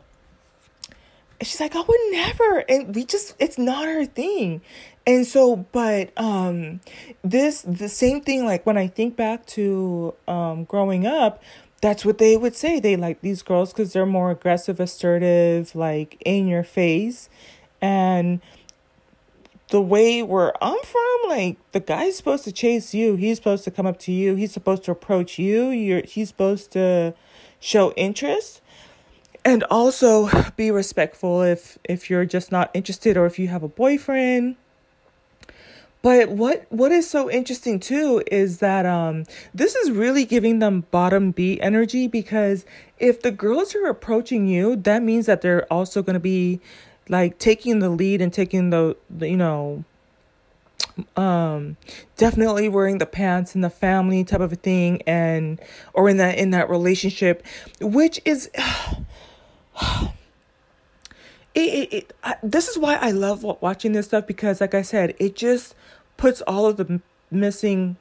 she's 1.42 1.60
like, 1.60 1.76
I 1.76 1.82
would 1.82 2.00
never. 2.12 2.60
And 2.70 2.96
we 2.96 3.06
just, 3.06 3.36
it's 3.40 3.58
not 3.58 3.86
her 3.86 4.06
thing. 4.06 4.62
And 5.06 5.26
so, 5.26 5.56
but 5.56 6.12
um, 6.18 6.82
this, 7.24 7.62
the 7.62 7.90
same 7.90 8.22
thing, 8.22 8.46
like 8.46 8.66
when 8.66 8.78
I 8.78 8.88
think 8.88 9.16
back 9.16 9.46
to 9.48 10.14
um, 10.28 10.66
growing 10.66 11.06
up, 11.06 11.42
that's 11.82 12.04
what 12.04 12.18
they 12.18 12.36
would 12.36 12.56
say. 12.56 12.80
They 12.80 12.96
like 12.96 13.22
these 13.22 13.44
girls 13.44 13.72
because 13.72 13.94
they're 13.94 14.06
more 14.06 14.32
aggressive, 14.32 14.80
assertive, 14.80 15.76
like 15.76 16.22
in 16.26 16.48
your 16.48 16.64
face. 16.64 17.30
And 17.82 18.42
the 19.70 19.82
way 19.82 20.24
where 20.24 20.52
I'm 20.64 20.82
from, 20.84 21.30
like 21.30 21.58
the 21.72 21.80
guy's 21.80 22.18
supposed 22.18 22.46
to 22.46 22.52
chase 22.52 22.94
you. 22.94 23.16
He's 23.16 23.38
supposed 23.38 23.64
to 23.66 23.72
come 23.72 23.86
up 23.86 24.00
to 24.00 24.12
you. 24.12 24.36
He's 24.36 24.52
supposed 24.52 24.84
to 24.86 24.92
approach 24.92 25.38
you. 25.38 25.70
You're 25.70 26.02
he's 26.04 26.30
supposed 26.30 26.72
to 26.72 27.14
show 27.60 27.92
interest 27.92 28.62
and 29.48 29.64
also 29.72 30.30
be 30.58 30.70
respectful 30.70 31.42
if 31.42 31.80
if 31.86 32.10
you're 32.10 32.26
just 32.26 32.52
not 32.52 32.70
interested 32.74 33.16
or 33.16 33.26
if 33.26 33.40
you 33.40 33.48
have 33.48 33.64
a 33.64 33.70
boyfriend. 33.70 34.58
But 36.02 36.30
what 36.30 36.66
what 36.70 36.92
is 36.92 37.10
so 37.10 37.32
interesting 37.32 37.80
too 37.80 38.22
is 38.30 38.60
that 38.60 38.86
um 38.86 39.24
this 39.54 39.74
is 39.74 39.90
really 39.90 40.26
giving 40.26 40.60
them 40.60 40.82
bottom 40.92 41.32
B 41.32 41.62
energy 41.62 42.08
because 42.08 42.66
if 43.00 43.22
the 43.22 43.32
girls 43.32 43.74
are 43.74 43.86
approaching 43.86 44.48
you, 44.48 44.76
that 44.76 45.02
means 45.02 45.28
that 45.28 45.42
they're 45.42 45.66
also 45.72 46.04
going 46.04 46.16
to 46.16 46.20
be 46.20 46.60
like 47.08 47.40
taking 47.40 47.80
the 47.80 47.90
lead 47.90 48.22
and 48.22 48.34
taking 48.34 48.70
the, 48.70 48.98
the 49.10 49.30
you 49.30 49.38
know 49.38 49.86
um 51.16 51.78
definitely 52.18 52.68
wearing 52.68 52.98
the 52.98 53.06
pants 53.06 53.56
in 53.56 53.62
the 53.62 53.70
family 53.70 54.24
type 54.24 54.42
of 54.42 54.52
a 54.52 54.56
thing 54.56 55.02
and 55.06 55.62
or 55.94 56.10
in 56.10 56.18
that 56.18 56.38
in 56.38 56.50
that 56.52 56.70
relationship 56.70 57.46
which 57.80 58.20
is 58.26 58.50
it, 61.56 61.60
it, 61.60 61.94
it 61.94 62.14
I, 62.24 62.36
this 62.44 62.68
is 62.68 62.78
why 62.78 62.96
I 62.96 63.12
love 63.12 63.44
watching 63.62 63.94
this 63.94 64.08
stuff 64.08 64.28
because 64.28 64.62
like 64.62 64.74
I 64.74 64.82
said 64.82 65.16
it 65.20 65.36
just 65.36 65.76
puts 66.18 66.42
all 66.42 66.66
of 66.66 66.78
the 66.78 67.02
missing 67.30 67.98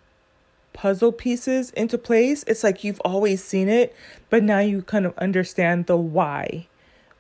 puzzle 0.73 1.11
pieces 1.13 1.71
into 1.71 1.97
place. 1.97 2.45
It's 2.47 2.63
like 2.63 2.85
you've 2.85 3.01
always 3.05 3.43
seen 3.43 3.69
it 3.69 3.95
but 4.31 4.43
now 4.43 4.61
you 4.61 4.83
kind 4.83 5.07
of 5.07 5.17
understand 5.19 5.87
the 5.87 5.97
why 5.97 6.67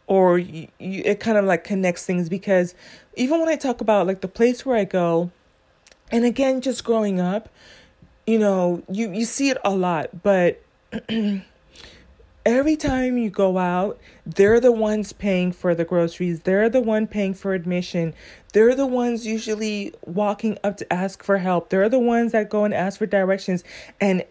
or 0.06 0.38
you, 0.38 0.68
you, 0.78 1.02
it 1.04 1.20
kind 1.20 1.36
of 1.36 1.44
like 1.44 1.64
connects 1.64 2.04
things 2.04 2.28
because 2.28 2.74
even 3.16 3.40
when 3.40 3.48
I 3.48 3.56
talk 3.56 3.80
about 3.80 4.06
like 4.06 4.20
the 4.20 4.28
place 4.28 4.64
where 4.64 4.76
I 4.76 4.84
go 4.84 5.30
and 6.10 6.24
again 6.24 6.60
just 6.60 6.84
growing 6.84 7.20
up 7.20 7.48
you 8.26 8.38
know 8.38 8.82
you 8.90 9.12
you 9.12 9.24
see 9.24 9.50
it 9.50 9.58
a 9.64 9.74
lot 9.74 10.22
but 10.22 10.62
every 12.46 12.76
time 12.76 13.18
you 13.18 13.28
go 13.28 13.58
out 13.58 13.98
they're 14.26 14.58
the 14.58 14.72
ones 14.72 15.12
paying 15.12 15.52
for 15.52 15.74
the 15.74 15.84
groceries. 15.84 16.40
They're 16.40 16.68
the 16.68 16.80
one 16.80 17.06
paying 17.06 17.32
for 17.32 17.54
admission. 17.54 18.12
They're 18.52 18.74
the 18.74 18.86
ones 18.86 19.24
usually 19.24 19.94
walking 20.04 20.58
up 20.64 20.76
to 20.78 20.92
ask 20.92 21.22
for 21.22 21.38
help. 21.38 21.70
They're 21.70 21.88
the 21.88 22.00
ones 22.00 22.32
that 22.32 22.50
go 22.50 22.64
and 22.64 22.74
ask 22.74 22.98
for 22.98 23.06
directions. 23.06 23.62
And 24.00 24.24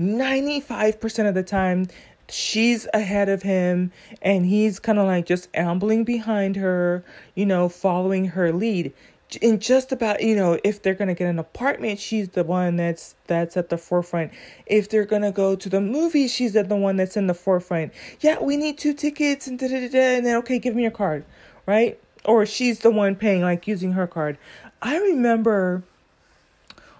95% 0.00 1.28
of 1.28 1.34
the 1.34 1.44
time 1.44 1.86
she's 2.28 2.88
ahead 2.92 3.28
of 3.28 3.42
him 3.42 3.92
and 4.20 4.44
he's 4.44 4.80
kind 4.80 4.98
of 4.98 5.06
like 5.06 5.26
just 5.26 5.48
ambling 5.54 6.02
behind 6.02 6.56
her 6.56 7.04
you 7.36 7.46
know 7.46 7.68
following 7.68 8.24
her 8.24 8.52
lead 8.52 8.92
in 9.40 9.58
just 9.58 9.90
about 9.90 10.22
you 10.22 10.36
know 10.36 10.58
if 10.62 10.82
they're 10.82 10.94
gonna 10.94 11.14
get 11.14 11.28
an 11.28 11.38
apartment 11.38 11.98
she's 11.98 12.28
the 12.30 12.44
one 12.44 12.76
that's 12.76 13.16
that's 13.26 13.56
at 13.56 13.68
the 13.68 13.78
forefront. 13.78 14.32
If 14.66 14.88
they're 14.88 15.04
gonna 15.04 15.32
go 15.32 15.56
to 15.56 15.68
the 15.68 15.80
movie 15.80 16.28
she's 16.28 16.52
the 16.52 16.64
one 16.64 16.96
that's 16.96 17.16
in 17.16 17.26
the 17.26 17.34
forefront. 17.34 17.92
Yeah 18.20 18.40
we 18.40 18.56
need 18.56 18.78
two 18.78 18.94
tickets 18.94 19.46
and 19.46 19.58
da 19.58 19.68
da 19.68 19.88
da 19.88 20.16
and 20.16 20.26
then 20.26 20.36
okay 20.36 20.58
give 20.58 20.74
me 20.74 20.82
your 20.82 20.92
card 20.92 21.24
right? 21.66 21.98
Or 22.24 22.46
she's 22.46 22.80
the 22.80 22.90
one 22.90 23.16
paying 23.16 23.42
like 23.42 23.66
using 23.66 23.92
her 23.92 24.06
card. 24.06 24.38
I 24.80 24.96
remember 24.98 25.82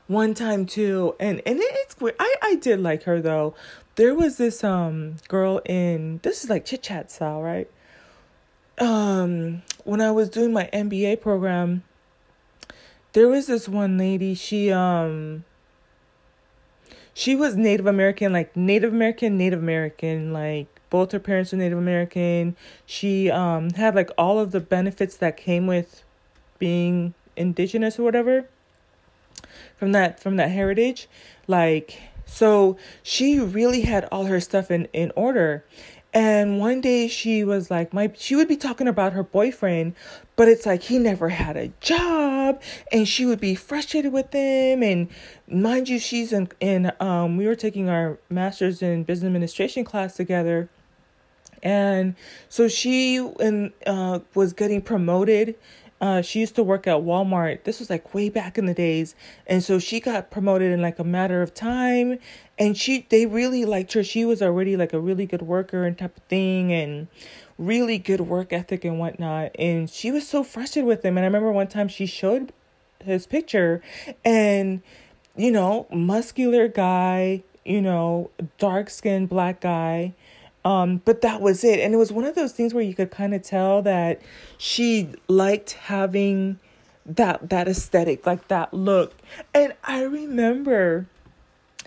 one 0.08 0.34
time 0.34 0.66
too 0.66 1.14
and 1.20 1.40
and 1.46 1.60
it's 1.60 2.00
weird. 2.00 2.16
I 2.18 2.34
i 2.42 2.54
did 2.56 2.80
like 2.80 3.04
her 3.04 3.20
though. 3.20 3.54
There 3.94 4.14
was 4.14 4.36
this 4.36 4.64
um 4.64 5.16
girl 5.28 5.60
in 5.64 6.18
this 6.24 6.42
is 6.42 6.50
like 6.50 6.64
chit 6.64 6.82
chat 6.82 7.12
style 7.12 7.40
right? 7.40 7.70
Um 8.78 9.62
when 9.84 10.00
i 10.00 10.10
was 10.10 10.28
doing 10.28 10.52
my 10.52 10.68
mba 10.72 11.20
program 11.20 11.82
there 13.16 13.28
was 13.28 13.46
this 13.46 13.66
one 13.66 13.96
lady 13.96 14.34
she 14.34 14.70
um 14.70 15.42
she 17.14 17.34
was 17.34 17.56
native 17.56 17.86
american 17.86 18.30
like 18.30 18.54
native 18.54 18.92
american 18.92 19.38
native 19.38 19.58
american 19.58 20.34
like 20.34 20.66
both 20.90 21.12
her 21.12 21.18
parents 21.18 21.50
were 21.50 21.58
native 21.58 21.78
american. 21.78 22.54
She 22.84 23.30
um 23.30 23.70
had 23.70 23.94
like 23.94 24.10
all 24.18 24.38
of 24.38 24.52
the 24.52 24.60
benefits 24.60 25.16
that 25.16 25.38
came 25.38 25.66
with 25.66 26.04
being 26.58 27.14
indigenous 27.36 27.98
or 27.98 28.02
whatever 28.02 28.48
from 29.78 29.92
that 29.92 30.20
from 30.20 30.36
that 30.36 30.50
heritage 30.50 31.08
like 31.46 31.98
so 32.26 32.76
she 33.02 33.40
really 33.40 33.80
had 33.80 34.04
all 34.12 34.26
her 34.26 34.40
stuff 34.40 34.70
in 34.70 34.88
in 34.92 35.10
order 35.16 35.64
and 36.16 36.58
one 36.58 36.80
day 36.80 37.08
she 37.08 37.44
was 37.44 37.70
like, 37.70 37.92
my 37.92 38.10
she 38.16 38.36
would 38.36 38.48
be 38.48 38.56
talking 38.56 38.88
about 38.88 39.12
her 39.12 39.22
boyfriend, 39.22 39.94
but 40.34 40.48
it's 40.48 40.64
like 40.64 40.82
he 40.84 40.98
never 40.98 41.28
had 41.28 41.58
a 41.58 41.68
job, 41.80 42.62
and 42.90 43.06
she 43.06 43.26
would 43.26 43.38
be 43.38 43.54
frustrated 43.54 44.14
with 44.14 44.32
him. 44.32 44.82
And 44.82 45.08
mind 45.46 45.90
you, 45.90 45.98
she's 45.98 46.32
in 46.32 46.48
in 46.58 46.90
um 47.00 47.36
we 47.36 47.46
were 47.46 47.54
taking 47.54 47.90
our 47.90 48.18
masters 48.30 48.80
in 48.80 49.04
business 49.04 49.26
administration 49.26 49.84
class 49.84 50.16
together, 50.16 50.70
and 51.62 52.14
so 52.48 52.66
she 52.66 53.18
and 53.18 53.72
uh 53.86 54.20
was 54.34 54.54
getting 54.54 54.80
promoted 54.80 55.54
uh, 56.00 56.20
she 56.22 56.40
used 56.40 56.54
to 56.56 56.62
work 56.62 56.86
at 56.86 56.96
Walmart. 56.96 57.64
This 57.64 57.78
was 57.78 57.88
like 57.88 58.14
way 58.14 58.28
back 58.28 58.58
in 58.58 58.66
the 58.66 58.74
days. 58.74 59.14
And 59.46 59.62
so 59.62 59.78
she 59.78 60.00
got 60.00 60.30
promoted 60.30 60.72
in 60.72 60.82
like 60.82 60.98
a 60.98 61.04
matter 61.04 61.42
of 61.42 61.54
time. 61.54 62.18
And 62.58 62.76
she 62.76 63.06
they 63.08 63.26
really 63.26 63.64
liked 63.64 63.92
her. 63.94 64.04
She 64.04 64.24
was 64.24 64.42
already 64.42 64.76
like 64.76 64.92
a 64.92 65.00
really 65.00 65.26
good 65.26 65.42
worker 65.42 65.84
and 65.84 65.96
type 65.96 66.16
of 66.16 66.22
thing 66.24 66.72
and 66.72 67.08
really 67.58 67.98
good 67.98 68.20
work 68.20 68.52
ethic 68.52 68.84
and 68.84 68.98
whatnot. 68.98 69.52
And 69.58 69.88
she 69.88 70.10
was 70.10 70.28
so 70.28 70.44
frustrated 70.44 70.86
with 70.86 71.04
him. 71.04 71.16
And 71.16 71.24
I 71.24 71.26
remember 71.26 71.52
one 71.52 71.68
time 71.68 71.88
she 71.88 72.06
showed 72.06 72.52
his 73.02 73.26
picture 73.26 73.82
and 74.24 74.82
you 75.38 75.50
know, 75.50 75.86
muscular 75.92 76.66
guy, 76.66 77.42
you 77.64 77.82
know, 77.82 78.30
dark 78.58 78.88
skinned 78.88 79.28
black 79.28 79.60
guy 79.60 80.14
um, 80.66 81.00
but 81.04 81.20
that 81.20 81.40
was 81.40 81.62
it. 81.62 81.78
And 81.78 81.94
it 81.94 81.96
was 81.96 82.10
one 82.10 82.24
of 82.24 82.34
those 82.34 82.50
things 82.50 82.74
where 82.74 82.82
you 82.82 82.92
could 82.92 83.12
kind 83.12 83.32
of 83.34 83.42
tell 83.42 83.82
that 83.82 84.20
she 84.58 85.08
liked 85.28 85.74
having 85.74 86.58
that 87.06 87.50
that 87.50 87.68
aesthetic, 87.68 88.26
like 88.26 88.48
that 88.48 88.74
look. 88.74 89.14
And 89.54 89.74
I 89.84 90.02
remember 90.02 91.06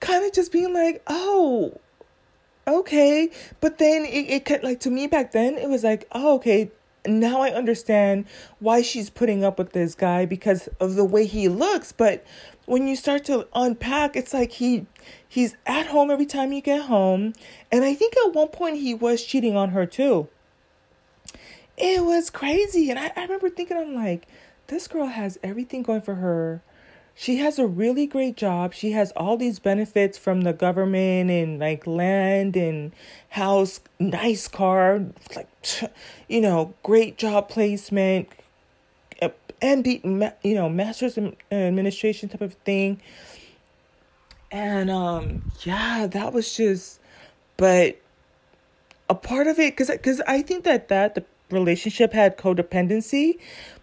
kind 0.00 0.24
of 0.24 0.32
just 0.32 0.50
being 0.50 0.74
like, 0.74 1.04
oh, 1.06 1.78
okay. 2.66 3.30
But 3.60 3.78
then 3.78 4.04
it, 4.04 4.28
it 4.28 4.44
could 4.44 4.64
like 4.64 4.80
to 4.80 4.90
me 4.90 5.06
back 5.06 5.30
then, 5.30 5.56
it 5.56 5.68
was 5.68 5.84
like, 5.84 6.08
oh, 6.10 6.34
okay, 6.34 6.72
now 7.06 7.42
I 7.42 7.50
understand 7.50 8.24
why 8.58 8.82
she's 8.82 9.08
putting 9.08 9.44
up 9.44 9.56
with 9.56 9.70
this 9.70 9.94
guy 9.94 10.26
because 10.26 10.68
of 10.80 10.96
the 10.96 11.04
way 11.04 11.26
he 11.26 11.48
looks. 11.48 11.92
But 11.92 12.26
when 12.66 12.86
you 12.88 12.96
start 12.96 13.24
to 13.24 13.46
unpack, 13.54 14.16
it's 14.16 14.34
like 14.34 14.52
he 14.52 14.86
he's 15.26 15.56
at 15.64 15.86
home 15.86 16.10
every 16.10 16.26
time 16.26 16.52
you 16.52 16.60
get 16.60 16.82
home. 16.82 17.32
And 17.72 17.84
I 17.84 17.94
think 17.94 18.14
at 18.26 18.34
one 18.34 18.48
point 18.48 18.76
he 18.76 18.92
was 18.92 19.24
cheating 19.24 19.56
on 19.56 19.70
her 19.70 19.86
too. 19.86 20.28
It 21.76 22.04
was 22.04 22.30
crazy. 22.30 22.90
And 22.90 22.98
I, 22.98 23.12
I 23.16 23.22
remember 23.22 23.50
thinking, 23.50 23.76
I'm 23.76 23.94
like, 23.94 24.26
this 24.66 24.88
girl 24.88 25.06
has 25.06 25.38
everything 25.42 25.82
going 25.82 26.00
for 26.00 26.16
her. 26.16 26.62
She 27.14 27.36
has 27.38 27.58
a 27.58 27.66
really 27.66 28.06
great 28.06 28.36
job. 28.36 28.74
She 28.74 28.92
has 28.92 29.10
all 29.12 29.38
these 29.38 29.58
benefits 29.58 30.18
from 30.18 30.42
the 30.42 30.52
government 30.52 31.30
and 31.30 31.58
like 31.58 31.86
land 31.86 32.56
and 32.56 32.92
house, 33.30 33.80
nice 33.98 34.48
car, 34.48 35.02
like, 35.34 35.48
you 36.28 36.40
know, 36.42 36.74
great 36.82 37.16
job 37.16 37.48
placement, 37.48 38.28
and 39.62 39.86
you 39.86 40.54
know 40.54 40.68
master's 40.68 41.16
in 41.16 41.36
administration 41.50 42.28
type 42.28 42.40
of 42.40 42.54
thing. 42.64 43.00
And 44.50 44.90
um 44.90 45.50
yeah 45.62 46.06
that 46.06 46.32
was 46.32 46.56
just 46.56 47.00
but 47.56 47.96
a 49.08 49.14
part 49.14 49.46
of 49.46 49.58
it 49.58 49.72
because 49.72 49.90
because 49.90 50.20
i 50.26 50.42
think 50.42 50.64
that 50.64 50.88
that 50.88 51.14
the 51.14 51.24
relationship 51.50 52.12
had 52.12 52.36
codependency. 52.36 53.38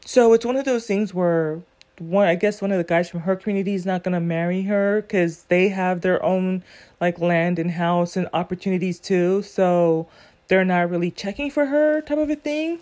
So 0.05 0.34
it's 0.34 0.45
one 0.45 0.55
of 0.55 0.65
those 0.65 0.86
things 0.86 1.13
where 1.13 1.61
one 1.99 2.28
i 2.28 2.36
guess 2.36 2.61
one 2.61 2.71
of 2.71 2.78
the 2.78 2.84
guys 2.84 3.09
from 3.09 3.21
her 3.21 3.36
community 3.36 3.74
is 3.76 3.86
not 3.86 4.03
going 4.03 4.13
to 4.13 4.19
marry 4.19 4.63
her 4.63 5.01
because 5.01 5.43
they 5.43 5.69
have 5.69 6.01
their 6.01 6.24
own 6.24 6.63
like 6.99 7.19
land 7.19 7.59
and 7.59 7.71
house 7.71 8.15
and 8.15 8.28
opportunities 8.34 8.99
too. 8.99 9.41
So 9.43 10.07
they're 10.47 10.65
not 10.65 10.89
really 10.89 11.11
checking 11.11 11.51
for 11.51 11.65
her 11.67 12.01
type 12.01 12.17
of 12.17 12.30
a 12.30 12.36
thing. 12.36 12.80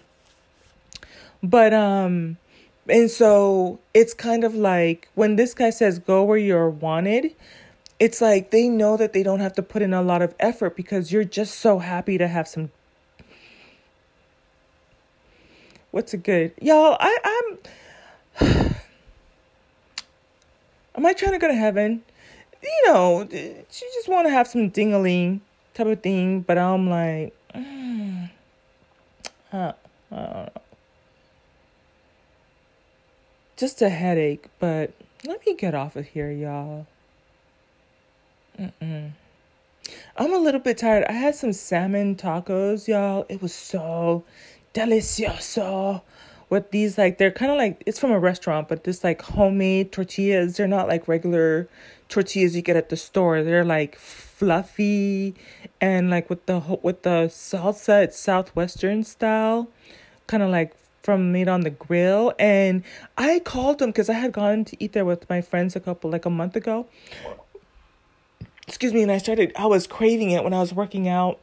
But 1.43 1.73
um 1.73 2.37
and 2.91 3.09
so 3.09 3.79
it's 3.93 4.13
kind 4.13 4.43
of 4.43 4.53
like 4.53 5.07
when 5.15 5.37
this 5.37 5.53
guy 5.53 5.69
says 5.69 5.97
go 5.97 6.23
where 6.23 6.37
you're 6.37 6.69
wanted, 6.69 7.33
it's 7.99 8.19
like 8.19 8.51
they 8.51 8.67
know 8.67 8.97
that 8.97 9.13
they 9.13 9.23
don't 9.23 9.39
have 9.39 9.53
to 9.53 9.63
put 9.63 9.81
in 9.81 9.93
a 9.93 10.01
lot 10.01 10.21
of 10.21 10.35
effort 10.41 10.75
because 10.75 11.09
you're 11.09 11.23
just 11.23 11.59
so 11.59 11.79
happy 11.79 12.17
to 12.17 12.27
have 12.27 12.47
some 12.47 12.69
What's 15.91 16.13
a 16.13 16.17
good? 16.17 16.53
Y'all, 16.61 16.97
I 16.99 17.57
I'm 18.39 18.47
Am 20.95 21.05
I 21.05 21.13
trying 21.13 21.31
to 21.31 21.39
go 21.39 21.47
to 21.47 21.55
heaven? 21.55 22.03
You 22.61 22.81
know, 22.87 23.21
you 23.31 23.65
just 23.71 24.09
want 24.09 24.27
to 24.27 24.31
have 24.31 24.47
some 24.47 24.69
dingaling 24.69 25.39
type 25.73 25.87
of 25.87 26.01
thing, 26.01 26.41
but 26.41 26.57
I'm 26.57 26.89
like, 26.89 27.33
mm, 27.55 28.29
I 29.53 29.73
don't 30.09 30.11
know 30.11 30.51
just 33.61 33.81
a 33.83 33.89
headache, 33.89 34.47
but 34.59 34.91
let 35.23 35.45
me 35.45 35.53
get 35.53 35.75
off 35.75 35.95
of 35.95 36.07
here, 36.07 36.31
y'all. 36.31 36.87
Mm-mm. 38.59 39.11
I'm 40.17 40.33
a 40.33 40.39
little 40.39 40.59
bit 40.59 40.79
tired. 40.79 41.05
I 41.07 41.11
had 41.11 41.35
some 41.35 41.53
salmon 41.53 42.15
tacos, 42.15 42.87
y'all. 42.87 43.27
It 43.29 43.39
was 43.39 43.53
so 43.53 44.23
delicioso 44.73 46.01
with 46.49 46.71
these 46.71 46.97
like 46.97 47.19
they're 47.19 47.31
kind 47.31 47.51
of 47.51 47.57
like 47.59 47.83
it's 47.85 47.99
from 47.99 48.11
a 48.11 48.19
restaurant, 48.19 48.67
but 48.67 48.83
this 48.83 49.03
like 49.03 49.21
homemade 49.21 49.91
tortillas. 49.91 50.57
They're 50.57 50.67
not 50.67 50.87
like 50.87 51.07
regular 51.07 51.69
tortillas 52.09 52.55
you 52.55 52.63
get 52.63 52.75
at 52.75 52.89
the 52.89 52.97
store. 52.97 53.43
They're 53.43 53.63
like 53.63 53.95
fluffy 53.95 55.35
and 55.79 56.09
like 56.09 56.31
with 56.31 56.47
the 56.47 56.59
with 56.81 57.03
the 57.03 57.27
salsa, 57.29 58.05
it's 58.05 58.17
southwestern 58.17 59.03
style, 59.03 59.67
kind 60.25 60.41
of 60.41 60.49
like 60.49 60.75
from 61.03 61.31
made 61.31 61.47
on 61.47 61.61
the 61.61 61.69
grill. 61.69 62.33
And 62.39 62.83
I 63.17 63.39
called 63.39 63.79
them 63.79 63.89
because 63.89 64.09
I 64.09 64.13
had 64.13 64.31
gone 64.31 64.65
to 64.65 64.83
eat 64.83 64.93
there 64.93 65.05
with 65.05 65.29
my 65.29 65.41
friends 65.41 65.75
a 65.75 65.79
couple 65.79 66.09
like 66.11 66.25
a 66.25 66.29
month 66.29 66.55
ago. 66.55 66.87
Excuse 68.67 68.93
me, 68.93 69.01
and 69.01 69.11
I 69.11 69.17
started. 69.17 69.51
I 69.55 69.65
was 69.65 69.87
craving 69.87 70.31
it 70.31 70.43
when 70.43 70.53
I 70.53 70.59
was 70.59 70.73
working 70.73 71.07
out. 71.07 71.39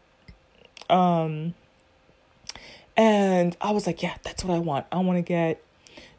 Um. 0.88 1.54
And 2.96 3.56
I 3.60 3.70
was 3.70 3.86
like, 3.86 4.02
yeah, 4.02 4.16
that's 4.24 4.44
what 4.44 4.54
I 4.54 4.58
want. 4.58 4.86
I 4.90 4.98
want 4.98 5.18
to 5.18 5.22
get 5.22 5.62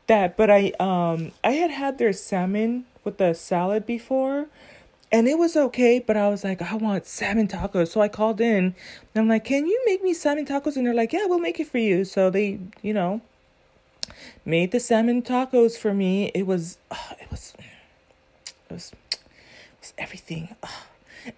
that. 0.07 0.37
But 0.37 0.49
I 0.49 0.71
um 0.79 1.31
I 1.43 1.51
had 1.51 1.71
had 1.71 1.97
their 1.97 2.13
salmon 2.13 2.85
with 3.03 3.17
the 3.17 3.33
salad 3.33 3.85
before 3.85 4.47
and 5.11 5.27
it 5.27 5.37
was 5.37 5.57
okay, 5.57 5.99
but 5.99 6.15
I 6.15 6.29
was 6.29 6.43
like, 6.43 6.61
I 6.61 6.75
want 6.75 7.05
salmon 7.05 7.47
tacos. 7.47 7.89
So 7.89 8.01
I 8.01 8.07
called 8.07 8.39
in 8.39 8.65
and 8.65 8.75
I'm 9.15 9.27
like, 9.27 9.45
Can 9.45 9.65
you 9.65 9.81
make 9.85 10.03
me 10.03 10.13
salmon 10.13 10.45
tacos? 10.45 10.77
And 10.77 10.85
they're 10.85 10.93
like, 10.93 11.13
Yeah, 11.13 11.25
we'll 11.25 11.39
make 11.39 11.59
it 11.59 11.67
for 11.67 11.79
you. 11.79 12.05
So 12.05 12.29
they, 12.29 12.59
you 12.81 12.93
know, 12.93 13.21
made 14.45 14.71
the 14.71 14.79
salmon 14.79 15.21
tacos 15.21 15.77
for 15.77 15.93
me. 15.93 16.31
It 16.35 16.45
was, 16.45 16.77
uh, 16.91 17.13
it 17.19 17.29
was, 17.31 17.53
it 17.59 18.73
was, 18.73 18.91
it 19.11 19.19
was 19.81 19.93
everything. 19.97 20.55
Uh, 20.61 20.67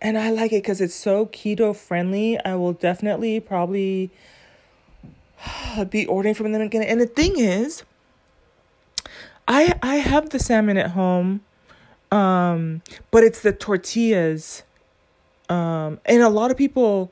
and 0.02 0.18
I 0.18 0.30
like 0.30 0.52
it 0.52 0.64
because 0.64 0.82
it's 0.82 0.94
so 0.94 1.26
keto 1.28 1.76
friendly. 1.76 2.40
I 2.44 2.56
will 2.56 2.74
definitely 2.74 3.40
probably 3.40 4.12
be 5.90 6.06
ordering 6.06 6.36
from 6.36 6.52
them 6.52 6.62
again. 6.62 6.84
And 6.84 7.00
the 7.00 7.08
thing 7.08 7.40
is, 7.40 7.84
I 9.48 9.78
I 9.82 9.96
have 9.96 10.30
the 10.30 10.40
salmon 10.40 10.78
at 10.78 10.92
home, 10.92 11.42
um, 12.12 12.82
but 13.09 13.24
it's 13.24 13.41
the 13.41 13.53
tortillas, 13.53 14.64
um, 15.49 15.99
and 16.05 16.22
a 16.22 16.30
lot 16.30 16.51
of 16.51 16.57
people 16.57 17.12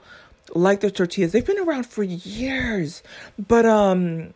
like 0.53 0.81
the 0.81 0.91
tortillas. 0.91 1.31
They've 1.31 1.45
been 1.45 1.59
around 1.59 1.85
for 1.85 2.03
years, 2.03 3.03
but 3.37 3.65
um, 3.65 4.33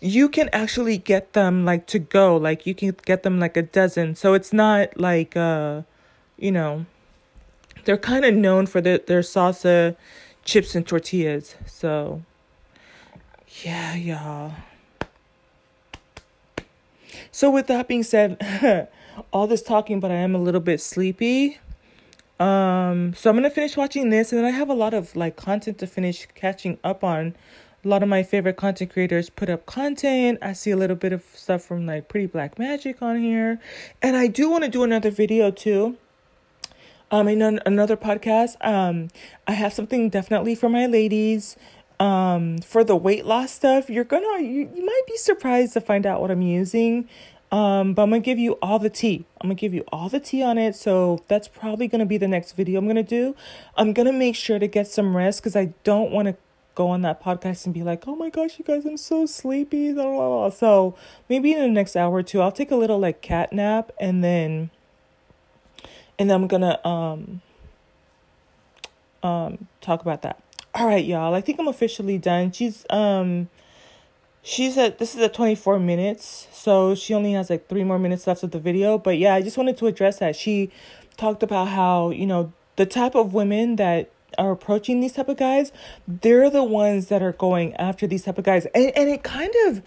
you 0.00 0.28
can 0.28 0.48
actually 0.52 0.98
get 0.98 1.32
them 1.32 1.64
like 1.64 1.86
to 1.88 1.98
go. 1.98 2.36
Like 2.36 2.66
you 2.66 2.74
can 2.74 2.96
get 3.04 3.22
them 3.22 3.38
like 3.38 3.56
a 3.56 3.62
dozen. 3.62 4.14
So 4.14 4.34
it's 4.34 4.52
not 4.52 4.98
like 4.98 5.36
uh, 5.36 5.82
you 6.38 6.52
know, 6.52 6.86
they're 7.84 7.98
kind 7.98 8.24
of 8.24 8.34
known 8.34 8.66
for 8.66 8.80
their 8.80 8.98
their 8.98 9.20
salsa, 9.20 9.96
chips 10.44 10.74
and 10.74 10.86
tortillas. 10.86 11.56
So 11.66 12.22
yeah, 13.62 13.94
y'all. 13.94 14.52
So 17.30 17.50
with 17.50 17.66
that 17.68 17.88
being 17.88 18.02
said, 18.02 18.38
all 19.32 19.46
this 19.46 19.62
talking, 19.62 20.00
but 20.00 20.10
I 20.10 20.16
am 20.16 20.34
a 20.34 20.38
little 20.38 20.60
bit 20.60 20.80
sleepy. 20.80 21.58
Um, 22.40 23.14
so 23.14 23.30
I'm 23.30 23.36
gonna 23.36 23.50
finish 23.50 23.76
watching 23.76 24.10
this, 24.10 24.32
and 24.32 24.38
then 24.38 24.46
I 24.46 24.56
have 24.56 24.68
a 24.68 24.74
lot 24.74 24.94
of 24.94 25.14
like 25.14 25.36
content 25.36 25.78
to 25.78 25.86
finish 25.86 26.26
catching 26.34 26.78
up 26.82 27.04
on. 27.04 27.34
A 27.84 27.88
lot 27.88 28.02
of 28.02 28.08
my 28.08 28.22
favorite 28.22 28.56
content 28.56 28.90
creators 28.92 29.28
put 29.30 29.50
up 29.50 29.66
content. 29.66 30.38
I 30.40 30.54
see 30.54 30.70
a 30.70 30.76
little 30.76 30.96
bit 30.96 31.12
of 31.12 31.22
stuff 31.34 31.62
from 31.62 31.86
like 31.86 32.08
Pretty 32.08 32.26
Black 32.26 32.58
Magic 32.58 33.02
on 33.02 33.20
here, 33.20 33.60
and 34.02 34.16
I 34.16 34.26
do 34.26 34.50
want 34.50 34.64
to 34.64 34.70
do 34.70 34.82
another 34.82 35.10
video 35.10 35.50
too. 35.50 35.96
Um, 37.10 37.28
in 37.28 37.42
another 37.42 37.96
podcast. 37.96 38.56
Um, 38.62 39.08
I 39.46 39.52
have 39.52 39.72
something 39.72 40.08
definitely 40.08 40.56
for 40.56 40.68
my 40.68 40.86
ladies 40.86 41.56
um 42.00 42.58
for 42.58 42.82
the 42.82 42.96
weight 42.96 43.24
loss 43.24 43.52
stuff 43.52 43.88
you're 43.88 44.02
gonna 44.02 44.40
you, 44.40 44.68
you 44.74 44.84
might 44.84 45.02
be 45.06 45.16
surprised 45.16 45.74
to 45.74 45.80
find 45.80 46.04
out 46.04 46.20
what 46.20 46.28
i'm 46.28 46.42
using 46.42 47.08
um 47.52 47.94
but 47.94 48.02
i'm 48.02 48.10
gonna 48.10 48.20
give 48.20 48.38
you 48.38 48.52
all 48.62 48.78
the 48.78 48.90
tea. 48.90 49.24
I'm 49.40 49.48
gonna 49.48 49.54
give 49.54 49.74
you 49.74 49.84
all 49.92 50.08
the 50.08 50.20
tea 50.20 50.42
on 50.42 50.58
it. 50.58 50.76
So 50.76 51.22
that's 51.28 51.48
probably 51.48 51.88
gonna 51.88 52.06
be 52.06 52.18
the 52.18 52.28
next 52.28 52.52
video 52.52 52.78
i'm 52.78 52.86
gonna 52.86 53.02
do. 53.02 53.34
I'm 53.76 53.92
gonna 53.92 54.12
make 54.12 54.36
sure 54.36 54.58
to 54.58 54.66
get 54.66 54.86
some 54.88 55.16
rest 55.16 55.40
because 55.40 55.56
i 55.56 55.74
don't 55.84 56.10
want 56.10 56.28
to 56.28 56.36
go 56.74 56.88
on 56.88 57.02
that 57.02 57.22
podcast 57.22 57.66
and 57.66 57.74
be 57.74 57.84
like 57.84 58.08
oh 58.08 58.16
my 58.16 58.30
gosh 58.30 58.58
you 58.58 58.64
guys 58.64 58.84
i'm 58.84 58.96
so 58.96 59.26
sleepy. 59.26 59.94
So 59.94 60.96
maybe 61.28 61.52
in 61.52 61.60
the 61.60 61.68
next 61.68 61.96
hour 61.96 62.14
or 62.14 62.22
two 62.22 62.40
i'll 62.40 62.52
take 62.52 62.70
a 62.70 62.76
little 62.76 62.98
like 62.98 63.20
cat 63.20 63.52
nap 63.52 63.92
and 64.00 64.24
then 64.24 64.70
and 66.18 66.30
then 66.30 66.34
i'm 66.42 66.48
gonna 66.48 66.80
um 66.84 67.42
um 69.24 69.66
talk 69.80 70.02
about 70.02 70.22
that. 70.22 70.40
All 70.74 70.86
right, 70.86 71.04
y'all. 71.04 71.34
I 71.34 71.40
think 71.40 71.58
I'm 71.58 71.68
officially 71.68 72.18
done. 72.18 72.52
She's 72.52 72.84
um 72.90 73.48
she's 74.44 74.78
at 74.78 74.98
this 74.98 75.14
is 75.16 75.20
at 75.20 75.34
24 75.34 75.80
minutes, 75.80 76.46
so 76.52 76.94
she 76.94 77.14
only 77.14 77.32
has 77.32 77.50
like 77.50 77.68
3 77.68 77.82
more 77.82 77.98
minutes 77.98 78.26
left 78.26 78.44
of 78.44 78.52
the 78.52 78.60
video, 78.60 78.98
but 78.98 79.18
yeah, 79.18 79.34
I 79.34 79.42
just 79.42 79.56
wanted 79.56 79.76
to 79.78 79.86
address 79.86 80.18
that. 80.18 80.36
She 80.36 80.70
talked 81.16 81.42
about 81.42 81.68
how, 81.68 82.10
you 82.10 82.26
know, 82.26 82.52
the 82.76 82.86
type 82.86 83.14
of 83.14 83.34
women 83.34 83.76
that 83.76 84.10
are 84.36 84.50
approaching 84.50 85.00
these 85.00 85.12
type 85.12 85.28
of 85.28 85.36
guys, 85.36 85.72
they're 86.06 86.50
the 86.50 86.64
ones 86.64 87.08
that 87.08 87.22
are 87.22 87.32
going 87.32 87.74
after 87.76 88.06
these 88.06 88.24
type 88.24 88.38
of 88.38 88.44
guys. 88.44 88.66
And 88.66 88.92
and 88.96 89.08
it 89.08 89.22
kind 89.24 89.52
of 89.66 89.82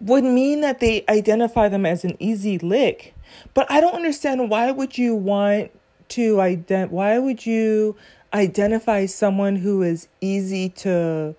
would 0.00 0.24
mean 0.24 0.62
that 0.62 0.80
they 0.80 1.04
identify 1.08 1.68
them 1.68 1.84
as 1.84 2.04
an 2.04 2.16
easy 2.18 2.58
lick. 2.58 3.14
But 3.54 3.70
I 3.70 3.80
don't 3.80 3.94
understand 3.94 4.50
why 4.50 4.70
would 4.70 4.96
you 4.96 5.14
want 5.14 5.70
to 6.10 6.36
ident 6.36 6.90
why 6.90 7.18
would 7.18 7.46
you 7.46 7.96
identify 8.32 9.06
someone 9.06 9.56
who 9.56 9.82
is 9.82 10.08
easy 10.20 10.68
to 10.68 11.34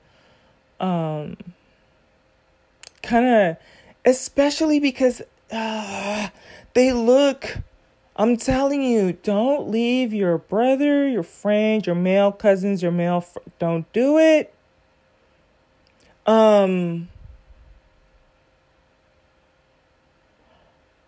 um 0.79 1.35
kind 3.01 3.25
of 3.25 3.57
especially 4.05 4.79
because 4.79 5.21
uh, 5.51 6.29
they 6.73 6.93
look 6.93 7.57
I'm 8.15 8.37
telling 8.37 8.83
you, 8.83 9.13
don't 9.13 9.69
leave 9.69 10.13
your 10.13 10.37
brother, 10.37 11.07
your 11.07 11.23
friend, 11.23 11.83
your 11.85 11.95
male 11.95 12.31
cousins, 12.31 12.83
your 12.83 12.91
male 12.91 13.21
fr- 13.21 13.39
don't 13.57 13.91
do 13.93 14.17
it. 14.17 14.53
Um 16.25 17.09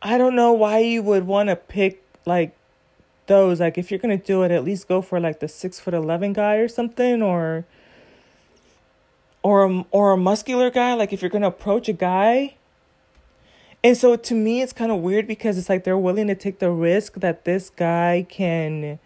I 0.02 0.18
don't 0.18 0.36
know 0.36 0.54
why 0.54 0.80
you 0.80 1.04
would 1.04 1.28
want 1.28 1.50
to 1.50 1.56
pick 1.56 2.02
like 2.26 2.56
those 3.28 3.60
like 3.60 3.78
if 3.78 3.92
you're 3.92 4.00
gonna 4.00 4.18
do 4.18 4.42
it 4.42 4.52
at 4.52 4.64
least 4.64 4.88
go 4.88 5.02
for 5.02 5.20
like 5.20 5.40
the 5.40 5.48
six 5.48 5.80
foot 5.80 5.94
eleven 5.94 6.34
guy 6.34 6.56
or 6.56 6.68
something 6.68 7.22
or 7.22 7.66
or 9.44 9.66
a, 9.66 9.86
or 9.92 10.12
a 10.14 10.18
muscular 10.18 10.70
guy 10.72 10.94
like 10.94 11.14
if 11.14 11.22
you're 11.22 11.30
gonna 11.30 11.48
approach 11.48 11.88
a 11.88 11.94
guy 11.94 12.56
and 13.84 13.96
so 13.96 14.16
to 14.16 14.34
me 14.34 14.62
it's 14.62 14.74
kind 14.74 14.92
of 14.92 15.00
weird 15.00 15.28
because 15.28 15.58
it's 15.58 15.70
like 15.70 15.84
they're 15.84 15.98
willing 15.98 16.28
to 16.28 16.36
take 16.36 16.60
the 16.60 16.72
risk 16.72 17.16
that 17.16 17.46
this 17.46 17.70
guy 17.70 18.26
can 18.30 19.00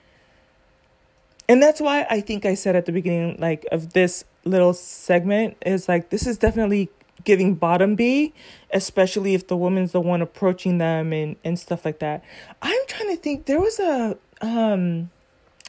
and 1.49 1.61
that's 1.61 1.81
why 1.81 2.05
i 2.09 2.21
think 2.21 2.45
i 2.45 2.53
said 2.53 2.75
at 2.75 2.85
the 2.85 2.91
beginning 2.91 3.35
like 3.39 3.65
of 3.71 3.93
this 3.93 4.23
little 4.45 4.73
segment 4.73 5.57
is 5.65 5.89
like 5.89 6.09
this 6.09 6.25
is 6.25 6.37
definitely 6.37 6.89
giving 7.27 7.55
bottom 7.55 7.95
B, 7.95 8.33
especially 8.71 9.33
if 9.33 9.47
the 9.47 9.57
woman's 9.57 9.91
the 9.91 9.99
one 9.99 10.21
approaching 10.21 10.77
them 10.77 11.11
and, 11.11 11.35
and 11.43 11.59
stuff 11.59 11.83
like 11.83 11.99
that. 11.99 12.23
I'm 12.61 12.79
trying 12.87 13.09
to 13.09 13.21
think, 13.21 13.45
there 13.47 13.59
was 13.59 13.79
a, 13.79 14.17
um, 14.39 15.09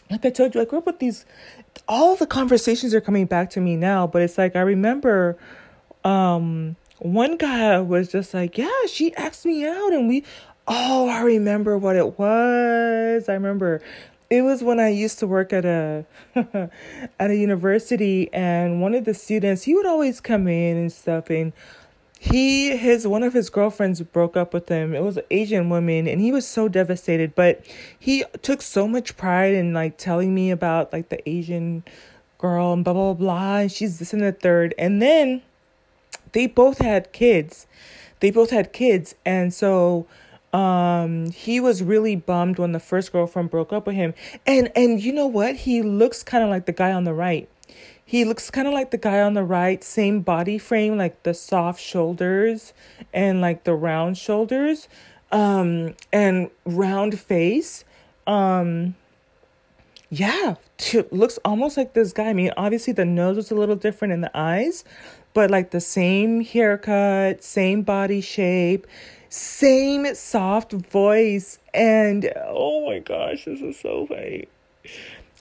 like 0.09 0.25
I 0.25 0.31
told 0.31 0.55
you, 0.55 0.61
I 0.61 0.65
grew 0.67 0.79
up 0.79 0.87
with 0.87 1.01
these, 1.01 1.27
all 1.89 2.15
the 2.17 2.27
conversations 2.27 2.95
are 2.95 3.01
coming 3.01 3.27
back 3.27 3.51
to 3.51 3.61
me 3.61 3.77
now, 3.77 4.07
but 4.07 4.23
it's 4.23 4.39
like, 4.39 4.55
I 4.55 4.61
remember, 4.61 5.39
um, 6.05 6.77
one 6.99 7.37
guy 7.37 7.81
was 7.81 8.13
just 8.13 8.35
like, 8.35 8.59
yeah, 8.59 8.87
she 8.89 9.15
asked 9.15 9.47
me 9.47 9.67
out 9.67 9.93
and 9.93 10.09
we, 10.09 10.25
oh, 10.67 11.09
I 11.09 11.23
remember 11.23 11.79
what 11.79 11.97
it 11.97 12.19
was. 12.19 13.29
I 13.29 13.33
remember 13.33 13.81
it 14.31 14.43
was 14.43 14.63
when 14.63 14.79
I 14.79 14.91
used 14.91 15.19
to 15.21 15.27
work 15.27 15.53
at 15.53 15.65
a 15.65 16.05
at 17.19 17.31
a 17.31 17.35
university 17.35 18.33
and 18.33 18.83
one 18.83 18.95
of 18.95 19.05
the 19.05 19.15
students 19.15 19.63
he 19.63 19.75
would 19.75 19.87
always 19.87 20.21
come 20.21 20.47
in 20.49 20.77
and 20.77 20.93
stuff 20.93 21.31
and 21.31 21.53
he 22.19 22.77
his 22.77 23.07
one 23.07 23.23
of 23.23 23.33
his 23.33 23.49
girlfriends 23.49 24.01
broke 24.01 24.37
up 24.37 24.53
with 24.53 24.69
him. 24.69 24.95
It 24.95 25.03
was 25.03 25.17
an 25.19 25.25
Asian 25.31 25.71
woman 25.71 26.09
and 26.09 26.21
he 26.21 26.33
was 26.33 26.47
so 26.47 26.69
devastated, 26.69 27.35
but 27.35 27.65
he 27.99 28.25
took 28.43 28.61
so 28.61 28.89
much 28.89 29.17
pride 29.17 29.55
in 29.55 29.73
like 29.73 29.97
telling 29.99 30.35
me 30.35 30.51
about 30.51 30.93
like 30.93 31.11
the 31.11 31.27
Asian 31.29 31.85
girl 32.39 32.73
and 32.73 32.85
blah 32.85 32.93
blah 32.93 33.15
blah 33.15 33.59
and 33.59 33.73
she's 33.73 33.99
this 33.99 34.13
and 34.13 34.23
the 34.23 34.33
third. 34.33 34.75
And 34.79 35.01
then 35.01 35.43
they 36.33 36.49
both 36.49 36.79
had 36.79 37.13
kids. 37.13 37.67
They 38.21 38.33
both 38.33 38.51
had 38.51 38.73
kids 38.73 39.15
and 39.25 39.55
so 39.55 40.07
um 40.53 41.31
he 41.31 41.61
was 41.61 41.83
really 41.83 42.17
bummed 42.17 42.59
when 42.59 42.73
the 42.73 42.81
first 42.81 43.13
girlfriend 43.13 43.51
broke 43.51 43.73
up 43.73 43.87
with 43.87 43.95
him 43.95 44.15
and 44.47 44.73
and 44.75 45.03
you 45.03 45.13
know 45.13 45.27
what 45.27 45.55
he 45.55 45.83
looks 45.83 46.23
kind 46.23 46.43
of 46.43 46.49
like 46.49 46.65
the 46.65 46.73
guy 46.73 46.91
on 46.91 47.05
the 47.05 47.13
right 47.13 47.51
he 48.09 48.25
looks 48.25 48.51
kind 48.51 48.67
of 48.67 48.73
like 48.73 48.91
the 48.91 48.97
guy 48.97 49.21
on 49.21 49.35
the 49.35 49.45
right 49.45 49.85
same 49.85 50.21
body 50.23 50.57
frame 50.57 50.97
like 50.97 51.23
the 51.25 51.35
soft 51.35 51.79
shoulders 51.79 52.73
and 53.13 53.43
like 53.43 53.65
the 53.65 53.75
round 53.75 54.17
shoulders 54.17 54.89
um 55.31 55.95
and 56.11 56.49
round 56.65 57.21
face 57.21 57.85
um 58.27 58.95
yeah, 60.11 60.55
t- 60.79 61.05
looks 61.11 61.39
almost 61.45 61.77
like 61.77 61.93
this 61.93 62.13
guy. 62.13 62.29
I 62.29 62.33
mean, 62.33 62.51
obviously 62.57 62.93
the 62.93 63.05
nose 63.05 63.37
was 63.37 63.51
a 63.51 63.55
little 63.55 63.77
different 63.77 64.15
in 64.15 64.23
the 64.23 64.31
eyes, 64.35 64.85
but 65.35 65.51
like 65.51 65.71
the 65.71 65.81
same 65.81 66.43
haircut, 66.43 67.45
same 67.45 67.83
body 67.83 68.21
shape, 68.21 68.87
same 69.29 70.15
soft 70.15 70.73
voice, 70.73 71.59
and 71.75 72.33
oh 72.47 72.87
my 72.87 73.01
gosh, 73.01 73.45
this 73.45 73.61
is 73.61 73.79
so 73.79 74.07
funny. 74.07 74.49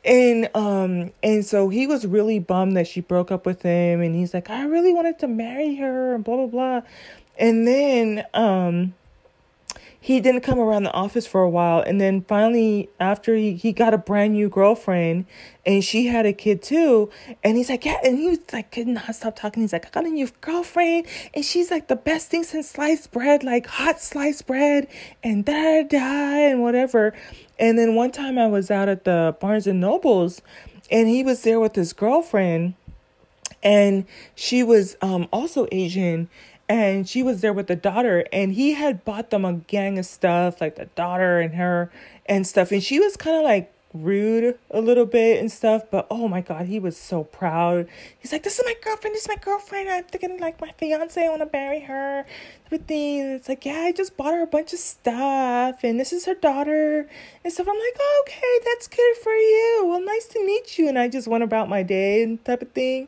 And 0.05 0.49
um 0.55 1.11
and 1.23 1.45
so 1.45 1.69
he 1.69 1.87
was 1.87 2.05
really 2.05 2.39
bummed 2.39 2.77
that 2.77 2.87
she 2.87 3.01
broke 3.01 3.31
up 3.31 3.45
with 3.45 3.61
him 3.61 4.01
and 4.01 4.15
he's 4.15 4.33
like, 4.33 4.49
I 4.49 4.65
really 4.65 4.93
wanted 4.93 5.19
to 5.19 5.27
marry 5.27 5.75
her 5.75 6.15
and 6.15 6.23
blah 6.23 6.37
blah 6.37 6.47
blah. 6.47 6.81
And 7.37 7.67
then 7.67 8.25
um 8.33 8.93
he 10.07 10.21
didn't 10.21 10.39
come 10.39 10.57
around 10.57 10.83
the 10.83 10.93
office 10.93 11.27
for 11.27 11.41
a 11.41 11.49
while 11.49 11.81
and 11.81 11.99
then 11.99 12.21
finally 12.21 12.89
after 12.97 13.35
he, 13.35 13.55
he 13.55 13.73
got 13.73 13.93
a 13.93 13.97
brand 13.97 14.31
new 14.31 14.47
girlfriend 14.47 15.25
and 15.65 15.83
she 15.83 16.07
had 16.07 16.25
a 16.25 16.31
kid 16.31 16.61
too 16.61 17.09
and 17.43 17.57
he's 17.57 17.69
like 17.69 17.83
yeah 17.83 17.97
and 18.05 18.17
he 18.17 18.29
was 18.29 18.39
like 18.53 18.71
could 18.71 18.87
not 18.87 19.13
stop 19.13 19.35
talking. 19.35 19.63
He's 19.63 19.73
like 19.73 19.85
i 19.85 19.89
got 19.89 20.05
a 20.05 20.09
new 20.09 20.29
girlfriend 20.39 21.07
and 21.33 21.43
she's 21.43 21.69
like 21.69 21.89
the 21.89 21.97
best 21.97 22.29
thing 22.29 22.45
since 22.45 22.69
sliced 22.69 23.11
bread 23.11 23.43
like 23.43 23.67
hot 23.67 23.99
sliced 23.99 24.47
bread 24.47 24.87
and 25.25 25.43
da 25.43 25.83
da 25.83 25.97
and 25.97 26.61
whatever. 26.61 27.13
And 27.59 27.77
then 27.77 27.93
one 27.93 28.11
time 28.11 28.39
i 28.39 28.47
was 28.47 28.71
out 28.71 28.87
at 28.87 29.03
the 29.03 29.35
barnes 29.41 29.67
and 29.67 29.81
nobles 29.81 30.41
and 30.89 31.09
he 31.09 31.21
was 31.21 31.41
there 31.41 31.59
with 31.59 31.75
his 31.75 31.91
girlfriend 31.91 32.75
and 33.61 34.05
she 34.35 34.63
was 34.63 34.95
um 35.01 35.27
also 35.33 35.67
asian 35.73 36.29
and 36.69 37.07
she 37.07 37.23
was 37.23 37.41
there 37.41 37.53
with 37.53 37.67
the 37.67 37.75
daughter 37.75 38.25
and 38.33 38.53
he 38.53 38.73
had 38.73 39.05
bought 39.05 39.29
them 39.29 39.45
a 39.45 39.53
gang 39.53 39.97
of 39.97 40.05
stuff 40.05 40.59
like 40.59 40.75
the 40.75 40.85
daughter 40.85 41.39
and 41.39 41.55
her 41.55 41.91
and 42.25 42.45
stuff. 42.45 42.71
And 42.71 42.83
she 42.83 42.99
was 42.99 43.15
kind 43.15 43.37
of 43.37 43.43
like 43.43 43.73
rude 43.93 44.59
a 44.69 44.81
little 44.81 45.05
bit 45.05 45.39
and 45.39 45.51
stuff 45.51 45.81
but 45.89 46.05
oh 46.11 46.27
my 46.27 46.41
god 46.41 46.65
he 46.65 46.77
was 46.77 46.97
so 46.97 47.23
proud. 47.23 47.87
He's 48.19 48.31
like 48.31 48.43
this 48.43 48.59
is 48.59 48.65
my 48.65 48.75
girlfriend 48.83 49.15
this 49.15 49.23
is 49.23 49.29
my 49.29 49.37
girlfriend 49.37 49.89
i'm 49.89 50.03
thinking 50.03 50.37
like 50.39 50.59
my 50.61 50.71
fiance 50.77 51.25
i 51.25 51.29
want 51.29 51.41
to 51.41 51.49
marry 51.51 51.79
her 51.79 52.25
everything 52.65 53.21
it's 53.31 53.49
like 53.49 53.65
yeah 53.65 53.79
i 53.79 53.91
just 53.93 54.17
bought 54.17 54.33
her 54.33 54.43
a 54.43 54.47
bunch 54.47 54.73
of 54.73 54.79
stuff 54.79 55.83
and 55.83 55.99
this 55.99 56.11
is 56.13 56.25
her 56.25 56.35
daughter 56.35 57.07
and 57.43 57.53
stuff. 57.53 57.67
I'm 57.67 57.75
like 57.75 57.97
oh, 57.99 58.23
okay 58.27 58.59
that's 58.65 58.87
good 58.87 59.17
for 59.23 59.33
you. 59.33 59.85
Well 59.87 60.01
nice 60.01 60.25
to 60.27 60.45
meet 60.45 60.77
you 60.77 60.89
and 60.89 60.99
i 60.99 61.07
just 61.07 61.27
went 61.27 61.43
about 61.43 61.69
my 61.69 61.81
day 61.81 62.23
and 62.23 62.43
type 62.43 62.61
of 62.61 62.71
thing. 62.71 63.07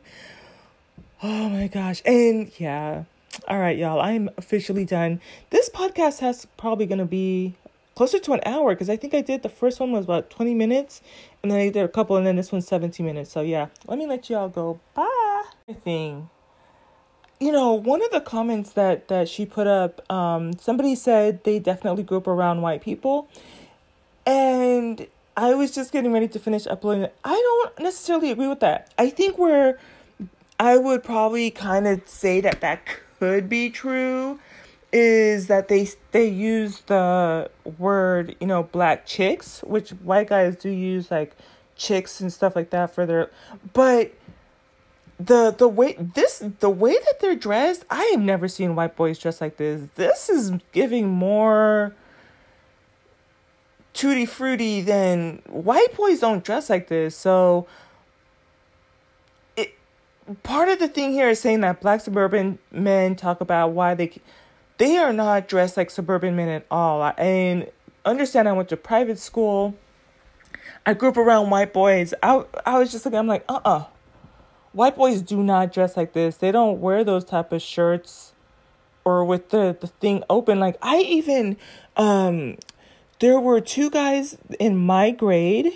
Oh 1.22 1.50
my 1.50 1.68
gosh. 1.68 2.00
And 2.06 2.50
yeah 2.58 3.04
all 3.48 3.58
right, 3.58 3.76
y'all, 3.76 4.00
I'm 4.00 4.30
officially 4.36 4.84
done. 4.84 5.20
This 5.50 5.68
podcast 5.68 6.20
has 6.20 6.46
probably 6.56 6.86
going 6.86 6.98
to 6.98 7.04
be 7.04 7.54
closer 7.94 8.18
to 8.18 8.32
an 8.32 8.40
hour 8.46 8.74
because 8.74 8.88
I 8.88 8.96
think 8.96 9.14
I 9.14 9.20
did 9.20 9.42
the 9.42 9.48
first 9.48 9.80
one 9.80 9.92
was 9.92 10.04
about 10.04 10.30
20 10.30 10.54
minutes 10.54 11.02
and 11.42 11.50
then 11.52 11.60
I 11.60 11.68
did 11.68 11.84
a 11.84 11.88
couple 11.88 12.16
and 12.16 12.26
then 12.26 12.36
this 12.36 12.50
one's 12.50 12.66
17 12.66 13.04
minutes. 13.04 13.30
So, 13.30 13.40
yeah, 13.40 13.68
let 13.86 13.98
me 13.98 14.06
let 14.06 14.30
y'all 14.30 14.48
go. 14.48 14.80
Bye. 14.94 15.44
Thing. 15.84 16.28
You 17.38 17.52
know, 17.52 17.74
one 17.74 18.02
of 18.02 18.10
the 18.10 18.20
comments 18.20 18.72
that 18.72 19.08
that 19.08 19.28
she 19.28 19.46
put 19.46 19.66
up, 19.66 20.10
um, 20.10 20.52
somebody 20.54 20.94
said 20.94 21.44
they 21.44 21.58
definitely 21.58 22.02
grew 22.02 22.18
up 22.18 22.26
around 22.26 22.60
white 22.60 22.82
people. 22.82 23.28
And 24.26 25.06
I 25.36 25.54
was 25.54 25.70
just 25.70 25.92
getting 25.92 26.12
ready 26.12 26.28
to 26.28 26.38
finish 26.38 26.66
uploading 26.66 27.04
it. 27.04 27.14
I 27.24 27.32
don't 27.32 27.84
necessarily 27.84 28.30
agree 28.30 28.48
with 28.48 28.60
that. 28.60 28.92
I 28.98 29.10
think 29.10 29.38
we're 29.38 29.78
I 30.58 30.76
would 30.76 31.02
probably 31.02 31.50
kind 31.50 31.86
of 31.86 32.06
say 32.06 32.40
that 32.42 32.60
that 32.60 32.82
could 33.20 33.48
be 33.48 33.70
true 33.70 34.40
is 34.92 35.46
that 35.46 35.68
they 35.68 35.88
they 36.10 36.26
use 36.26 36.80
the 36.86 37.48
word 37.78 38.34
you 38.40 38.46
know 38.46 38.64
black 38.64 39.06
chicks 39.06 39.60
which 39.62 39.90
white 39.90 40.28
guys 40.28 40.56
do 40.56 40.68
use 40.68 41.10
like 41.12 41.36
chicks 41.76 42.20
and 42.20 42.32
stuff 42.32 42.56
like 42.56 42.70
that 42.70 42.92
for 42.92 43.06
their 43.06 43.30
but 43.72 44.12
the 45.20 45.54
the 45.56 45.68
way 45.68 45.92
this 46.14 46.42
the 46.58 46.70
way 46.70 46.94
that 46.94 47.20
they're 47.20 47.36
dressed 47.36 47.84
i 47.88 48.02
have 48.06 48.20
never 48.20 48.48
seen 48.48 48.74
white 48.74 48.96
boys 48.96 49.18
dressed 49.18 49.40
like 49.40 49.56
this. 49.58 49.82
This 49.94 50.28
is 50.28 50.52
giving 50.72 51.08
more 51.08 51.94
tutti 53.92 54.26
fruity 54.26 54.80
than 54.80 55.42
white 55.46 55.94
boys 55.96 56.20
don't 56.20 56.44
dress 56.44 56.70
like 56.70 56.88
this. 56.88 57.16
So 57.16 57.66
part 60.42 60.68
of 60.68 60.78
the 60.78 60.88
thing 60.88 61.12
here 61.12 61.28
is 61.28 61.40
saying 61.40 61.60
that 61.60 61.80
black 61.80 62.00
suburban 62.00 62.58
men 62.70 63.16
talk 63.16 63.40
about 63.40 63.72
why 63.72 63.94
they 63.94 64.12
they 64.78 64.96
are 64.96 65.12
not 65.12 65.48
dressed 65.48 65.76
like 65.76 65.90
suburban 65.90 66.36
men 66.36 66.48
at 66.48 66.66
all. 66.70 67.12
And 67.18 67.70
understand 68.04 68.48
I 68.48 68.52
went 68.52 68.68
to 68.70 68.76
private 68.76 69.18
school. 69.18 69.74
I 70.86 70.94
grew 70.94 71.10
up 71.10 71.16
around 71.16 71.50
white 71.50 71.72
boys. 71.72 72.14
I 72.22 72.44
I 72.64 72.78
was 72.78 72.92
just 72.92 73.04
like 73.04 73.14
I'm 73.14 73.26
like, 73.26 73.44
uh-uh. 73.48 73.84
White 74.72 74.96
boys 74.96 75.20
do 75.20 75.42
not 75.42 75.72
dress 75.72 75.96
like 75.96 76.12
this. 76.12 76.36
They 76.36 76.52
don't 76.52 76.80
wear 76.80 77.02
those 77.02 77.24
type 77.24 77.52
of 77.52 77.60
shirts 77.60 78.32
or 79.04 79.24
with 79.24 79.50
the 79.50 79.76
the 79.80 79.88
thing 79.88 80.22
open. 80.30 80.60
Like 80.60 80.76
I 80.80 80.98
even 81.00 81.56
um 81.96 82.56
there 83.18 83.38
were 83.38 83.60
two 83.60 83.90
guys 83.90 84.38
in 84.58 84.76
my 84.78 85.10
grade 85.10 85.72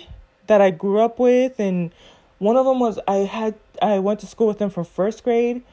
that 0.47 0.61
I 0.61 0.71
grew 0.71 0.99
up 0.99 1.19
with 1.19 1.59
and 1.59 1.91
one 2.39 2.57
of 2.57 2.65
them 2.65 2.79
was 2.79 2.99
I 3.07 3.17
had 3.17 3.55
I 3.81 3.99
went 3.99 4.19
to 4.21 4.27
school 4.27 4.47
with 4.47 4.61
him 4.61 4.69
from 4.69 4.85
first 4.85 5.23
grade, 5.23 5.63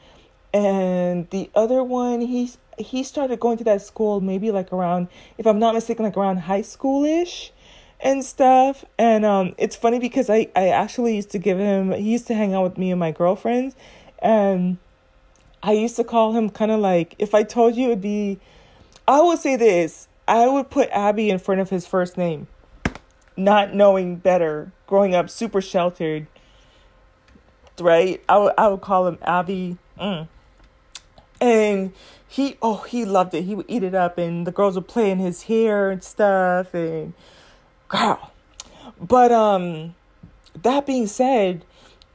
and 0.53 1.29
the 1.29 1.49
other 1.55 1.83
one 1.83 2.21
he 2.21 2.51
he 2.77 3.03
started 3.03 3.39
going 3.39 3.57
to 3.57 3.63
that 3.65 3.81
school 3.81 4.19
maybe 4.21 4.51
like 4.51 4.71
around 4.73 5.07
if 5.37 5.45
I'm 5.45 5.59
not 5.59 5.73
mistaken 5.73 6.05
like 6.05 6.17
around 6.17 6.37
high 6.37 6.61
schoolish 6.61 7.51
and 7.99 8.23
stuff. 8.23 8.85
And 8.97 9.25
um, 9.25 9.55
it's 9.57 9.75
funny 9.75 9.99
because 9.99 10.29
I 10.29 10.47
I 10.55 10.69
actually 10.69 11.15
used 11.15 11.31
to 11.31 11.39
give 11.39 11.57
him 11.57 11.91
he 11.91 12.11
used 12.11 12.27
to 12.27 12.33
hang 12.33 12.53
out 12.53 12.63
with 12.63 12.77
me 12.77 12.91
and 12.91 12.99
my 12.99 13.11
girlfriends, 13.11 13.75
and 14.19 14.77
I 15.61 15.73
used 15.73 15.95
to 15.97 16.03
call 16.03 16.33
him 16.33 16.49
kind 16.49 16.71
of 16.71 16.79
like 16.79 17.15
if 17.19 17.35
I 17.35 17.43
told 17.43 17.75
you 17.75 17.87
it'd 17.87 18.01
be, 18.01 18.39
I 19.07 19.21
would 19.21 19.39
say 19.39 19.55
this 19.55 20.07
I 20.27 20.47
would 20.47 20.69
put 20.69 20.89
Abby 20.91 21.29
in 21.29 21.39
front 21.39 21.59
of 21.59 21.69
his 21.69 21.85
first 21.85 22.17
name, 22.17 22.47
not 23.35 23.73
knowing 23.73 24.15
better, 24.15 24.71
growing 24.87 25.13
up 25.13 25.29
super 25.29 25.61
sheltered 25.61 26.27
right? 27.79 28.23
I 28.27 28.37
would, 28.37 28.53
I 28.57 28.67
would 28.67 28.81
call 28.81 29.07
him 29.07 29.17
Abby. 29.21 29.77
Mm. 29.99 30.27
And 31.41 31.93
he, 32.27 32.57
oh, 32.61 32.77
he 32.77 33.05
loved 33.05 33.33
it. 33.33 33.43
He 33.43 33.53
would 33.55 33.65
eat 33.67 33.83
it 33.83 33.93
up, 33.93 34.17
and 34.17 34.47
the 34.47 34.51
girls 34.51 34.75
would 34.75 34.87
play 34.87 35.11
in 35.11 35.19
his 35.19 35.43
hair 35.43 35.91
and 35.91 36.03
stuff. 36.03 36.73
And 36.73 37.13
girl, 37.87 38.31
but 38.99 39.31
um, 39.31 39.95
that 40.61 40.85
being 40.85 41.07
said, 41.07 41.65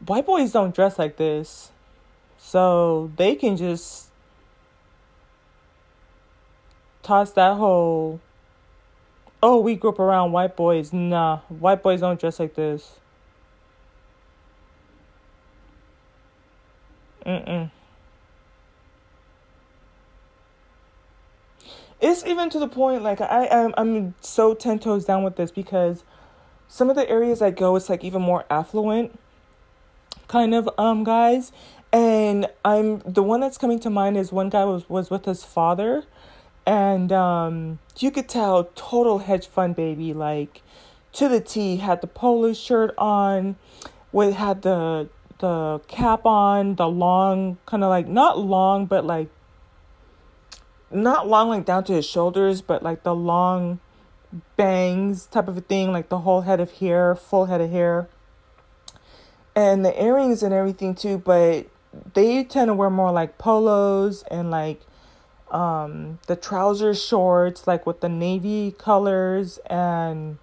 white 0.07 0.27
boys 0.27 0.53
don't 0.53 0.75
dress 0.75 0.99
like 0.99 1.17
this, 1.17 1.71
so 2.39 3.11
they 3.17 3.35
can 3.35 3.57
just 3.57 4.09
toss 7.03 7.33
that 7.33 7.57
whole. 7.57 8.21
Oh, 9.41 9.61
we 9.61 9.77
grew 9.77 9.91
up 9.91 10.01
around 10.01 10.33
white 10.33 10.57
boys. 10.57 10.93
Nah, 10.93 11.39
white 11.49 11.83
boys 11.83 12.01
don't 12.01 12.19
dress 12.19 12.41
like 12.41 12.55
this. 12.55 12.99
Mm-mm. 17.29 17.71
It's 22.01 22.25
even 22.25 22.49
to 22.51 22.59
the 22.59 22.69
point 22.69 23.03
like 23.03 23.21
I 23.21 23.47
am 23.51 23.75
I'm 23.77 24.15
so 24.23 24.55
ten 24.55 24.79
toes 24.79 25.05
down 25.05 25.25
with 25.25 25.37
this 25.37 25.51
because 25.51 26.05
some 26.69 26.89
of 26.89 26.97
the 26.97 27.07
areas 27.09 27.43
I 27.43 27.51
go 27.51 27.77
it's 27.77 27.91
like 27.91 28.03
even 28.03 28.23
more 28.23 28.47
affluent 28.49 29.19
kind 30.27 30.55
of 30.55 30.71
um 30.79 31.05
guys 31.05 31.53
and 31.93 32.49
I'm 32.65 33.01
the 33.01 33.23
one 33.23 33.41
that's 33.41 33.59
coming 33.59 33.79
to 33.81 33.91
mind 33.91 34.17
is 34.17 34.33
one 34.33 34.49
guy 34.49 34.65
was 34.65 34.89
was 34.89 35.11
with 35.11 35.27
his 35.27 35.45
father 35.45 36.05
and 36.65 37.13
um 37.13 37.79
you 37.99 38.11
could 38.11 38.29
tell 38.29 38.71
total 38.75 39.19
hedge 39.19 39.49
fund 39.49 39.77
baby 39.77 40.15
like 40.15 40.63
to 41.13 41.29
the 41.29 41.41
T 41.41 41.77
had 41.77 42.01
the 42.01 42.07
polo 42.07 42.55
shirt 42.55 42.95
on 42.97 43.57
with 44.13 44.35
had 44.35 44.63
the 44.63 45.11
the 45.39 45.81
cap 45.89 46.27
on, 46.27 46.77
the 46.77 46.89
long, 46.89 47.59
kind 47.67 47.85
of 47.85 47.91
like 47.91 48.09
not 48.09 48.39
long, 48.39 48.87
but 48.87 49.05
like 49.05 49.29
not 50.91 51.29
long, 51.29 51.49
like 51.49 51.65
down 51.65 51.85
to 51.85 51.93
his 51.93 52.07
shoulders, 52.07 52.63
but 52.63 52.83
like 52.83 53.03
the 53.03 53.15
long 53.15 53.81
bangs 54.57 55.27
type 55.27 55.49
of 55.49 55.57
a 55.57 55.61
thing, 55.61 55.93
like 55.93 56.09
the 56.09 56.19
whole 56.19 56.43
head 56.43 56.61
of 56.61 56.73
hair, 56.73 57.15
full 57.15 57.47
head 57.47 57.61
of 57.61 57.71
hair, 57.71 58.09
and 59.55 59.85
the 59.85 60.03
earrings 60.03 60.43
and 60.43 60.53
everything 60.53 60.95
too. 60.95 61.19
But 61.19 61.67
they 62.15 62.45
tend 62.45 62.69
to 62.69 62.75
wear 62.75 62.91
more 62.91 63.13
like 63.13 63.39
polos 63.39 64.23
and 64.31 64.51
like 64.51 64.81
um 65.51 66.19
the 66.27 66.37
trouser 66.37 66.95
shorts, 66.95 67.67
like 67.67 67.87
with 67.87 68.01
the 68.01 68.09
navy 68.09 68.75
colors 68.77 69.59
and 69.67 70.39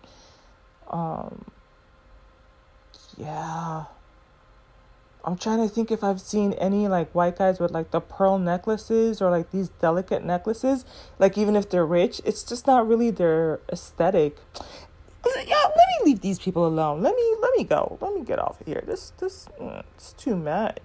um 0.90 1.46
yeah 3.18 3.86
I'm 5.26 5.38
trying 5.38 5.68
to 5.68 5.74
think 5.74 5.92
if 5.92 6.04
I've 6.04 6.22
seen 6.22 6.54
any 6.54 6.88
like 6.88 7.12
white 7.14 7.38
guys 7.40 7.60
with 7.60 7.72
like 7.72 7.92
the 7.92 8.00
pearl 8.02 8.38
necklaces 8.40 9.22
or 9.22 9.32
like 9.32 9.52
these 9.52 9.70
delicate 9.70 10.24
necklaces. 10.24 10.86
Like 11.20 11.38
even 11.38 11.56
if 11.56 11.70
they're 11.70 11.86
rich, 11.86 12.22
it's 12.26 12.44
just 12.44 12.68
not 12.68 12.88
really 12.88 13.12
their 13.12 13.60
aesthetic. 13.72 14.38
Yeah, 15.48 15.56
let 15.64 15.76
me 15.76 16.06
leave 16.12 16.22
these 16.22 16.40
people 16.40 16.68
alone. 16.68 17.02
Let 17.02 17.16
me 17.16 17.36
let 17.42 17.52
me 17.58 17.64
go. 17.64 17.98
Let 18.02 18.14
me 18.14 18.22
get 18.24 18.40
off 18.40 18.62
of 18.62 18.68
here. 18.68 18.84
This 18.86 19.12
this 19.20 19.48
mm, 19.60 19.84
it's 19.96 20.14
too 20.14 20.36
much. 20.36 20.78